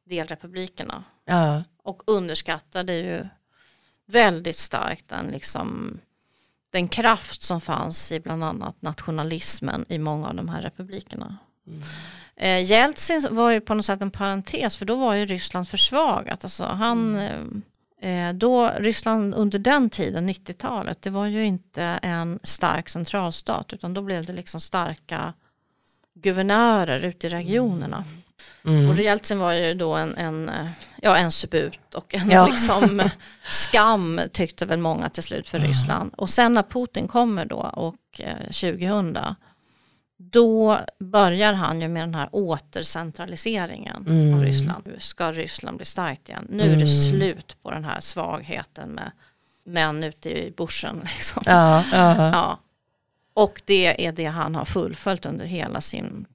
delrepublikerna. 0.05 1.05
ja, 1.25 1.65
Och 1.83 2.03
underskattade 2.07 2.95
ju 2.95 3.27
väldigt 4.07 4.57
starkt 4.59 5.09
den, 5.09 5.27
liksom, 5.27 5.99
den 6.71 6.89
kraft 6.89 7.43
som 7.43 7.61
fanns 7.61 8.13
i 8.13 8.21
bland 8.21 8.45
annat 8.45 8.83
nationalismen 8.83 9.85
i 9.89 9.99
många 9.99 10.29
av 10.29 10.35
de 10.35 10.49
här 10.49 10.63
republikerna. 10.63 11.37
Mm. 11.67 11.83
Eh, 12.37 12.63
Jeltsin 12.71 13.27
var 13.31 13.51
ju 13.51 13.61
på 13.61 13.75
något 13.75 13.85
sätt 13.85 14.03
en 14.03 14.11
parentes 14.11 14.77
för 14.77 14.87
då 14.87 14.97
var 14.97 15.15
ju 15.15 15.27
Ryssland 15.27 15.69
försvagat. 15.69 16.45
Alltså 16.45 16.65
han, 16.65 17.17
eh, 18.01 18.33
då, 18.33 18.69
Ryssland 18.79 19.35
under 19.35 19.59
den 19.59 19.91
tiden, 19.91 20.29
90-talet, 20.29 21.03
det 21.03 21.11
var 21.11 21.27
ju 21.27 21.45
inte 21.45 21.83
en 21.83 22.39
stark 22.43 22.89
centralstat 22.89 23.73
utan 23.73 23.95
då 23.95 24.03
blev 24.03 24.27
det 24.27 24.33
liksom 24.33 24.61
starka 24.61 25.33
guvernörer 26.23 27.05
ute 27.05 27.27
i 27.27 27.31
regionerna. 27.31 28.05
Mm. 28.65 28.91
Och 28.91 28.97
Jeltsin 28.97 29.39
var 29.39 29.53
ju 29.53 29.75
då 29.75 29.95
en, 29.95 30.17
en, 30.17 30.51
ja, 31.03 31.17
en 31.17 31.33
subut 31.33 31.95
och 31.95 32.15
en 32.15 32.31
ja. 32.31 32.47
liksom, 32.47 33.11
skam 33.51 34.21
tyckte 34.33 34.67
väl 34.67 34.79
många 34.79 35.09
till 35.09 35.23
slut 35.23 35.49
för 35.49 35.59
mm. 35.59 35.69
Ryssland. 35.69 36.15
Och 36.17 36.31
sen 36.31 36.55
när 36.55 36.63
Putin 36.63 37.09
kommer 37.09 37.45
då 37.45 37.57
och 37.57 38.21
eh, 38.21 38.43
2000 38.45 39.19
då 40.19 40.79
börjar 40.99 41.53
han 41.53 41.81
ju 41.81 41.89
med 41.89 42.03
den 42.03 42.15
här 42.15 42.29
återcentraliseringen 42.33 44.07
mm. 44.07 44.35
av 44.35 44.43
Ryssland. 44.43 44.87
Nu 44.87 44.97
ska 44.99 45.33
Ryssland 45.33 45.77
bli 45.77 45.87
starkt 45.87 46.29
igen. 46.29 46.47
Nu 46.51 46.63
är 46.63 46.67
det 46.67 46.75
mm. 46.75 46.87
slut 46.87 47.57
på 47.63 47.71
den 47.71 47.85
här 47.85 48.01
svagheten 48.01 48.91
med 48.91 49.11
män 49.65 50.05
ute 50.05 50.31
i 50.31 50.55
bushen. 50.57 51.01
Liksom. 51.05 51.43
Ja, 51.47 51.85
ja. 51.93 52.59
Och 53.37 53.63
det 53.65 54.07
är 54.07 54.13
det 54.13 54.25
han 54.25 54.55
har 54.55 54.65
fullföljt 54.65 55.27
under 55.27 55.45
hela 55.45 55.81
sin 55.81 56.27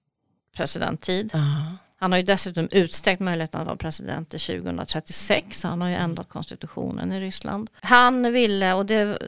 presidenttid. 0.56 1.36
Uh. 1.36 1.74
Han 1.96 2.12
har 2.12 2.20
ju 2.20 2.24
dessutom 2.24 2.68
utsträckt 2.72 3.20
möjligheten 3.22 3.62
att 3.62 3.68
vara 3.68 3.78
president 3.78 4.30
till 4.30 4.40
2036. 4.40 5.64
Han 5.64 5.82
har 5.82 5.90
ju 5.90 5.96
ändrat 5.96 6.30
konstitutionen 6.30 7.12
i 7.12 7.20
Ryssland. 7.20 7.70
Han 7.74 8.34
ville, 8.34 8.74
och 8.74 8.86
det 8.86 9.20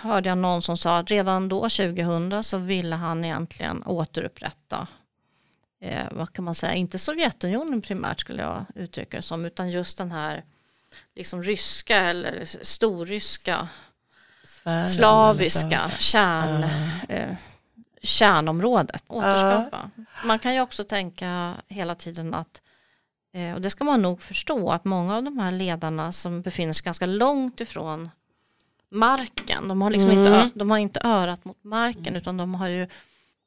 hörde 0.00 0.28
jag 0.28 0.38
någon 0.38 0.62
som 0.62 0.76
sa, 0.76 0.98
att 0.98 1.10
redan 1.10 1.48
då 1.48 1.60
2000 1.60 2.44
så 2.44 2.58
ville 2.58 2.96
han 2.96 3.24
egentligen 3.24 3.82
återupprätta 3.86 4.86
eh, 5.80 6.04
vad 6.10 6.32
kan 6.32 6.44
man 6.44 6.54
säga, 6.54 6.74
inte 6.74 6.98
Sovjetunionen 6.98 7.82
primärt 7.82 8.20
skulle 8.20 8.42
jag 8.42 8.64
uttrycka 8.74 9.16
det 9.16 9.22
som, 9.22 9.44
utan 9.44 9.70
just 9.70 9.98
den 9.98 10.12
här 10.12 10.44
liksom 11.14 11.42
ryska 11.42 11.96
eller 11.96 12.44
storryska, 12.62 13.68
Sfären, 14.64 14.88
slaviska 14.88 15.90
kärn, 15.98 16.64
uh. 16.64 17.16
eh, 17.16 17.36
kärnområdet 18.02 19.04
återskapa. 19.08 19.90
Uh. 19.98 20.04
Man 20.26 20.38
kan 20.38 20.54
ju 20.54 20.60
också 20.60 20.84
tänka 20.84 21.54
hela 21.68 21.94
tiden 21.94 22.34
att, 22.34 22.62
eh, 23.34 23.54
och 23.54 23.60
det 23.60 23.70
ska 23.70 23.84
man 23.84 24.02
nog 24.02 24.22
förstå, 24.22 24.70
att 24.70 24.84
många 24.84 25.16
av 25.16 25.22
de 25.22 25.38
här 25.38 25.50
ledarna 25.50 26.12
som 26.12 26.42
befinner 26.42 26.72
sig 26.72 26.84
ganska 26.84 27.06
långt 27.06 27.60
ifrån 27.60 28.10
marken, 28.90 29.68
de 29.68 29.82
har, 29.82 29.90
liksom 29.90 30.10
mm. 30.10 30.24
inte, 30.24 30.58
de 30.58 30.70
har 30.70 30.78
inte 30.78 31.00
örat 31.04 31.44
mot 31.44 31.64
marken 31.64 32.16
utan 32.16 32.36
de 32.36 32.54
har 32.54 32.68
ju 32.68 32.88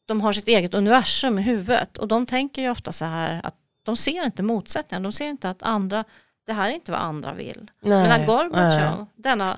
de 0.06 0.22
har 0.22 0.34
sitt 0.34 0.48
eget 0.48 0.74
universum 0.74 1.40
i 1.40 1.42
huvudet 1.42 1.98
och 1.98 2.08
de 2.08 2.26
tänker 2.26 2.62
ju 2.62 2.70
ofta 2.70 2.92
så 2.92 3.06
här 3.06 3.42
att 3.44 3.56
de 3.84 3.98
ser 3.98 4.26
inte 4.26 4.44
motsättningar, 4.44 5.04
de 5.04 5.12
ser 5.12 5.28
inte 5.28 5.50
att 5.50 5.64
andra, 5.64 6.04
det 6.46 6.54
här 6.54 6.70
är 6.70 6.74
inte 6.74 6.92
vad 6.92 7.02
andra 7.02 7.34
vill. 7.34 7.72
Nej, 7.82 8.08
Men 8.10 8.26
Gorbatjov, 8.26 9.06
denna 9.16 9.58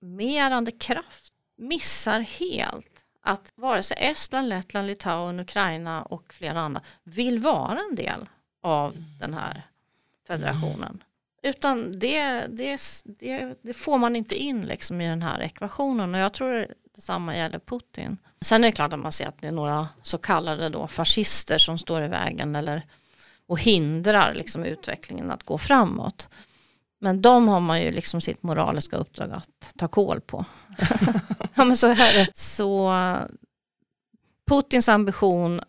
reformerande 0.00 0.72
kraft, 0.72 1.32
missar 1.56 2.20
helt 2.20 3.04
att 3.22 3.52
vare 3.54 3.82
sig 3.82 3.96
Estland, 4.00 4.48
Lettland, 4.48 4.86
Litauen, 4.86 5.40
Ukraina 5.40 6.02
och 6.02 6.32
flera 6.32 6.60
andra 6.60 6.82
vill 7.04 7.38
vara 7.38 7.80
en 7.90 7.94
del 7.94 8.28
av 8.62 8.96
den 9.20 9.34
här 9.34 9.62
federationen. 10.26 11.02
Utan 11.42 11.98
det, 11.98 12.46
det, 12.48 12.80
det, 13.04 13.54
det, 13.62 13.74
får 13.74 13.98
man 13.98 14.16
inte 14.16 14.34
in 14.34 14.66
liksom 14.66 15.00
i 15.00 15.08
den 15.08 15.22
här 15.22 15.40
ekvationen 15.40 16.14
och 16.14 16.20
jag 16.20 16.32
tror 16.32 16.66
detsamma 16.94 17.36
gäller 17.36 17.58
Putin. 17.58 18.16
Sen 18.40 18.64
är 18.64 18.68
det 18.68 18.72
klart 18.72 18.92
att 18.92 18.98
man 18.98 19.12
ser 19.12 19.26
att 19.26 19.40
det 19.40 19.46
är 19.46 19.52
några 19.52 19.88
så 20.02 20.18
kallade 20.18 20.68
då 20.68 20.86
fascister 20.86 21.58
som 21.58 21.78
står 21.78 22.02
i 22.02 22.08
vägen 22.08 22.56
eller 22.56 22.82
och 23.46 23.60
hindrar 23.60 24.34
liksom 24.34 24.64
utvecklingen 24.64 25.30
att 25.30 25.42
gå 25.42 25.58
framåt. 25.58 26.28
Men 26.98 27.22
de 27.22 27.48
har 27.48 27.60
man 27.60 27.82
ju 27.82 27.90
liksom 27.90 28.20
sitt 28.20 28.42
moraliska 28.42 28.96
uppdrag 28.96 29.32
att 29.32 29.72
ta 29.76 29.88
koll 29.88 30.20
på. 30.20 30.44
ja, 31.54 31.64
men 31.64 31.76
så, 31.76 31.86
här. 31.86 32.28
så 32.34 32.92
Putins 34.46 34.88
ambition 34.88 35.60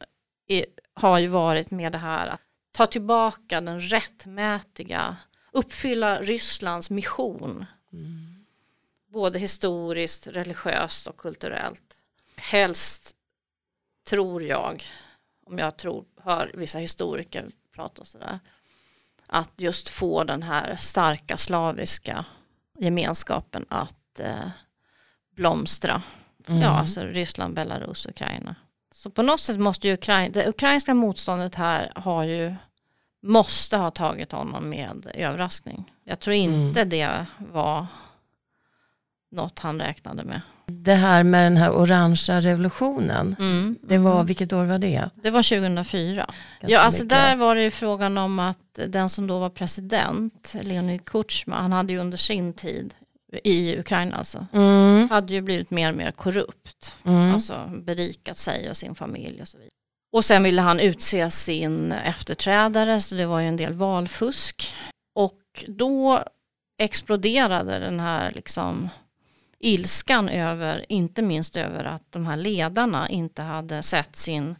är, 0.47 0.65
har 0.93 1.19
ju 1.19 1.27
varit 1.27 1.71
med 1.71 1.91
det 1.91 1.97
här 1.97 2.27
att 2.27 2.41
ta 2.71 2.85
tillbaka 2.85 3.61
den 3.61 3.81
rättmätiga, 3.81 5.17
uppfylla 5.51 6.21
Rysslands 6.21 6.89
mission. 6.89 7.65
Mm. 7.93 8.45
Både 9.07 9.39
historiskt, 9.39 10.27
religiöst 10.27 11.07
och 11.07 11.17
kulturellt. 11.17 11.95
Helst, 12.35 13.15
tror 14.07 14.43
jag, 14.43 14.83
om 15.45 15.57
jag 15.57 15.77
tror, 15.77 16.05
hör 16.23 16.51
vissa 16.53 16.79
historiker 16.79 17.49
prata 17.75 18.01
och 18.01 18.07
sådär, 18.07 18.39
att 19.29 19.51
just 19.57 19.89
få 19.89 20.23
den 20.23 20.43
här 20.43 20.75
starka 20.75 21.37
slaviska 21.37 22.25
gemenskapen 22.79 23.65
att 23.69 24.19
eh, 24.19 24.49
blomstra. 25.35 26.01
Mm. 26.47 26.61
Ja, 26.61 26.69
alltså 26.69 27.01
Ryssland, 27.01 27.55
Belarus, 27.55 28.05
Ukraina. 28.05 28.55
Så 28.91 29.09
på 29.09 29.21
något 29.21 29.39
sätt 29.39 29.59
måste 29.59 29.87
ju 29.87 29.93
Ukraina, 29.93 30.29
det 30.29 30.49
ukrainska 30.49 30.93
motståndet 30.93 31.55
här 31.55 31.91
har 31.95 32.23
ju, 32.23 32.55
måste 33.21 33.77
ha 33.77 33.91
tagit 33.91 34.31
honom 34.31 34.69
med 34.69 35.11
överraskning. 35.13 35.93
Jag 36.03 36.19
tror 36.19 36.33
inte 36.33 36.81
mm. 36.81 36.89
det 36.89 37.25
var 37.37 37.87
något 39.31 39.59
han 39.59 39.81
räknade 39.81 40.23
med. 40.23 40.41
Det 40.71 40.93
här 40.93 41.23
med 41.23 41.43
den 41.43 41.57
här 41.57 41.71
orangea 41.71 42.39
revolutionen, 42.39 43.35
mm. 43.39 43.77
det 43.83 43.97
var, 43.97 44.13
mm. 44.13 44.25
vilket 44.25 44.53
år 44.53 44.65
var 44.65 44.79
det? 44.79 45.09
Det 45.23 45.29
var 45.29 45.43
2004. 45.43 46.15
Ganska 46.15 46.33
ja, 46.61 46.79
alltså 46.79 47.03
mycket. 47.03 47.17
där 47.17 47.35
var 47.35 47.55
det 47.55 47.61
ju 47.61 47.71
frågan 47.71 48.17
om 48.17 48.39
att 48.39 48.79
den 48.87 49.09
som 49.09 49.27
då 49.27 49.39
var 49.39 49.49
president, 49.49 50.55
Leonid 50.61 51.05
Kutjma, 51.05 51.55
han 51.55 51.71
hade 51.71 51.93
ju 51.93 51.99
under 51.99 52.17
sin 52.17 52.53
tid 52.53 52.93
i 53.43 53.79
Ukraina 53.79 54.15
alltså, 54.15 54.47
mm. 54.53 55.09
hade 55.09 55.33
ju 55.33 55.41
blivit 55.41 55.71
mer 55.71 55.91
och 55.91 55.97
mer 55.97 56.11
korrupt. 56.11 56.95
Mm. 57.05 57.33
Alltså 57.33 57.71
berikat 57.85 58.37
sig 58.37 58.69
och 58.69 58.77
sin 58.77 58.95
familj 58.95 59.41
och 59.41 59.47
så 59.47 59.57
vidare. 59.57 59.73
Och 60.11 60.25
sen 60.25 60.43
ville 60.43 60.61
han 60.61 60.79
utse 60.79 61.31
sin 61.31 61.91
efterträdare, 61.91 63.01
så 63.01 63.15
det 63.15 63.25
var 63.25 63.39
ju 63.39 63.47
en 63.47 63.57
del 63.57 63.73
valfusk. 63.73 64.73
Och 65.15 65.65
då 65.67 66.23
exploderade 66.77 67.79
den 67.79 67.99
här 67.99 68.31
liksom 68.31 68.89
ilskan 69.59 70.29
över, 70.29 70.85
inte 70.89 71.21
minst 71.21 71.55
över 71.55 71.83
att 71.83 72.11
de 72.11 72.25
här 72.25 72.37
ledarna 72.37 73.09
inte 73.09 73.41
hade 73.41 73.83
sett 73.83 74.15
sin, 74.15 74.55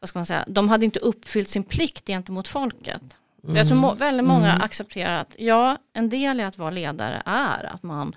vad 0.00 0.08
ska 0.08 0.18
man 0.18 0.26
säga, 0.26 0.44
de 0.48 0.68
hade 0.68 0.84
inte 0.84 0.98
uppfyllt 0.98 1.48
sin 1.48 1.64
plikt 1.64 2.06
gentemot 2.06 2.48
folket. 2.48 3.18
Mm. 3.44 3.56
Jag 3.56 3.68
tror 3.68 3.78
må, 3.78 3.94
väldigt 3.94 4.26
många 4.26 4.50
mm. 4.50 4.62
accepterar 4.62 5.20
att 5.20 5.34
ja, 5.38 5.78
en 5.92 6.08
del 6.08 6.40
i 6.40 6.42
att 6.42 6.58
vara 6.58 6.70
ledare 6.70 7.22
är 7.26 7.64
att 7.64 7.82
man 7.82 8.16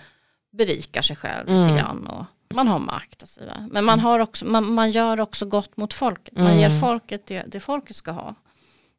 berikar 0.51 1.01
sig 1.01 1.15
själv 1.15 1.49
mm. 1.49 1.61
lite 1.61 1.75
grann 1.77 2.07
och 2.07 2.25
man 2.55 2.67
har 2.67 2.79
makt 2.79 3.23
och 3.23 3.29
så 3.29 3.39
vidare. 3.39 3.67
Men 3.71 3.85
man, 3.85 3.99
har 3.99 4.19
också, 4.19 4.45
man, 4.45 4.73
man 4.73 4.91
gör 4.91 5.21
också 5.21 5.45
gott 5.45 5.77
mot 5.77 5.93
folket. 5.93 6.35
Man 6.35 6.47
mm. 6.47 6.59
ger 6.59 6.79
folket 6.79 7.25
det, 7.25 7.43
det 7.47 7.59
folket 7.59 7.95
ska 7.95 8.11
ha. 8.11 8.35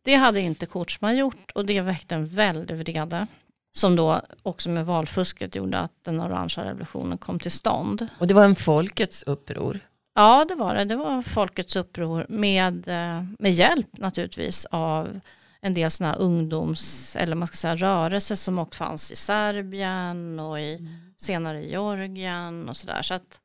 Det 0.03 0.15
hade 0.15 0.41
inte 0.41 0.67
Kutjma 0.67 1.13
gjort 1.13 1.51
och 1.55 1.67
det 1.67 1.81
väckte 1.81 2.15
en 2.15 2.27
väldig 2.27 2.77
vrede 2.77 3.27
som 3.73 3.97
då 3.97 4.21
också 4.43 4.69
med 4.69 4.87
valfusket 4.87 5.55
gjorde 5.55 5.79
att 5.79 6.05
den 6.05 6.21
orangea 6.21 6.65
revolutionen 6.65 7.19
kom 7.19 7.39
till 7.39 7.51
stånd. 7.51 8.09
Och 8.19 8.27
det 8.27 8.35
var 8.35 8.45
en 8.45 8.55
folkets 8.55 9.23
uppror? 9.23 9.81
Ja, 10.15 10.45
det 10.45 10.55
var 10.55 10.75
det. 10.75 10.85
Det 10.85 10.97
var 10.97 11.23
folkets 11.23 11.77
uppror 11.77 12.27
med, 12.29 12.89
eh, 12.89 13.25
med 13.39 13.53
hjälp 13.53 13.99
naturligtvis 13.99 14.67
av 14.71 15.21
en 15.61 15.75
del 15.75 15.91
sådana 15.91 16.15
ungdoms, 16.15 17.17
eller 17.17 17.37
man 17.37 17.49
ska 17.49 17.57
säga 17.57 17.77
rörelser 17.77 18.35
som 18.35 18.59
också 18.59 18.79
fanns 18.79 19.13
i 19.13 19.17
Serbien 19.17 20.41
och 20.41 20.61
i, 20.61 20.75
mm. 20.75 21.15
senare 21.17 21.63
i 21.63 21.71
Georgien 21.71 22.69
och 22.69 22.77
sådär. 22.77 23.03
Så 23.03 23.15
att 23.15 23.41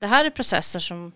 det 0.00 0.06
här 0.06 0.24
är 0.24 0.30
processer 0.30 0.80
som 0.80 1.12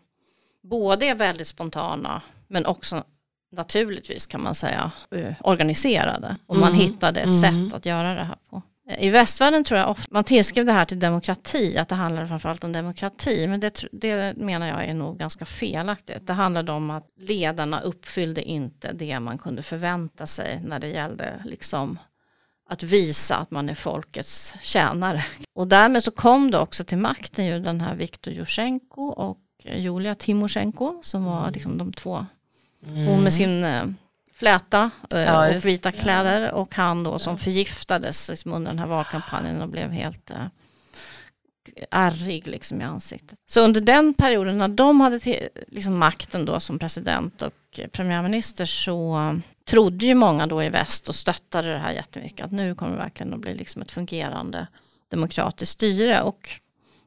både 0.62 1.06
är 1.06 1.14
väldigt 1.14 1.46
spontana 1.46 2.22
men 2.48 2.66
också 2.66 3.04
naturligtvis 3.52 4.26
kan 4.26 4.42
man 4.42 4.54
säga 4.54 4.92
eh, 5.10 5.34
organiserade 5.40 6.36
och 6.46 6.56
man 6.56 6.68
mm. 6.68 6.80
hittade 6.80 7.20
ett 7.20 7.44
mm. 7.44 7.68
sätt 7.68 7.74
att 7.74 7.86
göra 7.86 8.14
det 8.14 8.24
här 8.24 8.38
på. 8.50 8.62
I 8.98 9.10
västvärlden 9.10 9.64
tror 9.64 9.80
jag 9.80 9.90
ofta 9.90 10.14
man 10.14 10.24
tillskrev 10.24 10.66
det 10.66 10.72
här 10.72 10.84
till 10.84 10.98
demokrati, 10.98 11.78
att 11.78 11.88
det 11.88 11.94
handlar 11.94 12.26
framförallt 12.26 12.64
om 12.64 12.72
demokrati, 12.72 13.46
men 13.46 13.60
det, 13.60 13.84
det 13.92 14.36
menar 14.36 14.66
jag 14.66 14.84
är 14.84 14.94
nog 14.94 15.18
ganska 15.18 15.44
felaktigt. 15.44 16.26
Det 16.26 16.32
handlade 16.32 16.72
om 16.72 16.90
att 16.90 17.08
ledarna 17.16 17.80
uppfyllde 17.80 18.42
inte 18.42 18.92
det 18.92 19.20
man 19.20 19.38
kunde 19.38 19.62
förvänta 19.62 20.26
sig 20.26 20.60
när 20.64 20.78
det 20.78 20.88
gällde 20.88 21.42
liksom 21.44 21.98
att 22.68 22.82
visa 22.82 23.36
att 23.36 23.50
man 23.50 23.68
är 23.68 23.74
folkets 23.74 24.54
tjänare. 24.60 25.24
Och 25.54 25.66
därmed 25.66 26.04
så 26.04 26.10
kom 26.10 26.50
det 26.50 26.58
också 26.58 26.84
till 26.84 26.98
makten 26.98 27.46
ju 27.46 27.60
den 27.60 27.80
här 27.80 27.94
Viktor 27.94 28.34
Jusjenko 28.34 29.02
och 29.02 29.38
Julia 29.64 30.14
Timosjenko 30.14 31.00
som 31.02 31.24
var 31.24 31.40
mm. 31.40 31.52
liksom 31.52 31.78
de 31.78 31.92
två 31.92 32.26
Mm. 32.86 33.06
Hon 33.06 33.22
med 33.22 33.32
sin 33.32 33.64
eh, 33.64 33.84
fläta 34.32 34.90
eh, 35.14 35.20
ja, 35.20 35.56
och 35.56 35.64
vita 35.64 35.92
kläder 35.92 36.52
och 36.52 36.74
han 36.74 37.02
då 37.02 37.18
som 37.18 37.38
förgiftades 37.38 38.28
liksom 38.28 38.52
under 38.52 38.70
den 38.70 38.78
här 38.78 38.86
valkampanjen 38.86 39.62
och 39.62 39.68
blev 39.68 39.90
helt 39.90 40.30
eh, 40.30 40.46
ärrig 41.90 42.48
liksom 42.48 42.80
i 42.80 42.84
ansiktet. 42.84 43.38
Så 43.46 43.60
under 43.60 43.80
den 43.80 44.14
perioden 44.14 44.58
när 44.58 44.68
de 44.68 45.00
hade 45.00 45.48
liksom 45.68 45.98
makten 45.98 46.44
då 46.44 46.60
som 46.60 46.78
president 46.78 47.42
och 47.42 47.80
premiärminister 47.92 48.64
så 48.64 49.40
trodde 49.64 50.06
ju 50.06 50.14
många 50.14 50.46
då 50.46 50.62
i 50.62 50.68
väst 50.68 51.08
och 51.08 51.14
stöttade 51.14 51.72
det 51.72 51.78
här 51.78 51.92
jättemycket 51.92 52.46
att 52.46 52.52
nu 52.52 52.74
kommer 52.74 52.92
det 52.92 53.02
verkligen 53.02 53.34
att 53.34 53.40
bli 53.40 53.54
liksom 53.54 53.82
ett 53.82 53.90
fungerande 53.90 54.66
demokratiskt 55.08 55.72
styre 55.72 56.22
och 56.22 56.50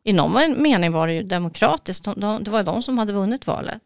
i 0.04 0.14
någon 0.14 0.62
mening 0.62 0.92
var 0.92 1.08
det 1.08 1.14
ju 1.14 1.24
demokratiskt, 1.24 2.06
de, 2.06 2.20
de, 2.20 2.44
det 2.44 2.52
var 2.52 2.64
de 2.64 2.84
som 2.84 2.98
hade 2.98 3.14
vunnit 3.14 3.48
valet. 3.48 3.82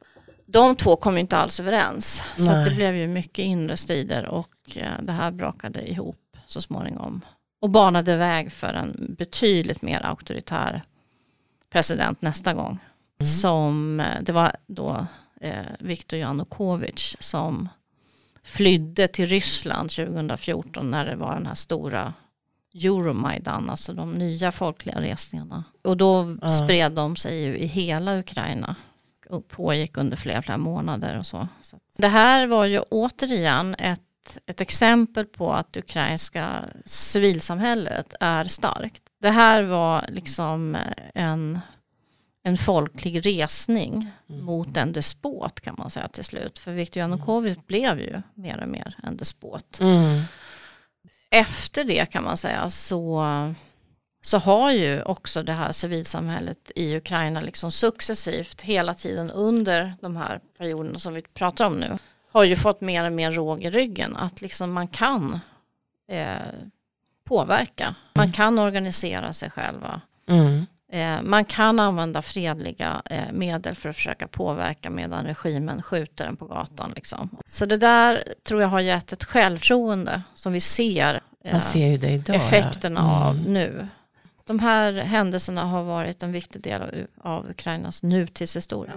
De 0.47 0.75
två 0.75 0.95
kom 0.95 1.17
inte 1.17 1.37
alls 1.37 1.59
överens. 1.59 2.23
Så 2.37 2.51
att 2.51 2.63
det 2.63 2.65
Nej. 2.65 2.75
blev 2.75 2.95
ju 2.95 3.07
mycket 3.07 3.45
inre 3.45 3.77
strider 3.77 4.25
och 4.25 4.77
eh, 4.77 4.91
det 5.01 5.11
här 5.11 5.31
brakade 5.31 5.91
ihop 5.91 6.37
så 6.47 6.61
småningom. 6.61 7.21
Och 7.61 7.69
banade 7.69 8.15
väg 8.15 8.51
för 8.51 8.73
en 8.73 9.15
betydligt 9.17 9.81
mer 9.81 10.05
auktoritär 10.05 10.83
president 11.69 12.21
nästa 12.21 12.53
gång. 12.53 12.79
Mm. 13.19 13.27
Som, 13.27 13.99
eh, 13.99 14.21
det 14.21 14.31
var 14.31 14.55
då 14.67 15.05
eh, 15.41 15.65
Viktor 15.79 16.19
Janukovic 16.19 17.15
som 17.19 17.69
flydde 18.43 19.07
till 19.07 19.25
Ryssland 19.25 19.91
2014 19.91 20.91
när 20.91 21.05
det 21.05 21.15
var 21.15 21.33
den 21.33 21.45
här 21.45 21.55
stora 21.55 22.13
Euromaidan, 22.73 23.69
alltså 23.69 23.93
de 23.93 24.11
nya 24.11 24.51
folkliga 24.51 25.01
resningarna. 25.01 25.63
Och 25.83 25.97
då 25.97 26.37
Ja. 26.41 26.49
spred 26.49 26.91
de 26.91 27.15
sig 27.15 27.43
ju 27.43 27.57
i 27.57 27.65
hela 27.65 28.19
Ukraina 28.19 28.75
och 29.29 29.47
pågick 29.47 29.97
under 29.97 30.17
flera, 30.17 30.41
flera 30.41 30.57
månader 30.57 31.19
och 31.19 31.27
så. 31.27 31.47
så 31.61 31.77
det 31.97 32.07
här 32.07 32.47
var 32.47 32.65
ju 32.65 32.79
återigen 32.79 33.75
ett, 33.75 34.37
ett 34.45 34.61
exempel 34.61 35.25
på 35.25 35.53
att 35.53 35.73
det 35.73 35.79
ukrainska 35.79 36.49
civilsamhället 36.85 38.15
är 38.19 38.45
starkt. 38.45 39.03
Det 39.21 39.29
här 39.29 39.63
var 39.63 40.05
liksom 40.09 40.77
en, 41.13 41.59
en 42.43 42.57
folklig 42.57 43.25
resning 43.25 44.11
Mm. 44.29 44.45
mot 44.45 44.77
en 44.77 44.91
despot 44.91 45.61
kan 45.61 45.75
man 45.77 45.89
säga 45.89 46.07
till 46.07 46.23
slut. 46.23 46.59
För 46.59 46.71
Viktor 46.73 47.01
Janukovic 47.01 47.57
blev 47.67 47.99
ju 47.99 48.21
mer 48.33 48.61
och 48.61 48.69
mer 48.69 48.95
en 49.03 49.17
despot. 49.17 49.79
Mm. 49.79 50.21
Efter 51.29 51.83
det 51.83 52.05
kan 52.11 52.23
man 52.23 52.37
säga 52.37 52.69
så, 52.69 53.23
så 54.21 54.37
har 54.37 54.71
ju 54.71 55.01
också 55.01 55.43
det 55.43 55.53
här 55.53 55.71
civilsamhället 55.71 56.71
i 56.75 56.97
Ukraina 56.97 57.41
liksom 57.41 57.71
successivt 57.71 58.61
hela 58.61 58.93
tiden 58.93 59.31
under 59.31 59.93
de 60.01 60.17
här 60.17 60.39
perioderna 60.57 60.99
som 60.99 61.13
vi 61.13 61.21
pratar 61.21 61.65
om 61.65 61.73
nu 61.73 61.97
har 62.31 62.43
ju 62.43 62.55
fått 62.55 62.81
mer 62.81 63.05
och 63.05 63.11
mer 63.11 63.31
råg 63.31 63.63
i 63.63 63.69
ryggen 63.69 64.15
att 64.15 64.41
liksom 64.41 64.71
man 64.73 64.87
kan 64.87 65.39
eh, 66.11 66.31
påverka. 67.25 67.95
Man 68.13 68.31
kan 68.31 68.59
organisera 68.59 69.33
sig 69.33 69.49
själva. 69.49 70.01
Mm. 70.29 70.65
Eh, 70.91 71.21
man 71.23 71.45
kan 71.45 71.79
använda 71.79 72.21
fredliga 72.21 73.01
eh, 73.05 73.31
medel 73.31 73.75
för 73.75 73.89
att 73.89 73.95
försöka 73.95 74.27
påverka 74.27 74.89
medan 74.89 75.25
regimen 75.25 75.83
skjuter 75.83 76.25
en 76.25 76.37
på 76.37 76.45
gatan. 76.45 76.91
Liksom. 76.95 77.29
Så 77.45 77.65
det 77.65 77.77
där 77.77 78.23
tror 78.43 78.61
jag 78.61 78.67
har 78.67 78.79
gett 78.79 79.13
ett 79.13 79.23
självtroende 79.23 80.21
som 80.35 80.53
vi 80.53 80.59
ser, 80.61 81.21
eh, 81.43 81.59
ser 81.59 81.97
det 81.97 82.09
idag. 82.09 82.35
ja. 82.35 82.41
effekterna 82.41 82.99
Mm. 82.99 83.11
av 83.11 83.35
nu. 83.49 83.87
De 84.47 84.59
här 84.59 84.93
händelserna 84.93 85.63
har 85.63 85.83
varit 85.83 86.23
en 86.23 86.31
viktig 86.31 86.61
del 86.61 86.81
av, 86.81 86.89
av 87.21 87.49
Ukrainas 87.49 88.03
nutidshistoria. 88.03 88.93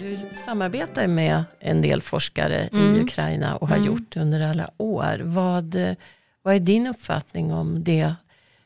Du 0.00 0.18
samarbetar 0.46 1.06
med 1.06 1.44
en 1.60 1.82
del 1.82 2.02
forskare 2.02 2.68
i 2.72 2.76
Mm. 2.76 3.02
Ukraina 3.04 3.56
och 3.56 3.68
har 3.68 3.76
Mm. 3.76 3.86
gjort 3.88 4.16
under 4.16 4.40
alla 4.40 4.70
år. 4.76 5.20
Vad, 5.24 5.76
vad 6.42 6.54
är 6.54 6.60
din 6.60 6.86
uppfattning 6.86 7.52
om 7.52 7.84
det, 7.84 8.14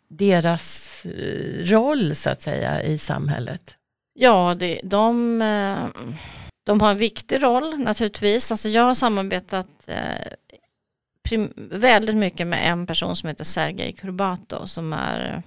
deras 0.09 0.97
eh, 1.07 1.65
roll 1.65 2.15
så 2.15 2.31
att 2.31 2.43
säga 2.43 2.83
i 2.83 2.99
samhället? 2.99 3.77
Ja, 4.15 4.55
det, 4.59 4.81
de, 4.85 5.43
eh, 5.43 5.77
de 6.65 6.81
har 6.81 6.91
en 6.91 6.97
viktig 6.97 7.43
roll 7.43 7.79
naturligtvis. 7.79 8.51
Alltså 8.51 8.69
jag 8.69 8.83
har 8.83 8.95
samarbetat 8.95 9.69
eh, 9.87 10.33
väldigt 11.57 12.17
mycket 12.17 12.47
med 12.47 12.71
en 12.71 12.87
person 12.87 13.17
som 13.17 13.29
heter 13.29 13.45
Sergej 13.45 13.93
Kurbatov 13.93 14.67
som 14.67 14.93
är, 14.93 15.43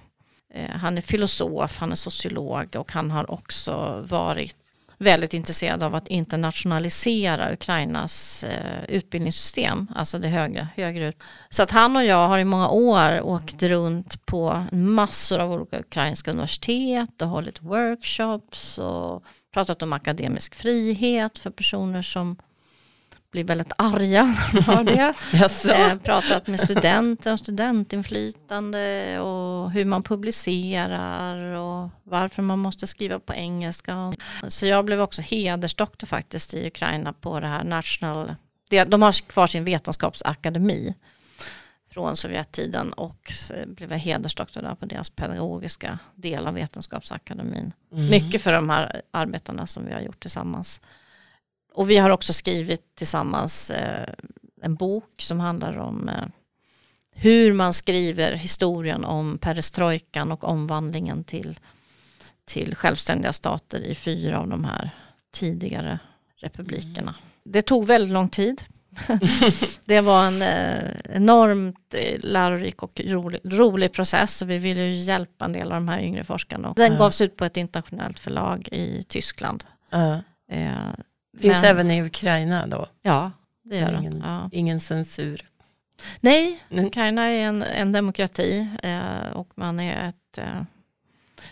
eh, 0.54 0.70
han 0.70 0.98
är 0.98 1.02
filosof, 1.02 1.78
han 1.78 1.92
är 1.92 1.96
sociolog 1.96 2.76
och 2.76 2.92
han 2.92 3.10
har 3.10 3.30
också 3.30 4.04
varit 4.08 4.56
väldigt 4.98 5.34
intresserad 5.34 5.82
av 5.82 5.94
att 5.94 6.08
internationalisera 6.08 7.52
Ukrainas 7.52 8.44
eh, 8.44 8.84
utbildningssystem, 8.88 9.86
alltså 9.96 10.18
det 10.18 10.28
högre, 10.28 10.68
högre 10.76 11.08
ut. 11.08 11.22
Så 11.48 11.62
att 11.62 11.70
han 11.70 11.96
och 11.96 12.04
jag 12.04 12.28
har 12.28 12.38
i 12.38 12.44
många 12.44 12.68
år 12.68 13.20
åkt 13.20 13.62
runt 13.62 14.26
på 14.26 14.66
massor 14.72 15.38
av 15.38 15.52
olika 15.52 15.80
ukrainska 15.80 16.30
universitet 16.30 17.22
och 17.22 17.28
hållit 17.28 17.62
workshops 17.62 18.78
och 18.78 19.24
pratat 19.54 19.82
om 19.82 19.92
akademisk 19.92 20.54
frihet 20.54 21.38
för 21.38 21.50
personer 21.50 22.02
som 22.02 22.36
blir 23.30 23.44
väldigt 23.44 23.72
arga 23.78 24.24
när 24.52 24.60
de 24.60 24.62
hör 24.62 24.84
det. 24.84 25.14
Eh, 25.74 25.98
pratat 25.98 26.46
med 26.46 26.60
studenter 26.60 27.30
om 27.32 27.38
studentinflytande 27.38 29.18
och 29.20 29.70
hur 29.70 29.84
man 29.84 30.02
publicerar 30.02 31.56
och 31.56 31.90
varför 32.02 32.42
man 32.42 32.58
måste 32.58 32.86
skriva 32.86 33.18
på 33.18 33.34
engelska. 33.34 34.14
Så 34.48 34.66
jag 34.66 34.84
blev 34.84 35.00
också 35.00 35.22
hedersdoktor 35.22 36.06
faktiskt 36.06 36.54
i 36.54 36.66
Ukraina 36.66 37.12
på 37.12 37.40
det 37.40 37.46
här 37.46 37.64
National, 37.64 38.34
de 38.86 39.02
har 39.02 39.28
kvar 39.28 39.46
sin 39.46 39.64
vetenskapsakademi 39.64 40.94
från 41.94 42.16
Sovjettiden 42.16 42.92
och 42.92 43.32
blev 43.66 43.90
jag 43.92 43.98
hedersdoktor 43.98 44.62
där 44.62 44.74
på 44.74 44.86
deras 44.86 45.10
pedagogiska 45.10 45.98
del 46.14 46.46
av 46.46 46.54
vetenskapsakademin. 46.54 47.72
Mm. 47.92 48.10
Mycket 48.10 48.42
för 48.42 48.52
de 48.52 48.70
här 48.70 49.02
arbetena 49.10 49.66
som 49.66 49.86
vi 49.86 49.92
har 49.92 50.00
gjort 50.00 50.20
tillsammans. 50.20 50.80
Och 51.72 51.90
vi 51.90 51.96
har 51.96 52.10
också 52.10 52.32
skrivit 52.32 52.94
tillsammans 52.94 53.70
eh, 53.70 54.14
en 54.62 54.74
bok 54.74 55.14
som 55.18 55.40
handlar 55.40 55.78
om 55.78 56.08
eh, 56.08 56.24
hur 57.10 57.52
man 57.52 57.72
skriver 57.72 58.32
historien 58.32 59.04
om 59.04 59.38
perestrojkan 59.38 60.32
och 60.32 60.44
omvandlingen 60.44 61.24
till, 61.24 61.60
till 62.44 62.74
självständiga 62.74 63.32
stater 63.32 63.80
i 63.80 63.94
fyra 63.94 64.40
av 64.40 64.48
de 64.48 64.64
här 64.64 64.90
tidigare 65.32 65.98
republikerna. 66.36 67.14
Det 67.44 67.62
tog 67.62 67.86
väldigt 67.86 68.12
lång 68.12 68.28
tid. 68.28 68.62
det 69.84 70.00
var 70.00 70.26
en 70.26 70.42
eh, 70.42 70.90
enormt 71.16 71.94
eh, 71.94 72.18
lärorik 72.20 72.82
och 72.82 73.00
rolig, 73.04 73.40
rolig 73.44 73.92
process 73.92 74.42
och 74.42 74.50
vi 74.50 74.58
ville 74.58 74.82
ju 74.84 74.94
hjälpa 74.96 75.44
en 75.44 75.52
del 75.52 75.66
av 75.72 75.74
de 75.74 75.88
här 75.88 76.00
yngre 76.00 76.24
forskarna. 76.24 76.72
Den 76.76 76.92
Ja. 76.92 76.98
gavs 76.98 77.20
ut 77.20 77.36
på 77.36 77.44
ett 77.44 77.56
internationellt 77.56 78.18
förlag 78.18 78.68
i 78.72 79.02
Tyskland. 79.08 79.64
Ja. 79.90 80.14
Eh, 80.50 80.72
Finns 81.40 81.62
men- 81.62 81.70
även 81.70 81.90
i 81.90 82.02
Ukraina 82.02 82.66
då? 82.66 82.86
Ja, 83.02 83.30
det 83.64 83.76
gör 83.76 83.92
den. 83.92 84.00
Ingen- 84.02 84.22
Ja. 84.26 84.48
Ingen 84.52 84.80
censur? 84.80 85.42
Nej, 86.20 86.60
Mm. 86.70 86.84
Ukraina 86.86 87.22
är 87.24 87.38
en, 87.46 87.62
en 87.62 87.92
demokrati 87.92 88.68
eh, 88.82 89.30
och 89.32 89.48
man 89.54 89.80
är 89.80 90.08
ett 90.08 90.38
eh, 90.38 90.62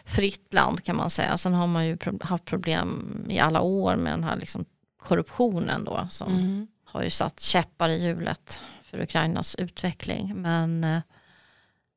fritt 0.05 0.55
land 0.55 0.85
kan 0.85 0.97
man 0.97 1.11
säga. 1.11 1.37
Sen 1.39 1.53
har 1.55 1.67
man 1.67 1.87
ju 1.87 1.97
pro- 1.97 2.19
haft 2.21 2.45
problem 2.45 3.17
i 3.29 3.39
alla 3.39 3.61
år 3.61 3.97
med 3.97 4.13
den 4.13 4.25
här 4.25 4.37
liksom, 4.37 4.65
korruptionen 5.03 5.85
då 5.85 6.07
som 6.11 6.33
Mm. 6.33 6.67
Har 6.93 7.03
ju 7.03 7.11
satt 7.11 7.41
käppar 7.41 7.89
i 7.89 8.03
hjulet 8.05 8.61
för 8.83 9.01
Ukrainas 9.01 9.55
utveckling. 9.55 10.33
Men 10.43 10.85
eh, 10.85 11.01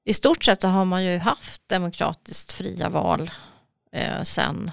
i 0.06 0.14
stort 0.14 0.44
sett 0.44 0.64
har 0.64 0.86
man 0.86 1.04
ju 1.04 1.18
haft 1.18 1.62
demokratiskt 1.68 2.52
fria 2.52 2.90
val 2.90 3.32
eh, 3.92 4.22
sen, 4.24 4.72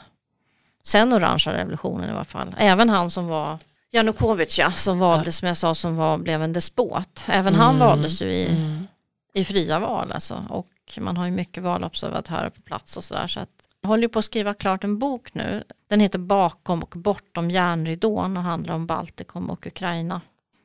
sen 0.82 1.12
orangea 1.12 1.54
revolutionen 1.54 2.08
i 2.10 2.12
alla 2.12 2.24
fall. 2.24 2.54
Även 2.58 2.90
han 2.90 3.10
som 3.10 3.26
var 3.26 3.58
Janukovic 3.90 4.58
ja, 4.58 4.72
som 4.72 4.98
valdes 4.98 5.36
som 5.36 5.48
jag 5.48 5.56
sa 5.56 5.74
som 5.74 5.96
var, 5.96 6.18
blev 6.18 6.42
en 6.42 6.52
despot. 6.52 7.24
Även 7.28 7.54
han 7.54 7.74
Mm. 7.74 7.86
valdes 7.88 8.22
ju 8.22 8.26
i, 8.26 8.48
Mm. 8.48 8.86
i 9.34 9.44
fria 9.44 9.78
val 9.78 10.12
alltså. 10.12 10.44
Och 10.48 10.68
man 10.98 11.16
har 11.16 11.24
ju 11.24 11.30
mycket 11.30 11.62
valobservatörer 11.62 12.50
på 12.50 12.60
plats 12.62 12.96
och 12.96 13.04
sådär. 13.04 13.26
Så 13.26 13.40
att 13.40 13.61
jag 13.82 13.88
håller 13.88 14.08
på 14.08 14.18
att 14.18 14.24
skriva 14.24 14.54
klart 14.54 14.84
en 14.84 14.98
bok 14.98 15.34
nu. 15.34 15.64
Den 15.88 16.00
heter 16.00 16.18
Bakom 16.18 16.82
och 16.82 16.94
bortom 16.96 17.50
järnridån 17.50 18.36
och 18.36 18.42
handlar 18.42 18.74
om 18.74 18.86
Baltikum 18.86 19.50
och 19.50 19.66
Ukraina. 19.66 20.20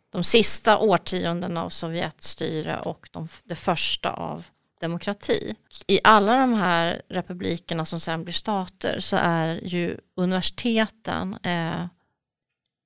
De 0.09 0.23
sista 0.23 0.77
årtiondena 0.77 1.63
av 1.63 1.69
Sovjetstyre 1.69 2.79
och 2.79 3.09
de, 3.11 3.27
det 3.43 3.55
första 3.55 4.11
av 4.11 4.45
demokrati. 4.81 5.55
I 5.87 5.99
alla 6.03 6.37
de 6.39 6.53
här 6.53 7.01
republikerna 7.09 7.85
som 7.85 7.99
sen 7.99 8.23
blir 8.23 8.33
stater 8.33 8.99
så 8.99 9.15
är 9.19 9.59
ju 9.63 9.97
universiteten 10.15 11.37
eh, 11.43 11.85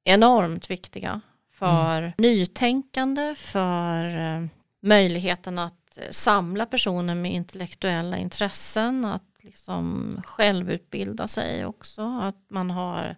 enormt 0.03 0.69
viktiga 0.69 1.21
för 1.51 2.13
nytänkande, 2.17 3.35
för 3.35 4.17
eh, 4.17 4.47
möjligheten 4.81 5.59
att 5.59 5.97
eh, 5.97 6.03
samla 6.09 6.65
personer 6.65 7.15
med 7.15 7.33
intellektuella 7.33 8.17
intressen, 8.17 9.05
att 9.05 9.30
liksom 9.43 10.15
självutbilda 10.25 11.27
sig 11.27 11.65
också, 11.65 12.01
att 12.21 12.45
man 12.49 12.69
har 12.71 13.15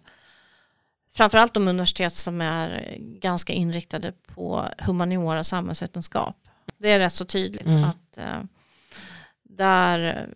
framförallt 1.14 1.54
de 1.54 1.68
universitet 1.68 2.12
som 2.12 2.40
är 2.40 2.96
ganska 3.00 3.52
inriktade 3.52 4.12
på 4.12 4.68
humaniora 4.78 5.38
och 5.38 5.46
samhällsvetenskap. 5.46 6.36
Det 6.78 6.90
är 6.90 6.98
rätt 6.98 7.12
så 7.12 7.24
tydligt 7.24 7.66
Mm. 7.66 7.84
att 7.84 8.18
eh, 8.18 8.40
där 9.42 10.28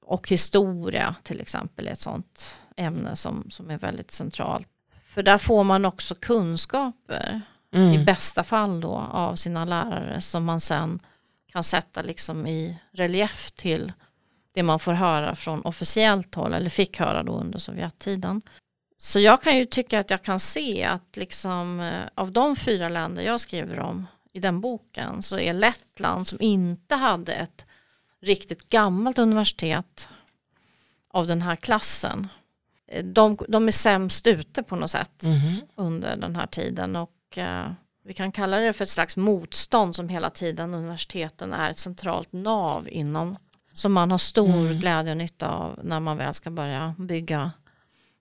och 0.00 0.28
historia 0.28 1.14
till 1.22 1.40
exempel 1.40 1.86
är 1.86 1.92
ett 1.92 2.00
sånt 2.00 2.54
ämne 2.76 3.16
som, 3.16 3.50
som 3.50 3.70
är 3.70 3.78
väldigt 3.78 4.10
centralt. 4.10 4.68
För 5.08 5.22
där 5.22 5.38
får 5.38 5.64
man 5.64 5.84
också 5.84 6.14
kunskaper 6.14 7.40
i 7.70 7.76
Mm. 7.76 8.04
bästa 8.04 8.44
fall 8.44 8.80
då 8.80 8.94
av 9.12 9.36
sina 9.36 9.64
lärare 9.64 10.20
som 10.20 10.44
man 10.44 10.60
sen 10.60 11.00
kan 11.52 11.62
sätta 11.64 12.02
liksom 12.02 12.46
i 12.46 12.78
relief 12.92 13.50
till 13.52 13.92
det 14.56 14.62
man 14.62 14.78
får 14.78 14.92
höra 14.92 15.34
från 15.34 15.62
officiellt 15.62 16.34
håll 16.34 16.54
eller 16.54 16.70
fick 16.70 16.98
höra 16.98 17.22
då 17.22 17.32
under 17.32 17.58
Sovjettiden. 17.58 18.42
Så 18.98 19.20
jag 19.20 19.42
kan 19.42 19.56
ju 19.56 19.66
tycka 19.66 20.00
att 20.00 20.10
jag 20.10 20.22
kan 20.22 20.40
se 20.40 20.84
att 20.84 21.16
liksom, 21.16 21.80
eh, 21.80 22.02
av 22.14 22.32
de 22.32 22.56
fyra 22.56 22.88
länder 22.88 23.22
jag 23.22 23.40
skriver 23.40 23.80
om 23.80 24.06
i 24.32 24.40
den 24.40 24.60
boken 24.60 25.22
så 25.22 25.38
är 25.38 25.52
Lettland 25.52 26.26
som 26.28 26.38
inte 26.40 26.94
hade 26.94 27.32
ett 27.32 27.66
riktigt 28.22 28.68
gammalt 28.68 29.18
universitet 29.18 30.08
av 31.10 31.26
den 31.26 31.42
här 31.42 31.56
klassen. 31.56 32.28
Eh, 32.88 33.04
de, 33.04 33.36
de 33.48 33.68
är 33.68 33.72
sämst 33.72 34.26
ute 34.26 34.62
på 34.62 34.76
något 34.76 34.90
sätt 34.90 35.22
Mhm. 35.22 35.60
under 35.74 36.16
den 36.16 36.36
här 36.36 36.46
tiden 36.46 36.96
och 36.96 37.38
eh, 37.38 37.70
vi 38.04 38.14
kan 38.14 38.32
kalla 38.32 38.58
det 38.58 38.72
för 38.72 38.82
ett 38.84 38.90
slags 38.90 39.16
motstånd 39.16 39.96
som 39.96 40.08
hela 40.08 40.30
tiden 40.30 40.74
universiteten 40.74 41.52
är 41.52 41.70
ett 41.70 41.78
centralt 41.78 42.32
nav 42.32 42.88
inom. 42.90 43.36
Som 43.76 43.92
man 43.92 44.10
har 44.10 44.18
stor 44.18 44.66
Mm. 44.66 44.78
glädje 44.78 45.10
och 45.10 45.16
nytta 45.16 45.48
av 45.50 45.80
när 45.82 46.00
man 46.00 46.16
väl 46.16 46.34
ska 46.34 46.50
börja 46.50 46.94
bygga, 46.98 47.52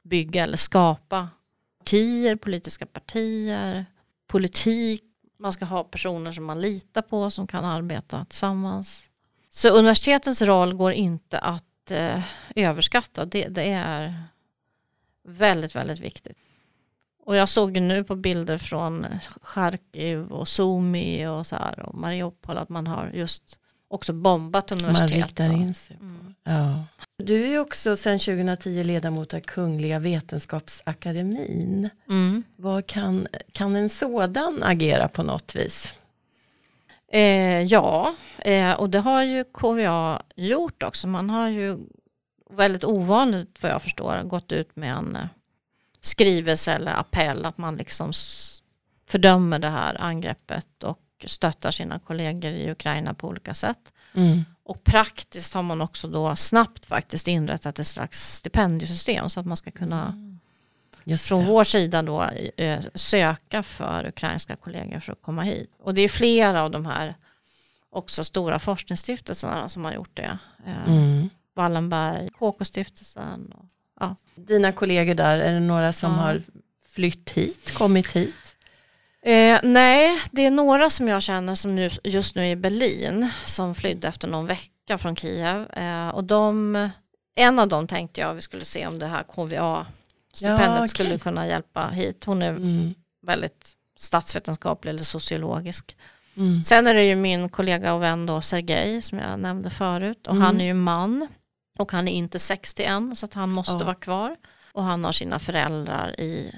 bygga 0.03 0.43
eller 0.43 0.57
skapa 0.57 1.29
partier, 1.79 2.35
politiska 2.35 2.85
partier, 2.85 3.85
politik. 4.27 5.03
Man 5.39 5.53
ska 5.53 5.65
ha 5.65 5.83
personer 5.83 6.31
som 6.31 6.45
man 6.45 6.61
litar 6.61 7.01
på 7.01 7.31
som 7.31 7.47
kan 7.47 7.65
arbeta 7.65 8.25
tillsammans. 8.25 9.11
Så 9.49 9.69
universitetets 9.69 10.41
roll 10.41 10.73
går 10.73 10.91
inte 10.91 11.39
att 11.39 11.91
eh, 11.91 12.23
överskatta. 12.55 13.25
Det, 13.25 13.47
det 13.47 13.63
är 13.71 14.23
väldigt, 15.23 15.75
väldigt 15.75 15.99
viktigt. 15.99 16.37
Och 17.25 17.35
jag 17.35 17.49
såg 17.49 17.75
ju 17.75 17.81
nu 17.81 18.03
på 18.03 18.15
bilder 18.15 18.57
från 18.57 19.05
Charkiv 19.41 20.31
och 20.31 20.47
Sumi 20.47 21.27
och 21.27 21.47
så 21.47 21.55
här 21.55 21.79
och 21.79 21.95
Mariupol 21.95 22.57
att 22.57 22.69
man 22.69 22.87
har 22.87 23.11
just 23.13 23.59
också 23.95 24.13
bombat 24.13 24.69
Man 24.69 24.79
universitet. 24.79 25.25
riktar 25.25 25.49
in 25.49 25.73
sig. 25.73 25.97
Mm. 26.01 26.36
Ja. 26.43 26.84
Du 27.17 27.53
är 27.53 27.60
också 27.60 27.97
sedan 27.97 28.19
2010 28.19 28.84
ledamot 28.84 29.34
av 29.34 29.39
Kungliga 29.39 29.99
Vetenskapsakademin. 29.99 31.89
Mm. 32.10 32.43
Vad 32.55 32.88
kan, 32.88 33.27
kan 33.51 33.75
en 33.75 33.89
sådan 33.89 34.63
agera 34.63 35.08
på 35.08 35.23
något 35.23 35.55
vis? 35.55 35.93
Eh, 37.12 37.62
ja, 37.62 38.15
eh, 38.38 38.73
och 38.73 38.89
det 38.89 38.99
har 38.99 39.23
ju 39.23 39.43
KVA 39.43 40.21
gjort 40.36 40.84
också. 40.84 41.08
Man 41.08 41.29
har 41.29 41.49
ju 41.49 41.77
väldigt 42.49 42.84
ovanligt 42.84 43.63
vad 43.63 43.71
jag 43.71 43.81
förstår 43.81 44.23
gått 44.23 44.51
ut 44.51 44.75
med 44.75 44.93
en 44.93 45.15
eh, 45.15 45.27
skrivelse 46.01 46.73
eller 46.73 46.91
appell 46.91 47.45
att 47.45 47.58
man 47.58 47.75
liksom 47.75 48.12
fördömer 49.08 49.60
det 49.60 49.69
här 49.69 50.01
angreppet 50.01 50.84
och 50.84 50.99
stöttar 51.27 51.71
sina 51.71 51.99
kollegor 51.99 52.51
i 52.51 52.71
Ukraina 52.71 53.13
på 53.13 53.27
olika 53.27 53.53
sätt. 53.53 53.93
Mm. 54.13 54.45
Och 54.63 54.83
praktiskt 54.83 55.53
har 55.53 55.63
man 55.63 55.81
också 55.81 56.07
då 56.07 56.35
snabbt 56.35 56.85
faktiskt 56.85 57.27
inrättat 57.27 57.79
ett 57.79 57.88
slags 57.88 58.33
stipendiesystem 58.35 59.29
så 59.29 59.39
att 59.39 59.45
man 59.45 59.57
ska 59.57 59.71
kunna 59.71 60.13
Just 61.03 61.27
från 61.27 61.39
det. 61.39 61.45
vår 61.51 61.63
sida 61.63 62.01
då 62.01 62.23
eh, 62.57 62.83
söka 62.95 63.63
för 63.63 64.05
ukrainska 64.07 64.55
kollegor 64.55 64.99
för 64.99 65.11
att 65.11 65.21
komma 65.21 65.43
hit. 65.43 65.71
Och 65.79 65.93
det 65.93 66.01
är 66.01 66.09
flera 66.09 66.63
av 66.63 66.71
de 66.71 66.85
här 66.85 67.15
också 67.89 68.23
stora 68.23 68.59
forskningsstiftelserna 68.59 69.69
som 69.69 69.85
har 69.85 69.93
gjort 69.93 70.11
det. 70.17 70.38
Eh, 70.65 70.88
Mm. 70.89 71.29
Wallenberg, 71.53 72.29
KK-stiftelsen. 72.39 73.53
Och, 73.99 74.15
Dina 74.35 74.71
kollegor 74.71 75.13
där, 75.13 75.38
är 75.38 75.53
det 75.53 75.59
några 75.59 75.93
som 75.93 76.11
Ja. 76.11 76.17
har 76.17 76.41
flytt 76.89 77.29
hit, 77.29 77.73
kommit 77.77 78.11
hit? 78.11 78.44
Eh, 79.25 79.59
nej, 79.63 80.21
det 80.31 80.45
är 80.45 80.51
några 80.51 80.89
som 80.89 81.07
jag 81.07 81.21
känner 81.23 81.55
som 81.55 81.75
nu, 81.75 81.89
just 82.03 82.35
nu 82.35 82.41
är 82.41 82.49
i 82.51 82.55
Berlin 82.55 83.29
som 83.45 83.75
flydde 83.75 84.07
efter 84.07 84.27
någon 84.27 84.45
vecka 84.45 84.97
från 84.97 85.15
Kiev. 85.15 85.71
Eh, 85.73 86.07
och 86.09 86.23
de, 86.23 86.89
en 87.35 87.59
av 87.59 87.67
dem 87.67 87.88
tänkte 87.88 88.21
jag 88.21 88.33
vi 88.33 88.41
skulle 88.41 88.65
se 88.65 88.88
om 88.88 88.99
det 88.99 89.07
här 89.07 89.23
KVA-stipendiet 89.23 90.67
Ja, 90.69 90.75
okej. 90.77 90.88
skulle 90.89 91.17
kunna 91.19 91.47
hjälpa 91.47 91.88
hit. 91.89 92.23
Hon 92.25 92.41
är 92.41 92.49
Mm. 92.49 92.93
väldigt 93.21 93.71
statsvetenskaplig 93.97 94.89
eller 94.89 95.03
sociologisk. 95.03 95.97
Mm. 96.38 96.63
Sen 96.63 96.88
är 96.88 96.93
det 96.93 97.03
ju 97.03 97.15
min 97.15 97.49
kollega 97.49 97.93
och 97.93 98.01
vän 98.03 98.25
då 98.25 98.41
Sergej 98.41 99.01
som 99.01 99.17
jag 99.19 99.39
nämnde 99.39 99.69
förut 99.69 100.27
och 100.27 100.33
Mm. 100.33 100.45
han 100.45 100.61
är 100.61 100.65
ju 100.65 100.73
man 100.73 101.27
och 101.77 101.91
han 101.91 102.07
är 102.07 102.11
inte 102.11 102.39
61 102.39 103.15
så 103.15 103.25
att 103.25 103.33
han 103.33 103.49
måste 103.51 103.71
Ja. 103.79 103.85
vara 103.85 103.95
kvar 103.95 104.35
och 104.71 104.83
han 104.83 105.03
har 105.03 105.11
sina 105.11 105.39
föräldrar 105.39 106.19
i 106.19 106.55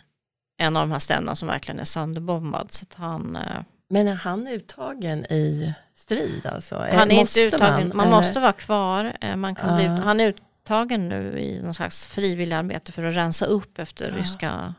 en 0.57 0.77
av 0.77 0.83
de 0.87 0.91
här 0.91 0.99
städerna 0.99 1.35
som 1.35 1.47
verkligen 1.47 1.79
är 1.79 1.83
sönderbombad 1.83 2.71
så 2.71 2.83
att 2.83 2.93
han, 2.93 3.35
eh, 3.35 3.61
Men 3.89 4.07
är 4.07 4.15
han 4.15 4.47
uttagen 4.47 5.25
i 5.25 5.73
strid 5.95 6.45
alltså? 6.45 6.75
han 6.75 7.11
är 7.11 7.15
Måste 7.15 7.41
inte 7.41 7.55
uttagen, 7.55 7.91
man, 7.93 8.07
eller? 8.07 8.17
måste 8.17 8.39
vara 8.39 8.53
kvar, 8.53 9.17
eh, 9.21 9.35
man 9.35 9.55
kan 9.55 9.75
bli, 9.75 9.85
Ja. 9.85 9.91
han 9.91 10.19
är 10.19 10.27
uttagen 10.29 11.09
nu 11.09 11.39
i 11.39 11.61
någon 11.63 11.73
slags 11.73 12.05
frivilligarbete 12.05 12.91
för 12.91 13.03
att 13.03 13.15
rensa 13.15 13.45
upp 13.45 13.79
efter 13.79 14.09
Ja. 14.11 14.15
ryska 14.17 14.73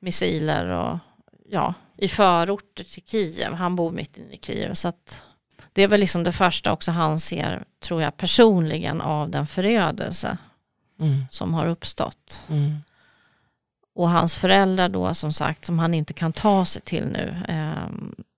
missiler 0.00 0.66
och 0.66 0.98
ja, 1.48 1.74
i 1.96 2.08
förorter 2.08 2.84
till 2.84 3.02
Kiev, 3.06 3.52
han 3.52 3.76
bor 3.76 3.90
mitt 3.90 4.16
inne 4.18 4.34
i 4.34 4.38
Kiev 4.42 4.74
så 4.74 4.88
att 4.88 5.22
det 5.72 5.82
är 5.82 5.88
väl 5.88 6.00
liksom 6.00 6.24
det 6.24 6.32
första 6.32 6.72
också 6.72 6.90
han 6.90 7.20
ser, 7.20 7.64
tror 7.80 8.02
jag 8.02 8.16
personligen, 8.16 9.00
av 9.00 9.30
den 9.30 9.46
förödelse 9.46 10.38
Mm. 11.00 11.24
som 11.30 11.54
har 11.54 11.66
uppstått. 11.66 12.42
Mm. 12.48 12.76
Och 13.98 14.10
hans 14.10 14.34
föräldrar 14.34 14.88
då 14.88 15.14
som 15.14 15.32
sagt, 15.32 15.64
som 15.64 15.78
han 15.78 15.94
inte 15.94 16.12
kan 16.12 16.32
ta 16.32 16.64
sig 16.64 16.82
till 16.82 17.06
nu, 17.06 17.36
eh, 17.48 17.90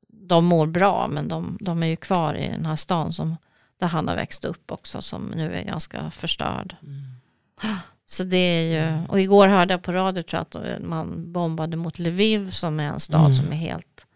de 0.09 0.45
mår 0.45 0.67
bra 0.67 1.09
men 1.09 1.29
de, 1.29 1.59
de 1.61 1.83
är 1.83 1.87
ju 1.87 1.97
kvar 1.97 2.35
i 2.35 2.49
den 2.49 2.67
här 2.67 2.77
stan 2.77 3.13
som, 3.13 3.37
där 3.79 3.87
han 3.87 4.09
har 4.09 4.15
växt 4.15 4.45
upp 4.45 4.73
också 4.73 5.03
som 5.03 5.27
nu 5.37 5.55
är 5.55 5.63
ganska 5.63 6.11
förstörd. 6.11 6.77
Mm. 6.83 7.77
Så 8.07 8.25
det 8.25 8.37
är 8.37 8.63
ju, 8.63 9.07
och 9.07 9.21
igår 9.21 9.49
hörde 9.49 9.75
jag 9.75 9.83
på 9.83 9.93
radio 9.93 10.23
tror 10.23 10.45
jag 10.55 10.73
att 10.77 10.83
man 10.83 11.33
bombade 11.33 11.77
mot 11.77 11.99
Lviv 11.99 12.51
som 12.51 12.81
är 12.81 12.85
en 12.85 13.01
stad 13.01 13.21
Mm. 13.21 13.35
som 13.35 13.53
är 13.53 13.57
helt 13.57 14.07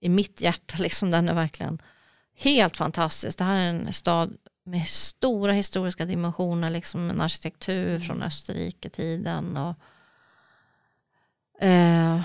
i 0.00 0.08
mitt 0.08 0.40
hjärta, 0.40 0.76
liksom 0.82 1.10
den 1.10 1.28
är 1.28 1.34
verkligen 1.34 1.78
helt 2.38 2.76
fantastisk. 2.76 3.38
Det 3.38 3.44
här 3.44 3.56
är 3.56 3.68
en 3.68 3.92
stad 3.92 4.36
med 4.64 4.86
stora 4.86 5.52
historiska 5.52 6.04
dimensioner, 6.04 6.70
liksom 6.70 7.10
en 7.10 7.20
arkitektur 7.20 8.00
från 8.00 8.22
Österrike-tiden 8.22 9.56
och 9.56 9.74
eh, 11.60 12.20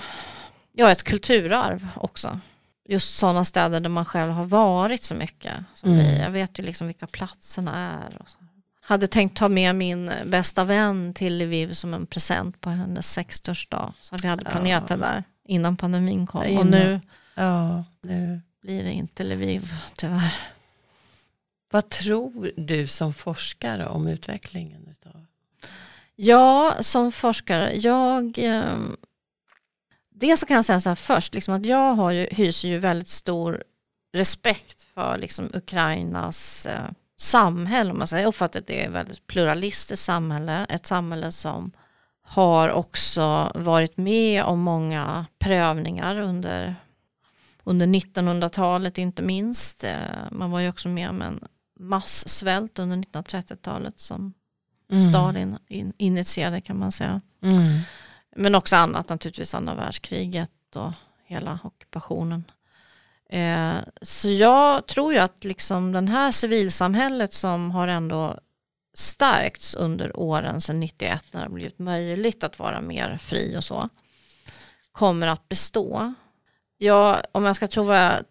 ja, 0.72 0.90
ett 0.90 1.02
kulturarv 1.02 1.88
också. 1.96 2.40
Just 2.88 3.16
sådana 3.16 3.44
städer 3.44 3.80
där 3.80 3.88
man 3.90 4.04
själv 4.04 4.32
har 4.32 4.44
varit 4.44 5.02
så 5.02 5.14
mycket. 5.14 5.52
Som 5.74 5.90
Mm. 5.92 6.04
vi, 6.06 6.18
jag 6.18 6.30
vet 6.30 6.58
ju 6.58 6.62
liksom 6.62 6.86
vilka 6.86 7.06
platserna 7.06 7.76
är. 8.06 8.16
Och 8.22 8.28
så. 8.30 8.38
Hade 8.84 9.06
tänkt 9.06 9.36
ta 9.36 9.48
med 9.48 9.74
min 9.74 10.10
bästa 10.24 10.64
vän 10.64 11.14
till 11.14 11.38
Lviv 11.38 11.72
som 11.72 11.94
en 11.94 12.06
present 12.06 12.60
på 12.60 12.70
hennes 12.70 13.18
60-årsdag. 13.18 13.92
Så 14.00 14.16
vi 14.22 14.28
hade 14.28 14.44
planerat 14.44 14.84
Ja. 14.90 14.96
det 14.96 15.02
där 15.02 15.24
innan 15.44 15.76
pandemin 15.76 16.26
kom. 16.26 16.44
Innan. 16.44 16.60
Och 16.60 16.66
nu 16.66 17.00
Ja, 17.34 17.84
nu. 18.00 18.40
blir 18.62 18.84
det 18.84 18.92
inte 18.92 19.24
Lviv 19.24 19.72
tyvärr. 19.96 20.34
Vad 21.70 21.88
tror 21.88 22.52
du 22.56 22.86
som 22.86 23.14
forskare 23.14 23.86
om 23.86 24.06
utvecklingen? 24.06 24.88
Utav? 24.90 25.24
Ja, 26.16 26.74
som 26.80 27.12
forskare, 27.12 27.72
jag... 27.76 28.38
Dels 30.14 30.40
så 30.40 30.46
kan 30.46 30.56
jag 30.56 30.64
säga 30.64 30.80
så 30.80 30.90
här 30.90 30.94
först, 30.94 31.34
liksom 31.34 31.54
att 31.54 31.66
jag 31.66 31.94
har 31.94 32.10
ju, 32.10 32.26
hyser 32.30 32.68
ju 32.68 32.78
väldigt 32.78 33.08
stor 33.08 33.62
respekt 34.12 34.82
för 34.94 35.18
liksom 35.18 35.50
Ukrainas 35.54 36.66
eh, 36.66 36.90
samhälle. 37.18 37.90
Om 37.90 37.98
man 37.98 38.06
säger. 38.06 38.22
Jag 38.22 38.28
uppfattar 38.28 38.60
att 38.60 38.66
det 38.66 38.82
är 38.82 38.86
ett 38.86 38.94
väldigt 38.94 39.26
pluralistiskt 39.26 40.04
samhälle. 40.04 40.66
Ett 40.68 40.86
samhälle 40.86 41.32
som 41.32 41.72
har 42.22 42.68
också 42.68 43.52
varit 43.54 43.96
med 43.96 44.44
om 44.44 44.60
många 44.60 45.26
prövningar 45.38 46.20
under, 46.20 46.76
under 47.64 47.86
1900-talet 47.86 48.98
inte 48.98 49.22
minst. 49.22 49.84
Eh, 49.84 49.94
man 50.30 50.50
var 50.50 50.60
ju 50.60 50.68
också 50.68 50.88
med 50.88 51.08
om 51.10 51.22
en 51.22 51.44
massvält 51.80 52.78
under 52.78 52.96
1930-talet 52.96 53.98
som 53.98 54.34
Stalin 55.10 55.58
in, 55.68 55.92
initierade 55.96 56.60
kan 56.60 56.78
man 56.78 56.92
säga. 56.92 57.20
Mm. 57.42 57.80
Men 58.36 58.54
också 58.54 58.76
annat 58.76 59.08
naturligtvis, 59.08 59.54
andra 59.54 59.74
världskriget 59.74 60.50
och 60.74 60.92
hela 61.24 61.58
ockupationen. 61.64 62.44
Eh, 63.28 63.76
så 64.02 64.30
jag 64.30 64.86
tror 64.86 65.12
ju 65.12 65.18
att 65.18 65.44
liksom 65.44 65.92
den 65.92 66.08
här 66.08 66.30
civilsamhället 66.30 67.32
som 67.32 67.70
har 67.70 67.88
ändå 67.88 68.38
stärkts 68.94 69.74
under 69.74 70.18
åren 70.18 70.60
sedan 70.60 70.80
91 70.80 71.24
när 71.30 71.40
det 71.40 71.46
har 71.46 71.54
blivit 71.54 71.78
möjligt 71.78 72.44
att 72.44 72.58
vara 72.58 72.80
mer 72.80 73.16
fri 73.16 73.56
och 73.56 73.64
så 73.64 73.88
kommer 74.92 75.26
att 75.26 75.48
bestå. 75.48 76.14
Jag, 76.78 77.22
om 77.32 77.44
jag 77.44 77.56
ska 77.56 77.66
tro 77.66 77.84
vad 77.84 77.96
jag 77.96 78.24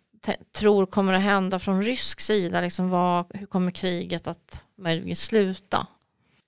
tror 0.52 0.86
kommer 0.86 1.14
att 1.14 1.22
hända 1.22 1.60
från 1.60 1.84
rysk 1.84 2.20
sida, 2.20 2.62
liksom 2.62 2.90
vad, 2.90 3.26
hur 3.30 3.46
kommer 3.46 3.72
kriget 3.72 4.28
att 4.28 4.64
möjligtvis 4.78 5.22
sluta? 5.22 5.88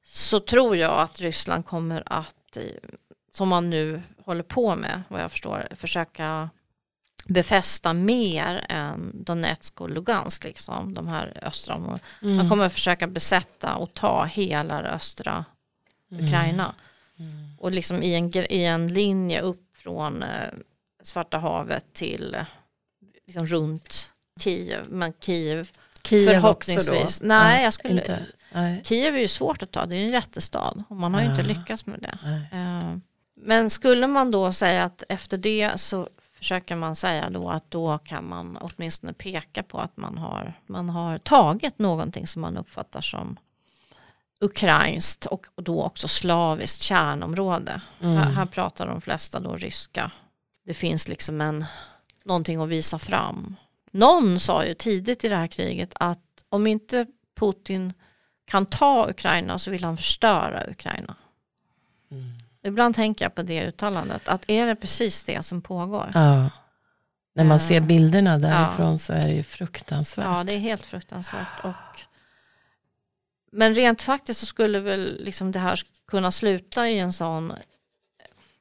Så 0.05 0.39
tror 0.39 0.77
jag 0.77 0.99
att 0.99 1.19
Ryssland 1.19 1.65
kommer 1.65 2.03
att, 2.05 2.57
eh, 2.57 2.63
som 3.33 3.49
man 3.49 3.69
nu 3.69 4.01
håller 4.25 4.43
på 4.43 4.75
med, 4.75 5.03
vad 5.07 5.21
jag 5.21 5.31
förstår, 5.31 5.67
försöka 5.75 6.49
befästa 7.27 7.93
mer 7.93 8.65
än 8.69 9.23
Donetsk 9.23 9.81
och 9.81 9.89
Lugansk, 9.89 10.43
liksom, 10.43 10.93
de 10.93 11.07
här 11.07 11.39
östra 11.41 11.75
områdena. 11.75 11.99
Mm. 12.21 12.37
Man 12.37 12.49
kommer 12.49 12.69
försöka 12.69 13.07
besätta 13.07 13.75
och 13.75 13.93
ta 13.93 14.25
hela 14.25 14.81
det 14.81 14.89
östra 14.89 15.45
Ukraina. 16.09 16.75
Mm. 17.19 17.57
Och 17.59 17.71
liksom 17.71 18.03
i 18.03 18.15
en, 18.15 18.31
i 18.35 18.63
en 18.63 18.87
linje 18.87 19.41
upp 19.41 19.77
från 19.77 20.23
eh, 20.23 20.49
Svarta 21.03 21.37
havet 21.37 21.93
till 21.93 22.35
eh, 22.35 22.45
liksom 23.27 23.47
runt 23.47 24.13
Kiev. 24.39 24.85
Men 24.89 25.13
Kiev 25.19 25.69
Kiev 26.03 26.29
förhoppningsvis. 26.29 27.03
också 27.03 27.23
då? 27.23 27.27
Nej, 27.27 27.57
Ja, 27.57 27.63
jag 27.63 27.73
skulle, 27.73 27.93
Inte. 27.93 28.25
Nej. 28.51 28.81
Kiev 28.85 29.15
är 29.15 29.19
ju 29.19 29.27
svårt 29.27 29.63
att 29.63 29.71
ta, 29.71 29.85
det 29.85 29.95
är 29.95 29.99
ju 29.99 30.05
en 30.05 30.11
jättestad 30.11 30.83
och 30.89 30.95
man 30.95 31.13
har 31.13 31.21
ju 31.21 31.29
inte 31.29 31.43
lyckats 31.43 31.85
med 31.85 31.99
det. 32.01 32.17
Nej. 32.23 33.01
Men 33.45 33.69
skulle 33.69 34.07
man 34.07 34.31
då 34.31 34.51
säga 34.51 34.83
att 34.83 35.03
efter 35.09 35.37
det 35.37 35.79
så 35.79 36.07
försöker 36.37 36.75
man 36.75 36.95
säga 36.95 37.29
då 37.29 37.49
att 37.49 37.71
då 37.71 37.97
kan 37.97 38.29
man 38.29 38.57
åtminstone 38.61 39.13
peka 39.13 39.63
på 39.63 39.79
att 39.79 39.97
man 39.97 40.17
har, 40.17 40.53
man 40.65 40.89
har 40.89 41.17
tagit 41.17 41.79
någonting 41.79 42.27
som 42.27 42.41
man 42.41 42.57
uppfattar 42.57 43.01
som 43.01 43.37
ukrainskt 44.39 45.25
och 45.25 45.45
då 45.55 45.83
också 45.83 46.07
slaviskt 46.07 46.81
kärnområde. 46.81 47.81
Mm. 48.01 48.17
Här, 48.17 48.31
här 48.31 48.45
pratar 48.45 48.87
de 48.87 49.01
flesta 49.01 49.39
då 49.39 49.55
ryska. 49.55 50.11
Det 50.63 50.73
finns 50.73 51.07
liksom 51.07 51.41
en, 51.41 51.65
någonting 52.23 52.61
att 52.61 52.69
visa 52.69 52.99
fram. 52.99 53.55
Någon 53.91 54.39
sa 54.39 54.65
ju 54.65 54.73
tidigt 54.73 55.23
i 55.23 55.29
det 55.29 55.35
här 55.35 55.47
kriget 55.47 55.93
att 55.95 56.19
om 56.49 56.67
inte 56.67 57.07
Putin 57.35 57.93
kan 58.45 58.65
ta 58.65 59.09
Ukraina 59.09 59.59
så 59.59 59.71
vill 59.71 59.83
han 59.83 59.97
förstöra 59.97 60.69
Ukraina. 60.69 61.15
Ibland 62.63 62.95
tänker 62.95 63.25
jag 63.25 63.35
på 63.35 63.41
det 63.41 63.67
uttalandet, 63.67 64.27
att 64.27 64.49
är 64.49 64.67
det 64.67 64.75
precis 64.75 65.23
det 65.23 65.43
som 65.43 65.61
pågår? 65.61 66.11
Ja. 66.13 66.49
När 67.35 67.43
man 67.43 67.57
Eh, 67.57 67.63
ser 67.63 67.81
bilderna 67.81 68.37
därifrån 68.37 68.99
så 68.99 69.13
är 69.13 69.21
det 69.21 69.33
ju 69.33 69.43
fruktansvärt. 69.43 70.25
Ja, 70.25 70.43
det 70.43 70.53
är 70.53 70.59
helt 70.59 70.85
fruktansvärt. 70.85 71.63
Och, 71.63 71.99
men 73.51 73.73
rent 73.75 74.01
faktiskt 74.01 74.39
så 74.39 74.45
skulle 74.45 74.79
väl 74.79 75.17
liksom 75.23 75.51
det 75.51 75.59
här 75.59 75.79
kunna 76.07 76.31
sluta 76.31 76.89
i 76.89 76.99
en 76.99 77.13
sån, 77.13 77.53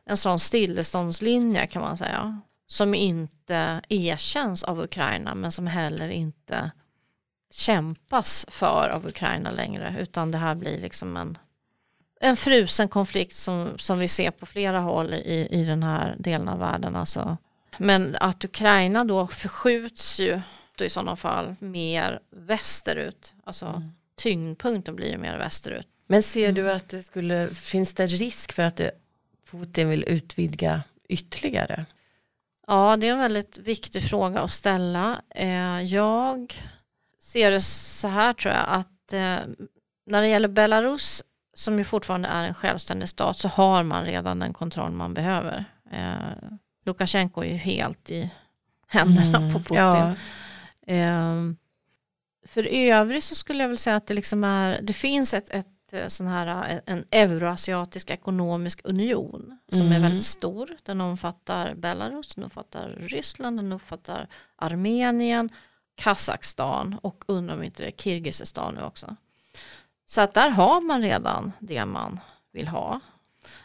en 0.05 0.16
sån 0.16 0.40
stilleståndslinje 0.40 1.66
kan 1.66 1.82
man 1.82 1.96
säga. 1.96 2.40
Som 2.66 2.94
inte 2.94 3.80
erkänns 3.88 4.62
av 4.62 4.80
Ukraina 4.80 5.34
men 5.34 5.53
som 5.53 5.66
heller 5.66 6.09
inte 6.09 6.70
kämpas 7.50 8.46
för 8.48 8.88
av 8.88 9.07
Ukraina 9.07 9.50
längre. 9.50 9.96
Utan 10.00 10.30
det 10.30 10.38
här 10.38 10.55
blir 10.55 10.80
liksom 10.80 11.16
en, 11.16 11.38
en 12.25 12.37
frusen 12.37 12.89
konflikt 12.89 13.37
som, 13.37 13.79
som 13.79 13.99
vi 13.99 14.09
ser 14.09 14.31
på 14.31 14.47
flera 14.47 14.81
håll 14.81 15.12
i, 15.14 15.49
i 15.51 15.64
den 15.64 15.83
här 15.83 16.16
delen 16.18 16.49
av 16.49 16.59
världen. 16.59 16.97
Alltså. 16.97 17.37
Men 17.79 18.16
att 18.20 18.45
Ukraina 18.45 19.05
då 19.05 19.27
förskjuts 19.27 20.20
ju 20.20 20.41
då 20.77 20.85
i 20.85 20.91
sådana 20.91 21.16
fall 21.16 21.55
mer 21.59 22.20
västerut. 22.31 23.35
Alltså 23.45 23.66
Mm. 23.66 23.91
tyngdpunkten 24.16 24.97
blir 24.97 25.11
ju 25.11 25.18
mer 25.18 25.39
västerut. 25.39 25.87
Men 26.07 26.23
ser 26.23 26.49
Mm. 26.49 26.55
du 26.55 26.73
att 26.73 26.89
det 26.89 27.03
skulle, 27.03 27.49
finns 27.49 27.95
det 27.95 28.07
risk 28.07 28.53
för 28.53 28.62
att 28.62 28.77
det, 28.77 28.91
Putin 29.51 29.89
vill 29.89 30.05
utvidga 30.09 30.83
ytterligare? 31.09 31.87
Ja, 32.66 32.97
det 32.97 33.09
är 33.09 33.12
en 33.12 33.18
väldigt 33.18 33.59
viktig 33.59 34.03
fråga 34.03 34.41
att 34.41 34.51
ställa. 34.51 35.23
Eh, 35.35 35.81
jag 35.83 36.55
ser 37.20 37.51
det 37.51 37.61
så 37.61 38.09
här 38.09 38.33
tror 38.33 38.55
jag 38.55 38.64
att 38.68 39.12
eh, 39.12 39.37
när 40.07 40.23
det 40.23 40.29
gäller 40.29 40.49
Belarus 40.49 41.23
som 41.55 41.78
ju 41.78 41.84
fortfarande 41.84 42.28
är 42.28 42.44
en 42.44 42.55
självständig 42.55 43.09
stat 43.09 43.38
så 43.38 43.48
har 43.48 43.82
man 43.82 44.05
redan 44.05 44.38
den 44.38 44.53
kontroll 44.53 44.90
man 44.92 45.14
behöver. 45.14 45.64
Eh, 45.92 46.48
Lukasjenko 46.84 47.40
är 47.42 47.48
ju 47.48 47.57
helt 47.57 48.11
i 48.11 48.30
händerna 48.86 49.38
Mm, 49.38 49.53
på 49.53 49.59
Putin. 49.59 49.76
Ja, 49.76 50.14
Ehm, 50.86 51.57
för 52.46 52.66
övrigt 52.70 53.24
så 53.24 53.34
skulle 53.34 53.62
jag 53.62 53.68
väl 53.68 53.78
säga 53.78 53.96
att 53.96 54.07
det 54.07 54.14
liksom 54.14 54.44
är, 54.44 54.80
det 54.82 54.92
finns 54.92 55.34
ett, 55.34 55.50
ett 55.50 55.66
eh, 55.92 56.07
sån 56.07 56.26
här, 56.26 56.70
eh, 56.72 56.78
en 56.86 57.05
euroasiatisk 57.11 58.11
ekonomisk 58.11 58.80
union 58.84 59.59
som 59.68 59.80
är 59.80 59.86
Mm. 59.86 60.03
väldigt 60.03 60.24
stor. 60.24 60.70
Den 60.82 61.00
omfattar 61.00 61.74
Belarus, 61.74 62.34
den 62.34 62.44
omfattar 62.44 62.88
Ryssland, 62.88 63.59
den 63.59 63.72
omfattar 63.72 64.28
Armenien, 64.57 65.48
Kazakstan 65.94 66.98
och 67.03 67.24
undrar 67.26 67.55
om 67.55 67.62
inte 67.62 67.82
det 67.82 67.88
är 67.88 67.92
Kirgizistan 68.03 68.74
nu 68.74 68.82
också. 68.82 69.16
Så 70.13 70.21
att 70.21 70.35
där 70.35 70.51
har 70.51 70.81
man 70.81 71.03
redan 71.03 71.53
det 71.61 71.85
man 71.85 72.21
vill 72.53 72.69
ha. 72.69 73.01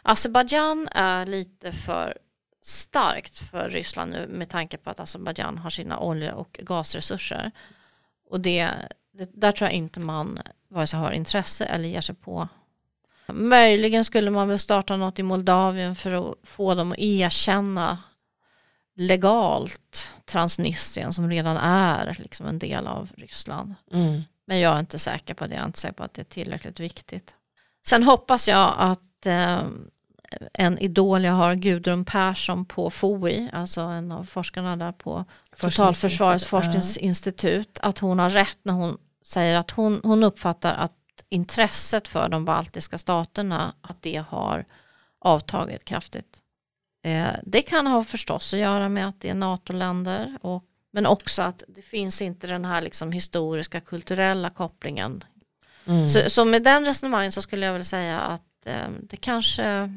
Azerbajdzjan 0.02 0.88
är 0.92 1.26
lite 1.26 1.72
för 1.72 2.18
starkt 2.62 3.38
för 3.38 3.70
Ryssland 3.70 4.10
nu 4.10 4.26
med 4.28 4.48
tanke 4.48 4.76
på 4.76 4.90
att 4.90 5.00
Azerbajdzjan 5.00 5.58
har 5.58 5.70
sina 5.70 5.98
olje 5.98 6.32
och 6.32 6.60
gasresurser. 6.62 7.50
Och 8.30 8.40
det, 8.40 8.70
det, 9.12 9.30
där 9.34 9.52
tror 9.52 9.66
jag 9.66 9.74
inte 9.74 10.00
man 10.00 10.38
vare 10.68 10.86
sig 10.86 10.98
har 10.98 11.12
intresse 11.12 11.64
eller 11.64 11.88
ger 11.88 12.00
sig 12.00 12.14
på. 12.14 12.48
Möjligen 13.26 14.04
skulle 14.04 14.30
man 14.30 14.48
väl 14.48 14.58
starta 14.58 14.96
något 14.96 15.18
i 15.18 15.22
Moldavien 15.22 15.96
för 15.96 16.12
att 16.12 16.34
få 16.42 16.74
dem 16.74 16.92
att 16.92 16.98
erkänna 16.98 17.98
legalt 18.94 20.12
Transnistrien 20.24 21.12
som 21.12 21.30
redan 21.30 21.56
är 21.56 22.16
liksom 22.18 22.46
en 22.46 22.58
del 22.58 22.86
av 22.86 23.10
Ryssland. 23.16 23.74
mm. 23.92 24.22
Men 24.48 24.58
jag 24.58 24.74
är 24.76 24.80
inte 24.80 24.98
säker 24.98 25.34
på 25.34 25.46
det, 25.46 25.54
jag 25.54 25.62
är 25.62 25.66
inte 25.66 25.78
säker 25.78 25.94
på 25.94 26.02
att 26.02 26.14
det 26.14 26.22
är 26.22 26.24
tillräckligt 26.24 26.80
viktigt. 26.80 27.34
Sen 27.86 28.02
hoppas 28.02 28.48
jag 28.48 28.74
att 28.78 29.26
eh, 29.26 29.62
en 30.54 30.78
idol 30.78 31.24
jag 31.24 31.32
har, 31.32 31.54
Gudrun 31.54 32.04
Persson 32.04 32.64
på 32.64 32.90
FOI, 32.90 33.50
alltså 33.52 33.80
en 33.80 34.12
av 34.12 34.24
forskarna 34.24 34.76
där 34.76 34.92
på 34.92 35.24
Totalförsvarets 35.60 36.44
forskningsinstitut, 36.44 37.78
att 37.82 37.98
hon 37.98 38.18
har 38.18 38.30
rätt 38.30 38.58
när 38.62 38.72
hon 38.72 38.98
säger 39.24 39.58
att 39.58 39.70
hon, 39.70 40.00
hon 40.02 40.22
uppfattar 40.22 40.74
att 40.74 40.92
intresset 41.28 42.08
för 42.08 42.28
de 42.28 42.44
baltiska 42.44 42.98
staterna, 42.98 43.74
att 43.80 44.02
det 44.02 44.24
har 44.28 44.64
avtagit 45.20 45.84
kraftigt. 45.84 46.38
Eh, 47.04 47.28
det 47.42 47.62
kan 47.62 47.86
ha 47.86 48.04
förstås 48.04 48.54
att 48.54 48.60
göra 48.60 48.88
med 48.88 49.08
att 49.08 49.20
det 49.20 49.28
är 49.28 49.34
NATO-länder, 49.34 50.38
och, 50.42 50.64
men 50.90 51.06
också 51.06 51.42
att 51.42 51.62
det 51.68 51.82
finns 51.82 52.22
inte 52.22 52.46
den 52.46 52.64
här 52.64 52.82
liksom 52.82 53.12
historiska 53.12 53.80
kulturella 53.80 54.50
kopplingen 54.50 55.24
Mm. 55.88 56.08
så, 56.08 56.30
så 56.30 56.44
med 56.44 56.62
den 56.62 56.84
resonemangen 56.84 57.32
så 57.32 57.42
skulle 57.42 57.66
jag 57.66 57.72
väl 57.72 57.84
säga 57.84 58.20
att 58.20 58.66
eh, 58.66 58.88
det 59.02 59.16
kanske 59.16 59.92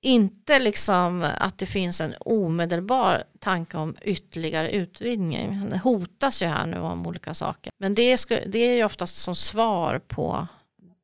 inte 0.00 0.58
liksom 0.58 1.30
att 1.38 1.58
det 1.58 1.66
finns 1.66 2.00
en 2.00 2.14
omedelbar 2.20 3.24
tanke 3.38 3.78
om 3.78 3.96
ytterligare 4.02 4.70
utvidgning. 4.70 5.70
Det 5.70 5.78
hotas 5.78 6.42
ju 6.42 6.46
här 6.46 6.66
nu 6.66 6.78
om 6.78 7.06
olika 7.06 7.34
saker. 7.34 7.72
Men 7.78 7.94
det, 7.94 8.18
sku, 8.18 8.40
det 8.46 8.58
är 8.58 8.76
ju 8.76 8.84
oftast 8.84 9.16
som 9.16 9.34
svar 9.34 9.98
på 9.98 10.46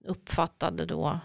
uppfattade 0.05 0.85
då 0.85 1.21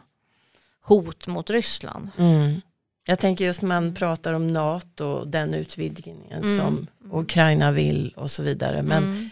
hot 0.82 1.28
mot 1.28 1.50
Ryssland. 1.50 2.12
Mm. 2.18 2.62
Jag 3.08 3.20
tänker 3.20 3.46
just 3.46 3.62
man 3.62 3.94
pratar 3.94 4.34
om 4.34 4.54
NATO 4.54 5.06
och 5.06 5.28
den 5.28 5.54
utvidgningen 5.54 6.44
Mm. 6.44 6.58
som 6.58 6.88
Ukraina 7.12 7.72
vill 7.72 8.14
och 8.18 8.32
så 8.32 8.44
vidare. 8.44 8.82
Men 8.84 9.04
Mm. 9.04 9.30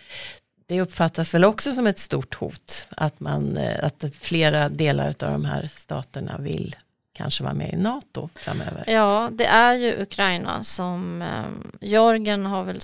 det 0.65 0.81
uppfattas 0.81 1.33
väl 1.33 1.43
också 1.45 1.73
som 1.73 1.87
ett 1.87 1.99
stort 1.99 2.33
hot 2.35 2.87
att, 2.89 3.19
man, 3.19 3.57
eh, 3.57 3.83
att 3.85 4.03
flera 4.19 4.69
delar 4.69 5.07
av 5.07 5.13
de 5.31 5.45
här 5.45 5.67
staterna 5.67 6.37
vill 6.37 6.75
kanske 7.13 7.43
vara 7.43 7.53
med 7.53 7.73
i 7.73 7.77
NATO 7.77 8.29
framöver. 8.35 8.83
Ja, 8.87 9.29
det 9.31 9.45
är 9.45 9.73
ju 9.73 10.01
Ukraina 10.01 10.63
som 10.63 11.21
eh, 11.21 11.45
Georgien 11.81 12.45
har 12.45 12.63
väl 12.63 12.79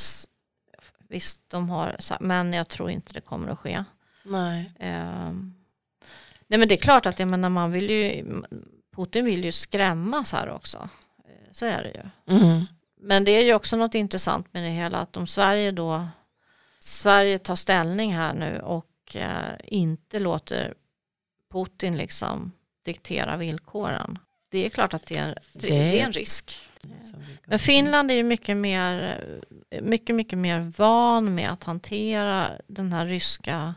visst 1.09 1.43
de 1.47 1.69
har 1.69 1.95
men 2.19 2.53
jag 2.53 2.67
tror 2.67 2.89
inte 2.89 3.13
det 3.13 3.21
kommer 3.21 3.47
att 3.49 3.59
ske. 3.59 3.83
Nej. 4.23 4.71
Ehm, 4.79 5.53
nej 6.47 6.59
men 6.59 6.67
det 6.67 6.75
är 6.75 6.81
klart 6.81 7.05
att 7.05 7.19
jag 7.19 7.27
menar, 7.27 7.49
man 7.49 7.71
vill 7.71 7.89
ju, 7.89 8.25
Putin 8.99 9.25
vill 9.25 9.45
ju 9.45 9.51
skrämmas 9.51 10.31
här 10.33 10.49
också. 10.49 10.89
Eh, 11.25 11.51
Så 11.51 11.65
är 11.65 11.83
det 11.83 11.89
ju. 11.89 12.35
Mm. 12.37 12.65
Men 13.01 13.23
det 13.25 13.31
är 13.31 13.43
ju 13.45 13.53
också 13.53 13.77
något 13.77 13.95
intressant 13.95 14.53
med 14.53 14.63
det 14.63 14.69
hela 14.69 14.97
att 14.97 15.17
om 15.17 15.27
Sverige 15.27 15.71
då 15.71 16.07
Sverige 16.79 17.37
tar 17.37 17.55
ställning 17.55 18.13
här 18.15 18.33
nu 18.33 18.59
och 18.59 19.15
eh, 19.15 19.53
inte 19.63 20.19
låter 20.19 20.73
Putin 21.51 21.97
liksom 21.97 22.51
diktera 22.85 23.37
villkoren. 23.37 24.17
Det 24.49 24.65
är 24.65 24.69
klart 24.69 24.93
att 24.93 25.05
det 25.05 25.17
är, 25.17 25.27
en- 25.27 25.35
det, 25.53 25.67
det 25.67 25.99
är 26.01 26.05
en 26.05 26.11
risk. 26.11 26.69
Men 27.45 27.59
Finland 27.59 28.11
är 28.11 28.15
ju 28.15 28.23
mycket 28.23 28.57
mer, 28.57 29.23
mycket, 29.81 30.15
mycket 30.15 30.37
mer 30.39 30.59
van 30.77 31.35
med 31.35 31.51
att 31.51 31.63
hantera 31.63 32.51
den 32.67 32.93
här 32.93 33.05
ryska 33.05 33.75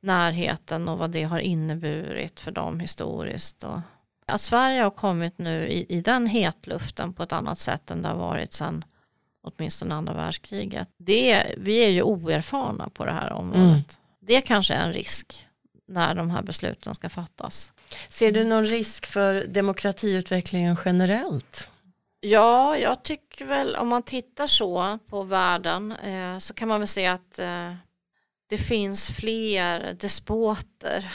närheten 0.00 0.88
och 0.88 0.98
vad 0.98 1.10
det 1.10 1.22
har 1.22 1.38
inneburit 1.38 2.40
för 2.40 2.50
dem 2.50 2.80
historiskt. 2.80 3.64
Och 3.64 3.80
att 4.28 4.40
Sverige 4.40 4.82
har 4.82 4.90
kommit 4.90 5.38
nu 5.38 5.68
i, 5.68 5.86
i 5.88 6.00
den 6.00 6.26
hetluften 6.26 7.12
på 7.12 7.22
ett 7.22 7.32
annat 7.32 7.58
sätt 7.58 7.90
än 7.90 8.02
det 8.02 8.08
har 8.08 8.16
varit 8.16 8.52
sedan 8.52 8.84
åtminstone 9.42 9.94
andra 9.94 10.12
världskriget. 10.14 10.88
Det, 10.96 11.54
vi 11.56 11.78
är 11.84 11.88
ju 11.88 12.02
oerfarna 12.02 12.88
på 12.88 13.04
det 13.04 13.12
här 13.12 13.32
området. 13.32 13.64
Mm. 13.64 13.82
Det 14.20 14.40
kanske 14.40 14.74
är 14.74 14.86
en 14.86 14.92
risk 14.92 15.46
när 15.88 16.14
de 16.14 16.30
här 16.30 16.42
besluten 16.42 16.94
ska 16.94 17.08
fattas. 17.08 17.72
Ser 18.08 18.32
du 18.32 18.44
någon 18.44 18.66
risk 18.66 19.06
för 19.06 19.44
demokratiutvecklingen 19.46 20.76
generellt 20.84 21.70
Ja, 22.20 22.76
jag 22.76 23.02
tycker 23.02 23.44
väl 23.44 23.76
om 23.76 23.88
man 23.88 24.02
tittar 24.02 24.46
så 24.46 24.98
på 25.06 25.22
världen 25.22 25.92
eh, 25.92 26.38
så 26.38 26.54
kan 26.54 26.68
man 26.68 26.80
väl 26.80 26.88
se 26.88 27.06
att 27.06 27.38
eh, 27.38 27.74
det 28.48 28.58
finns 28.58 29.08
fler 29.10 29.96
despoter. 30.00 31.12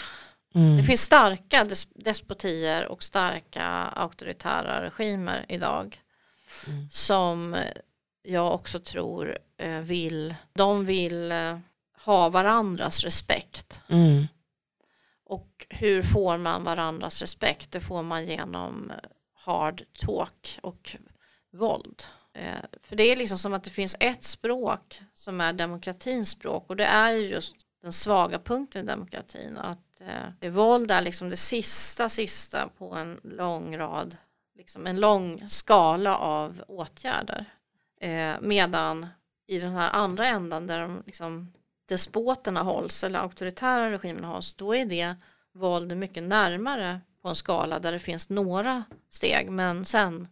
Mm. 0.56 0.78
Det 0.78 0.84
finns 0.84 1.02
starka 1.02 1.64
des 1.64 1.88
despotier 1.96 2.88
och 2.88 3.04
starka 3.04 3.66
auktoritära 3.96 4.82
regimer 4.82 5.46
idag. 5.50 6.02
Mm. 6.68 6.90
Som 6.92 7.56
jag 8.24 8.54
också 8.54 8.80
tror 8.80 9.38
eh, 9.58 9.80
vill, 9.80 10.36
de 10.54 10.86
vill 10.86 11.32
eh, 11.32 11.60
ha 12.06 12.30
varandras 12.30 13.04
respekt. 13.04 13.82
Mm. 13.90 14.28
Och 15.26 15.66
hur 15.70 16.02
får 16.02 16.38
man 16.38 16.64
varandras 16.64 17.22
respekt? 17.22 17.72
Det 17.72 17.82
får 17.82 18.04
man 18.04 18.26
genom 18.26 18.92
eh, 18.92 18.98
hard 19.34 19.84
talk 20.00 20.60
och 20.64 20.96
våld. 21.52 22.04
För 22.84 22.96
det 22.96 23.04
är 23.04 23.16
liksom 23.16 23.38
som 23.38 23.54
att 23.54 23.64
det 23.64 23.70
finns 23.70 23.96
ett 24.00 24.24
språk 24.24 25.02
som 25.14 25.42
är 25.42 25.54
demokratins 25.54 26.30
språk 26.30 26.70
och 26.70 26.76
det 26.76 26.86
är 26.86 27.12
ju 27.12 27.28
just 27.28 27.56
den 27.82 27.94
svaga 27.94 28.40
punkten 28.40 28.86
i 28.86 28.88
demokratin. 28.88 29.58
Att 29.58 29.83
eh, 30.42 30.52
våld 30.52 30.92
är 30.92 31.02
liksom 31.02 31.30
det 31.30 31.38
sista, 31.38 32.10
sista 32.10 32.70
på 32.78 32.94
en 32.96 33.20
lång 33.24 33.78
rad, 33.78 34.18
liksom 34.58 34.88
en 34.88 35.00
lång 35.00 35.50
skala 35.50 36.18
av 36.18 36.64
åtgärder. 36.68 37.46
Eh, 38.02 38.34
medan 38.42 39.08
i 39.48 39.60
den 39.60 39.72
här 39.72 39.92
andra 39.92 40.28
ändan 40.28 40.68
där 40.68 40.80
de 40.80 41.04
liksom 41.06 41.54
despoterna 41.90 42.62
hålls 42.62 43.04
eller 43.04 43.20
auktoritära 43.20 43.92
regimerna 43.92 44.28
hålls, 44.28 44.56
då 44.56 44.76
är 44.76 44.86
det 44.86 45.16
våld 45.54 45.98
mycket 45.98 46.24
närmare 46.24 47.02
på 47.22 47.30
en 47.30 47.36
skala 47.36 47.80
där 47.80 47.92
det 47.92 48.00
finns 48.00 48.30
några 48.30 48.84
steg 49.10 49.50
men 49.50 49.86
sen 49.86 50.28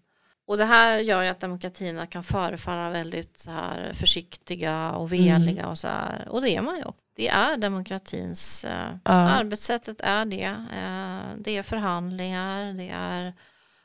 och 0.46 0.58
det 0.58 0.66
här 0.66 1.00
gör 1.00 1.24
ju 1.24 1.30
att 1.30 1.40
demokratierna 1.40 2.08
kan 2.08 2.24
förefalla 2.24 2.90
väldigt 2.90 3.40
så 3.40 3.52
här 3.52 3.94
försiktiga 3.94 4.92
och 4.92 5.14
veliga 5.14 5.68
och 5.68 5.80
så 5.80 5.88
här 5.88 6.28
och 6.30 6.42
det 6.42 6.50
är 6.56 6.62
man 6.62 6.78
ju 6.78 6.84
också. 6.84 7.01
Det 7.16 7.28
är 7.28 7.58
demokratins 7.58 8.66
eh, 8.66 8.96
Ja. 9.04 9.12
arbetssättet 9.12 10.02
är 10.02 10.26
det. 10.26 10.44
Eh, 10.74 11.38
det 11.38 11.58
är 11.58 11.64
förhandlingar, 11.64 12.74
det 12.74 12.90
är 12.90 13.34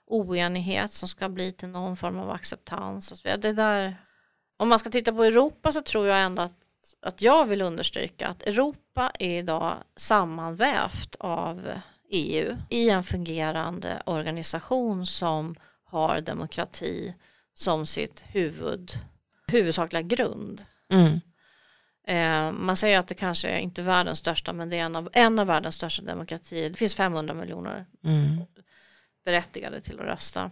oenighet 0.07 0.93
som 0.93 1.09
ska 1.09 1.29
bli 1.29 1.53
till 1.53 1.69
någon 1.69 1.97
form 1.97 2.19
av 2.19 2.31
acceptans. 2.31 3.23
Det 3.23 3.53
där, 3.53 3.97
om 4.57 4.69
man 4.69 4.79
ska 4.79 4.91
titta 4.91 5.13
på 5.13 5.25
Europa 5.25 5.73
så 5.73 5.83
tror 5.83 6.07
jag 6.07 6.21
ändå 6.23 6.43
att, 6.43 6.59
att 7.03 7.23
jag 7.23 7.47
vill 7.47 7.63
understryka 7.63 8.29
att 8.29 8.43
Europa 8.43 9.13
är 9.19 9.39
idag 9.39 9.75
sammanvävt 9.97 11.17
av 11.21 11.69
EU 12.11 12.57
i 12.71 12.91
en 12.91 13.05
fungerande 13.05 14.03
organisation 14.07 15.07
som 15.07 15.55
har 15.85 16.21
demokrati 16.21 17.15
som 17.55 17.87
sitt 17.87 18.25
huvud, 18.29 18.91
huvudsakliga 19.47 20.03
grund. 20.03 20.65
Mm. 20.93 21.21
Eh, 22.07 22.53
man 22.53 22.77
säger 22.77 22.99
att 22.99 23.09
det 23.09 23.15
kanske 23.15 23.49
är 23.49 23.59
inte 23.59 23.83
är 23.83 23.85
världens 23.85 24.19
största 24.19 24.53
men 24.53 24.71
det 24.71 24.79
är 24.79 24.85
en 24.85 24.97
av, 24.97 25.09
en 25.13 25.39
av 25.39 25.47
världens 25.47 25.75
största 25.75 26.03
demokratier. 26.03 26.71
Det 26.71 26.77
finns 26.77 26.95
500 26.95 27.35
miljoner 27.35 27.87
Mm. 28.05 28.41
berättigade 29.25 29.81
till 29.81 30.01
att 30.01 30.07
rösta. 30.07 30.51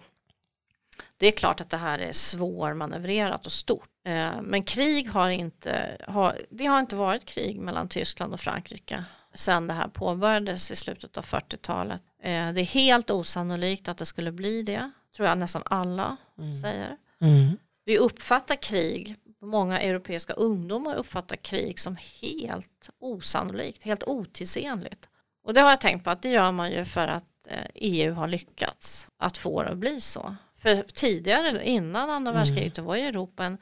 Det 1.16 1.26
är 1.26 1.32
klart 1.32 1.60
att 1.60 1.70
det 1.70 1.76
här 1.76 1.98
är 1.98 2.12
svårmanövrerat 2.12 3.46
och 3.46 3.52
stort. 3.52 3.88
Eh, 4.06 4.42
men 4.42 4.62
krig 4.62 5.10
har 5.10 5.30
inte, 5.30 5.96
har, 6.08 6.38
det 6.50 6.66
har 6.66 6.80
inte 6.80 6.96
varit 6.96 7.24
krig 7.24 7.60
mellan 7.60 7.88
Tyskland 7.88 8.32
och 8.32 8.40
Frankrike 8.40 9.04
sedan 9.34 9.66
det 9.66 9.74
här 9.74 9.88
påbörjades 9.88 10.70
i 10.70 10.76
slutet 10.76 11.16
av 11.16 11.24
40-talet. 11.24 12.02
Eh, 12.22 12.52
det 12.52 12.60
är 12.60 12.64
helt 12.64 13.10
osannolikt 13.10 13.88
att 13.88 13.98
det 13.98 14.06
skulle 14.06 14.32
bli 14.32 14.62
det, 14.62 14.90
tror 15.16 15.28
jag 15.28 15.38
nästan 15.38 15.62
alla 15.64 16.16
säger. 16.62 16.96
Mm. 17.20 17.56
Vi 17.84 17.98
uppfattar 17.98 18.56
krig, 18.56 19.16
många 19.44 19.80
europeiska 19.80 20.32
ungdomar 20.32 20.94
uppfattar 20.94 21.36
krig 21.36 21.80
som 21.80 21.96
helt 22.22 22.90
osannolikt, 22.98 23.82
helt 23.82 24.02
otidsenligt. 24.02 25.08
Och 25.44 25.54
det 25.54 25.60
har 25.60 25.70
jag 25.70 25.80
tänkt 25.80 26.04
på 26.04 26.10
att 26.10 26.22
det 26.22 26.28
gör 26.30 26.52
man 26.52 26.70
ju 26.72 26.84
för 26.84 27.06
att 27.08 27.24
eh, 27.48 27.58
EU 27.74 28.12
har 28.14 28.28
lyckats 28.28 29.08
att 29.18 29.38
få 29.38 29.62
det 29.62 29.68
att 29.70 29.78
bli 29.78 30.00
så. 30.00 30.36
För 30.58 30.82
tidigare, 30.94 31.66
innan 31.68 32.10
andra 32.10 32.30
Mm. 32.30 32.40
världskriget, 32.40 32.78
var 32.78 32.96
ju 32.96 33.02
Europa 33.02 33.44
en 33.44 33.58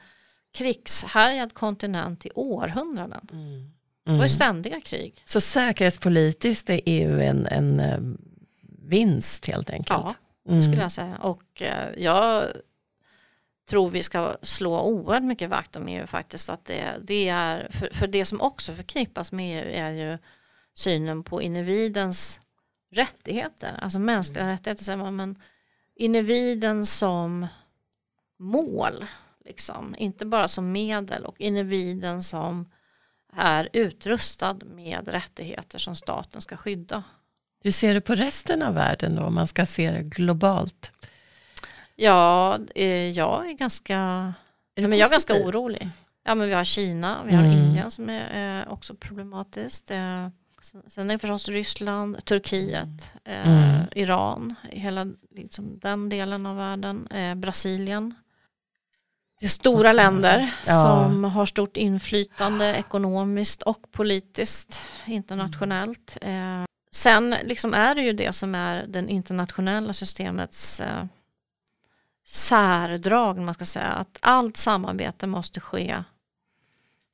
krigshärjad 0.51 1.53
kontinent 1.53 2.25
i 2.25 2.29
århundraden. 2.35 3.27
Mm. 3.31 3.71
Det 4.05 4.11
var 4.11 4.23
ju 4.23 4.29
ständiga 4.29 4.81
krig. 4.81 5.21
Så 5.25 5.41
säkerhetspolitiskt 5.41 6.69
är 6.69 6.81
EU 6.85 7.19
en, 7.19 7.47
en 7.47 7.79
eh, 7.79 7.99
vinst 8.87 9.45
helt 9.45 9.69
enkelt? 9.69 9.89
Ja, 10.03 10.15
Mm. 10.49 10.61
skulle 10.61 10.81
jag 10.81 10.91
säga. 10.91 11.17
Och 11.17 11.61
eh, 11.61 11.89
jag 12.03 12.43
tror 13.69 13.89
vi 13.89 14.03
ska 14.03 14.37
slå 14.41 14.81
oerhört 14.81 15.23
mycket 15.23 15.49
vakt 15.49 15.75
om 15.75 15.87
EU 15.87 16.07
faktiskt. 16.07 16.49
Att 16.49 16.65
det, 16.65 16.97
det 17.03 17.29
är, 17.29 17.67
för, 17.71 17.89
för 17.93 18.07
det 18.07 18.25
som 18.25 18.41
också 18.41 18.73
förknippas 18.73 19.31
med 19.31 19.63
EU 19.63 19.73
är 19.73 19.91
ju 19.91 20.17
synen 20.75 21.23
på 21.23 21.41
individens 21.41 22.41
rättigheter. 22.91 23.79
Alltså 23.81 23.99
mänskliga 23.99 24.47
rättigheter 24.47 24.83
säger 24.83 24.97
man, 24.97 25.15
men 25.15 25.41
individen 25.95 26.85
som 26.85 27.47
mål, 28.39 29.05
liksom. 29.45 29.95
inte 29.97 30.25
bara 30.25 30.47
som 30.47 30.71
medel 30.71 31.25
och 31.25 31.41
individen 31.41 32.23
som 32.23 32.71
är 33.35 33.69
utrustad 33.73 34.59
med 34.65 35.07
rättigheter 35.07 35.79
som 35.79 35.95
staten 35.95 36.41
ska 36.41 36.57
skydda. 36.57 37.03
Hur 37.63 37.71
ser 37.71 37.93
du 37.93 38.01
på 38.01 38.15
resten 38.15 38.63
av 38.63 38.73
världen 38.73 39.15
då 39.15 39.23
om 39.23 39.35
man 39.35 39.47
ska 39.47 39.65
se 39.65 39.91
det 39.91 40.03
globalt? 40.03 40.91
Ja, 41.95 42.59
eh, 42.75 43.09
jag 43.09 43.49
är 43.49 43.53
ganska, 43.53 43.97
Är 44.75 44.87
men 44.87 44.97
jag 44.97 45.07
är 45.07 45.11
ganska 45.11 45.33
orolig. 45.33 45.89
Ja, 46.25 46.35
men 46.35 46.47
vi 46.47 46.53
har 46.53 46.63
Kina, 46.63 47.23
vi 47.25 47.35
har 47.35 47.43
Mm. 47.43 47.57
Indien 47.57 47.91
som 47.91 48.09
är 48.09 48.61
eh, 48.61 48.71
också 48.73 48.95
problematiskt. 48.95 49.91
Eh, 49.91 50.27
sen- 50.87 51.09
är 51.09 51.13
det 51.13 51.19
förstås 51.19 51.47
Ryssland, 51.49 52.25
Turkiet, 52.25 53.11
eh, 53.23 53.47
Mm. 53.47 53.85
Iran, 53.95 54.55
hela 54.63 55.05
liksom, 55.35 55.79
den 55.79 56.09
delen 56.09 56.45
av 56.45 56.55
världen, 56.57 57.07
eh, 57.07 57.35
Brasilien. 57.35 58.15
Det 59.39 59.45
är 59.45 59.49
stora 59.49 59.89
så- 59.91 59.95
länder 59.95 60.53
ja. 60.67 60.81
som 60.81 61.23
har 61.23 61.45
stort 61.45 61.77
inflytande 61.77 62.75
ekonomiskt 62.75 63.61
och 63.61 63.91
politiskt 63.91 64.81
internationellt. 65.05 66.17
Eh, 66.21 66.63
sen 66.91 67.35
liksom 67.43 67.73
är 67.73 67.95
det 67.95 68.01
ju 68.01 68.13
det 68.13 68.33
som 68.33 68.55
är 68.55 68.85
den 68.87 69.09
internationella 69.09 69.93
systemets 69.93 70.81
särdrag, 72.25 73.37
man 73.37 73.53
ska 73.53 73.65
säga, 73.65 73.87
att 73.87 74.17
allt 74.21 74.57
samarbete 74.57 75.27
måste 75.27 75.59
ske 75.59 76.03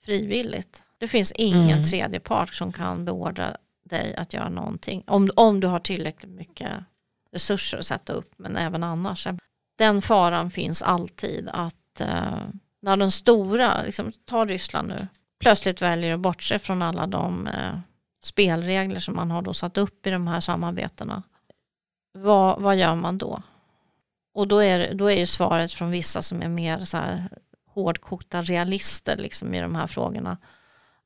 frivilligt. 0.06 0.84
Det 0.98 1.08
finns 1.08 1.32
ingen 1.32 1.70
Mm. 1.78 1.84
tredje 1.84 2.20
part 2.20 2.54
som 2.54 2.74
kan 2.74 3.06
beordra 3.06 3.58
dig 3.86 4.16
att 4.16 4.34
göra 4.34 4.50
någonting. 4.50 5.04
Om, 5.08 5.30
om 5.36 5.60
du 5.60 5.68
har 5.68 5.80
tillräckligt 5.80 6.32
mycket 6.32 6.72
resurser 7.32 7.78
att 7.78 7.86
sätta 7.86 8.14
upp, 8.14 8.32
men 8.38 8.58
även 8.58 8.84
annars. 8.84 9.28
Den 9.78 10.02
faran 10.02 10.52
finns 10.52 10.82
alltid 10.82 11.50
att 11.54 12.02
eh, 12.02 12.38
när 12.82 12.98
den 12.98 13.12
stora, 13.12 13.84
liksom, 13.84 14.12
ta 14.26 14.46
Ryssland 14.46 14.88
nu, 14.88 15.08
plötsligt 15.40 15.82
väljer 15.82 16.14
att 16.14 16.20
bortse 16.20 16.60
från 16.60 16.82
alla 16.82 17.08
de 17.08 17.48
eh, 17.48 17.80
spelregler 18.24 19.00
som 19.00 19.16
man 19.16 19.32
har 19.32 19.42
då 19.42 19.54
satt 19.54 19.78
upp 19.78 20.08
i 20.08 20.10
de 20.10 20.28
här 20.28 20.40
samarbetena. 20.40 21.24
Vad, 22.14 22.62
vad 22.62 22.76
gör 22.78 22.96
man 22.96 23.18
då? 23.18 23.42
Och 24.40 24.48
då 24.48 24.60
är, 24.64 24.94
då 24.94 25.12
är 25.12 25.16
ju 25.16 25.26
svaret 25.26 25.74
från 25.74 25.92
vissa 25.92 26.22
som 26.22 26.42
är 26.42 26.48
mer 26.48 26.80
så 26.80 26.98
här 26.98 27.30
hårdkokta 27.68 28.42
realister 28.42 29.18
liksom 29.18 29.54
i 29.54 29.62
de 29.62 29.76
här 29.76 29.88
frågorna. 29.88 30.38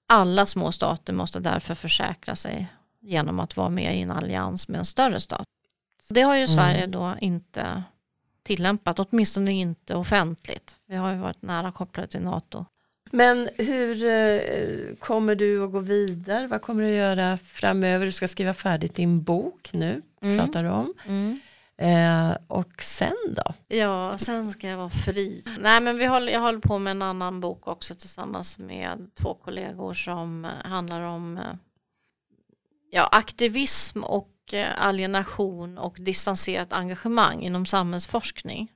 Alla 0.07 0.45
små 0.45 0.71
stater 0.71 1.13
måste 1.13 1.39
därför 1.39 1.75
försäkra 1.75 2.35
sig 2.35 2.67
genom 3.01 3.39
att 3.39 3.57
vara 3.57 3.69
med 3.69 3.97
i 3.97 4.01
en 4.01 4.11
allians 4.11 4.67
med 4.67 4.79
en 4.79 4.85
större 4.85 5.19
stat. 5.19 5.47
Det 6.09 6.21
har 6.21 6.35
ju 6.35 6.43
Mm. 6.43 6.55
Sverige 6.55 6.87
då 6.87 7.15
inte 7.21 7.83
tillämpat, 8.43 8.99
åtminstone 8.99 9.51
inte 9.51 9.95
offentligt. 9.95 10.75
Vi 10.87 10.95
har 10.95 11.11
ju 11.11 11.17
varit 11.17 11.41
nära 11.41 11.71
kopplade 11.71 12.07
till 12.07 12.21
NATO. 12.21 12.65
Men 13.11 13.49
hur 13.57 14.05
eh, 14.05 14.95
kommer 14.99 15.35
du 15.35 15.63
att 15.63 15.71
gå 15.71 15.79
vidare? 15.79 16.47
Vad 16.47 16.61
kommer 16.61 16.83
du 16.83 16.89
att 16.89 16.95
göra 16.95 17.37
framöver? 17.37 18.05
Du 18.05 18.11
ska 18.11 18.27
skriva 18.27 18.53
färdigt 18.53 18.95
din 18.95 19.23
bok 19.23 19.69
nu, 19.73 20.01
pratar 20.37 20.63
du 20.63 20.69
om. 20.69 20.93
Eh, 21.77 22.31
och 22.47 22.81
sen 22.81 23.35
då? 23.35 23.53
Ja, 23.67 24.17
sen 24.17 24.51
ska 24.51 24.67
jag 24.67 24.77
vara 24.77 24.89
fri. 24.89 25.43
Nej, 25.59 25.81
men 25.81 25.97
vi 25.97 26.05
håller, 26.05 26.31
jag 26.31 26.39
håller 26.39 26.59
på 26.59 26.79
med 26.79 26.91
en 26.91 27.01
annan 27.01 27.39
bok 27.39 27.67
också 27.67 27.95
tillsammans 27.95 28.57
med 28.57 29.11
två 29.15 29.33
kollegor 29.33 29.93
som 29.93 30.47
handlar 30.65 31.01
om 31.01 31.37
eh, 31.37 31.53
ja, 32.91 33.09
aktivism 33.11 34.03
och 34.03 34.53
eh, 34.53 34.85
alienation 34.85 35.77
och 35.77 35.95
distanserat 35.99 36.73
engagemang 36.73 37.41
inom 37.41 37.65
samhällsforskning 37.65 38.71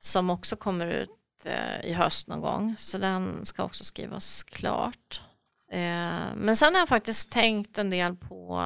som 0.00 0.30
också 0.30 0.56
kommer 0.56 0.86
ut 0.86 1.10
eh, 1.44 1.90
i 1.90 1.92
höst 1.92 2.28
någon 2.28 2.40
gång. 2.40 2.74
Så 2.78 2.98
den 2.98 3.46
ska 3.46 3.64
också 3.64 3.84
skrivas 3.84 4.42
klart. 4.42 5.22
Men 6.34 6.56
sen 6.56 6.74
har 6.74 6.80
jag 6.80 6.88
faktiskt 6.88 7.30
tänkt 7.30 7.78
en 7.78 7.90
del 7.90 8.16
på 8.16 8.62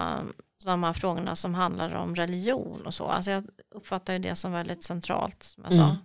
de 0.65 0.83
här 0.83 0.93
frågorna 0.93 1.37
som 1.37 1.55
handlar 1.55 1.95
om 1.95 2.15
religion 2.15 2.87
och 2.87 2.95
så. 2.95 3.05
Alltså 3.09 3.31
jag 3.31 3.45
uppfattar 3.71 4.13
ju 4.13 4.19
det 4.19 4.35
som 4.35 4.53
väldigt 4.53 4.83
centralt 4.83 5.43
som 5.43 5.65
jag 5.65 5.73
Mm. 5.73 5.87
sa. 5.89 5.97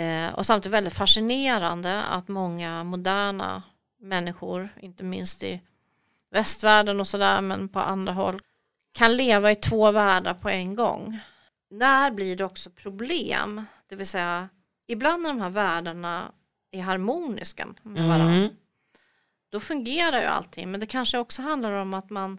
Eh, 0.00 0.34
och 0.34 0.46
samtidigt 0.46 0.74
väldigt 0.74 0.94
fascinerande 0.94 2.02
att 2.02 2.28
många 2.28 2.84
moderna 2.84 3.62
människor, 4.00 4.68
inte 4.80 5.04
minst 5.04 5.42
i 5.42 5.60
västvärlden 6.30 7.00
och 7.00 7.06
sådär, 7.08 7.40
men 7.40 7.68
på 7.68 7.80
andra 7.80 8.12
håll, 8.12 8.40
kan 8.92 9.16
leva 9.16 9.50
i 9.50 9.54
två 9.56 9.90
världar 9.90 10.34
på 10.34 10.48
en 10.48 10.74
gång. 10.74 11.18
När 11.70 12.10
blir 12.10 12.36
det 12.36 12.44
också 12.44 12.70
problem? 12.70 13.64
Det 13.88 13.96
vill 13.96 14.06
säga, 14.06 14.48
ibland 14.86 15.22
när 15.22 15.28
de 15.30 15.40
här 15.40 15.50
världarna 15.50 16.32
är 16.70 16.82
harmoniska 16.82 17.66
med 17.82 18.08
varandra, 18.08 18.34
Mm. 18.34 18.48
då 19.50 19.60
fungerar 19.60 20.20
ju 20.20 20.26
allting. 20.26 20.70
Men 20.70 20.80
det 20.80 20.86
kanske 20.86 21.18
också 21.18 21.42
handlar 21.42 21.72
om 21.72 21.94
att 21.94 22.10
man 22.10 22.38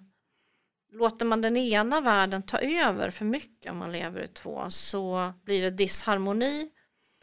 låter 0.91 1.25
man 1.25 1.41
den 1.41 1.57
ena 1.57 2.01
världen 2.01 2.43
ta 2.43 2.57
över 2.59 3.09
för 3.11 3.25
mycket 3.25 3.71
om 3.71 3.77
man 3.77 3.91
lever 3.91 4.21
i 4.23 4.27
två 4.27 4.65
så 4.69 5.33
blir 5.45 5.61
det 5.61 5.69
disharmoni. 5.71 6.69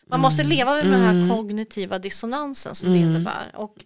Man 0.06 0.20
måste 0.20 0.42
leva 0.44 0.74
med 0.74 0.84
den 0.86 1.00
här 1.00 1.10
Mm. 1.12 1.28
kognitiva 1.30 1.98
dissonansen 1.98 2.74
som 2.74 2.88
det 2.92 2.96
Mm. 2.98 3.08
innebär. 3.10 3.50
Och 3.54 3.84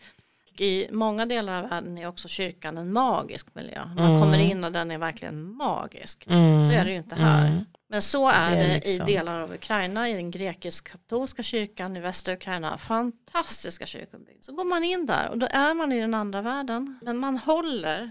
i 0.59 0.89
många 0.93 1.27
delar 1.27 1.63
av 1.63 1.69
världen 1.71 1.99
är 1.99 2.07
också 2.07 2.29
kyrkan 2.29 2.79
en 2.79 2.93
magisk 2.93 3.55
miljö. 3.55 3.85
Man 3.97 3.99
Mm. 4.11 4.21
kommer 4.21 4.39
in 4.39 4.65
och 4.65 4.73
den 4.73 4.91
är 4.91 4.99
verkligen 4.99 5.43
magisk. 5.57 6.27
Mm. 6.27 6.71
Så 6.71 6.77
är 6.79 6.85
det 6.85 6.91
ju 6.91 6.97
inte 6.97 7.15
här. 7.17 7.47
Mm. 7.47 7.65
Men 7.89 8.03
så 8.03 8.29
är 8.29 8.51
Det 8.51 8.57
det, 8.57 8.63
är 8.63 8.87
i 8.87 8.91
liksom- 8.91 9.07
delar 9.07 9.41
av 9.41 9.55
Ukraina, 9.55 10.09
i 10.09 10.13
den 10.13 10.31
grekisk-katolska 10.31 11.43
kyrkan 11.43 11.97
i 11.97 12.01
västra 12.01 12.35
Ukraina. 12.35 12.79
Fantastiska 12.79 13.87
kyrkobyggnader. 13.87 14.39
Så 14.41 14.53
går 14.53 14.65
man 14.65 14.85
in 14.85 15.07
där 15.07 15.29
och 15.29 15.39
då 15.39 15.47
är 15.51 15.75
man 15.75 15.93
i 15.93 16.01
den 16.01 16.15
andra 16.15 16.43
världen. 16.43 16.99
Men 17.03 17.19
man 17.19 17.37
håller, 17.39 18.11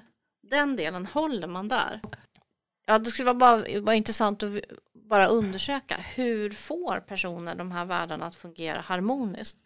den 0.50 0.76
delen 0.76 1.06
håller 1.06 1.48
man 1.48 1.68
där. 1.68 2.02
Ja, 2.88 3.00
det 3.00 3.12
skulle 3.12 3.26
vara, 3.34 3.34
bara, 3.64 3.82
vara 3.82 3.96
intressant 3.96 4.44
att 4.44 4.52
bara 5.10 5.28
undersöka 5.28 5.98
hur 6.16 6.50
får 6.50 7.00
personer 7.00 7.56
de 7.56 7.72
här 7.72 7.86
världarna 7.86 8.26
att 8.26 8.36
fungera 8.36 8.82
harmoniskt. 8.82 9.58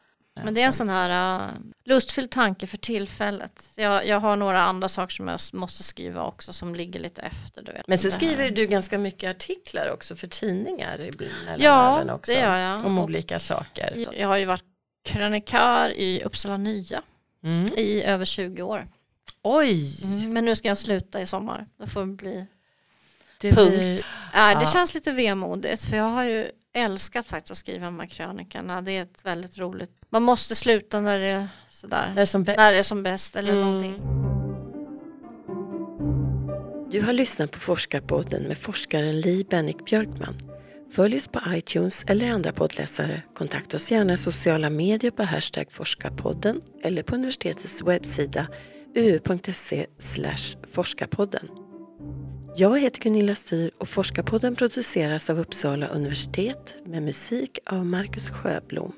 Men 0.44 0.54
det 0.54 0.62
är 0.62 0.66
en 0.66 0.74
sån 0.74 0.90
här 0.90 1.40
uh, 1.46 1.52
lustfylld 1.86 2.32
tanke 2.32 2.68
för 2.68 2.78
tillfället. 2.78 3.70
Jag, 3.76 4.08
jag 4.08 4.20
har 4.20 4.36
några 4.36 4.62
andra 4.62 4.90
saker 4.90 5.14
som 5.14 5.28
jag 5.28 5.40
måste 5.54 5.84
skriva 5.84 6.24
också 6.24 6.54
som 6.54 6.76
ligger 6.76 7.00
lite 7.00 7.22
efter. 7.22 7.62
Du 7.62 7.72
vet, 7.72 7.88
Men 7.88 7.98
här. 7.98 8.10
skriver 8.10 8.52
du 8.52 8.66
ganska 8.66 8.98
mycket 8.98 9.30
artiklar 9.36 9.92
också 9.94 10.16
för 10.16 10.28
tidningar 10.28 11.02
i 11.02 11.12
Ja, 11.58 12.14
också. 12.14 12.32
det 12.32 12.40
gör 12.40 12.58
jag. 12.58 12.86
Om 12.86 12.98
Och- 12.98 13.04
olika 13.04 13.40
saker. 13.40 14.06
Jag 14.18 14.28
har 14.28 14.38
ju 14.38 14.46
varit 14.46 14.64
krönikör 15.06 15.90
i 15.90 16.24
Uppsala 16.24 16.58
Nya 16.58 17.02
Mm. 17.44 17.66
i 17.78 18.04
över 18.04 18.26
20 18.26 18.62
år. 18.62 18.88
Oj! 19.44 19.90
Men 20.28 20.46
nu 20.46 20.56
ska 20.56 20.68
jag 20.68 20.78
sluta 20.78 21.22
i 21.22 21.26
sommar. 21.26 21.66
Det 21.78 21.88
får 21.88 22.06
bli... 22.06 22.46
Det 23.42 23.52
Punkt. 23.54 23.70
blir- 23.76 24.00
Nej, 24.34 24.56
det 24.56 24.62
Ja. 24.62 24.68
känns 24.68 24.94
lite 24.94 25.12
vemodigt 25.12 25.86
för 25.86 25.98
jag 25.98 26.04
har 26.10 26.24
ju 26.24 26.48
älskat 26.74 27.28
faktiskt 27.28 27.52
att 27.52 27.58
skriva 27.58 27.86
de 27.86 28.00
här 28.00 28.08
krönikorna. 28.08 28.82
Det 28.82 28.92
är 28.92 29.02
ett 29.02 29.26
väldigt 29.26 29.58
roligt. 29.58 29.92
Man 30.10 30.24
måste 30.24 30.56
sluta 30.56 31.00
när 31.02 31.20
det 31.20 31.26
är 31.28 31.48
sådär. 31.70 32.12
det 32.16 32.22
är 32.22 32.26
som 32.26 32.44
bäst. 32.44 32.58
När 32.58 32.72
det 32.72 32.78
är 32.78 32.84
som 32.84 33.04
bäst 33.04 33.36
eller 33.36 33.52
Mm. 33.54 33.64
någonting. 33.66 34.02
Du 36.92 37.02
har 37.02 37.14
lyssnat 37.14 37.52
på 37.52 37.60
Forskarpodden 37.60 38.44
med 38.44 38.58
forskaren 38.58 39.22
Li 39.22 39.44
Bennick 39.50 39.86
Björkman. 39.86 40.36
Följ 40.92 41.18
oss 41.18 41.28
på 41.28 41.40
iTunes 41.50 42.04
eller 42.08 42.32
andra 42.32 42.52
poddläsare. 42.52 43.22
Kontakta 43.36 43.78
oss 43.78 43.92
gärna 43.92 44.14
i 44.14 44.18
sociala 44.18 44.70
medier 44.70 45.12
på 45.12 45.24
hashtag 45.24 45.72
forskarpodden 45.72 46.62
eller 46.84 47.04
på 47.04 47.16
universitetets 47.16 47.82
webbsida 47.82 48.48
uu.se 48.96 49.86
forskarpodden. 50.72 51.50
Jag 52.56 52.80
heter 52.80 53.02
Gunilla 53.02 53.36
Styr 53.36 53.72
och 53.78 53.90
Forskarpodden 53.90 54.56
produceras 54.56 55.30
av 55.30 55.40
Uppsala 55.40 55.88
universitet 55.88 56.76
med 56.86 57.04
musik 57.04 57.60
av 57.66 57.86
Marcus 57.86 58.30
Sjöblom. 58.30 58.94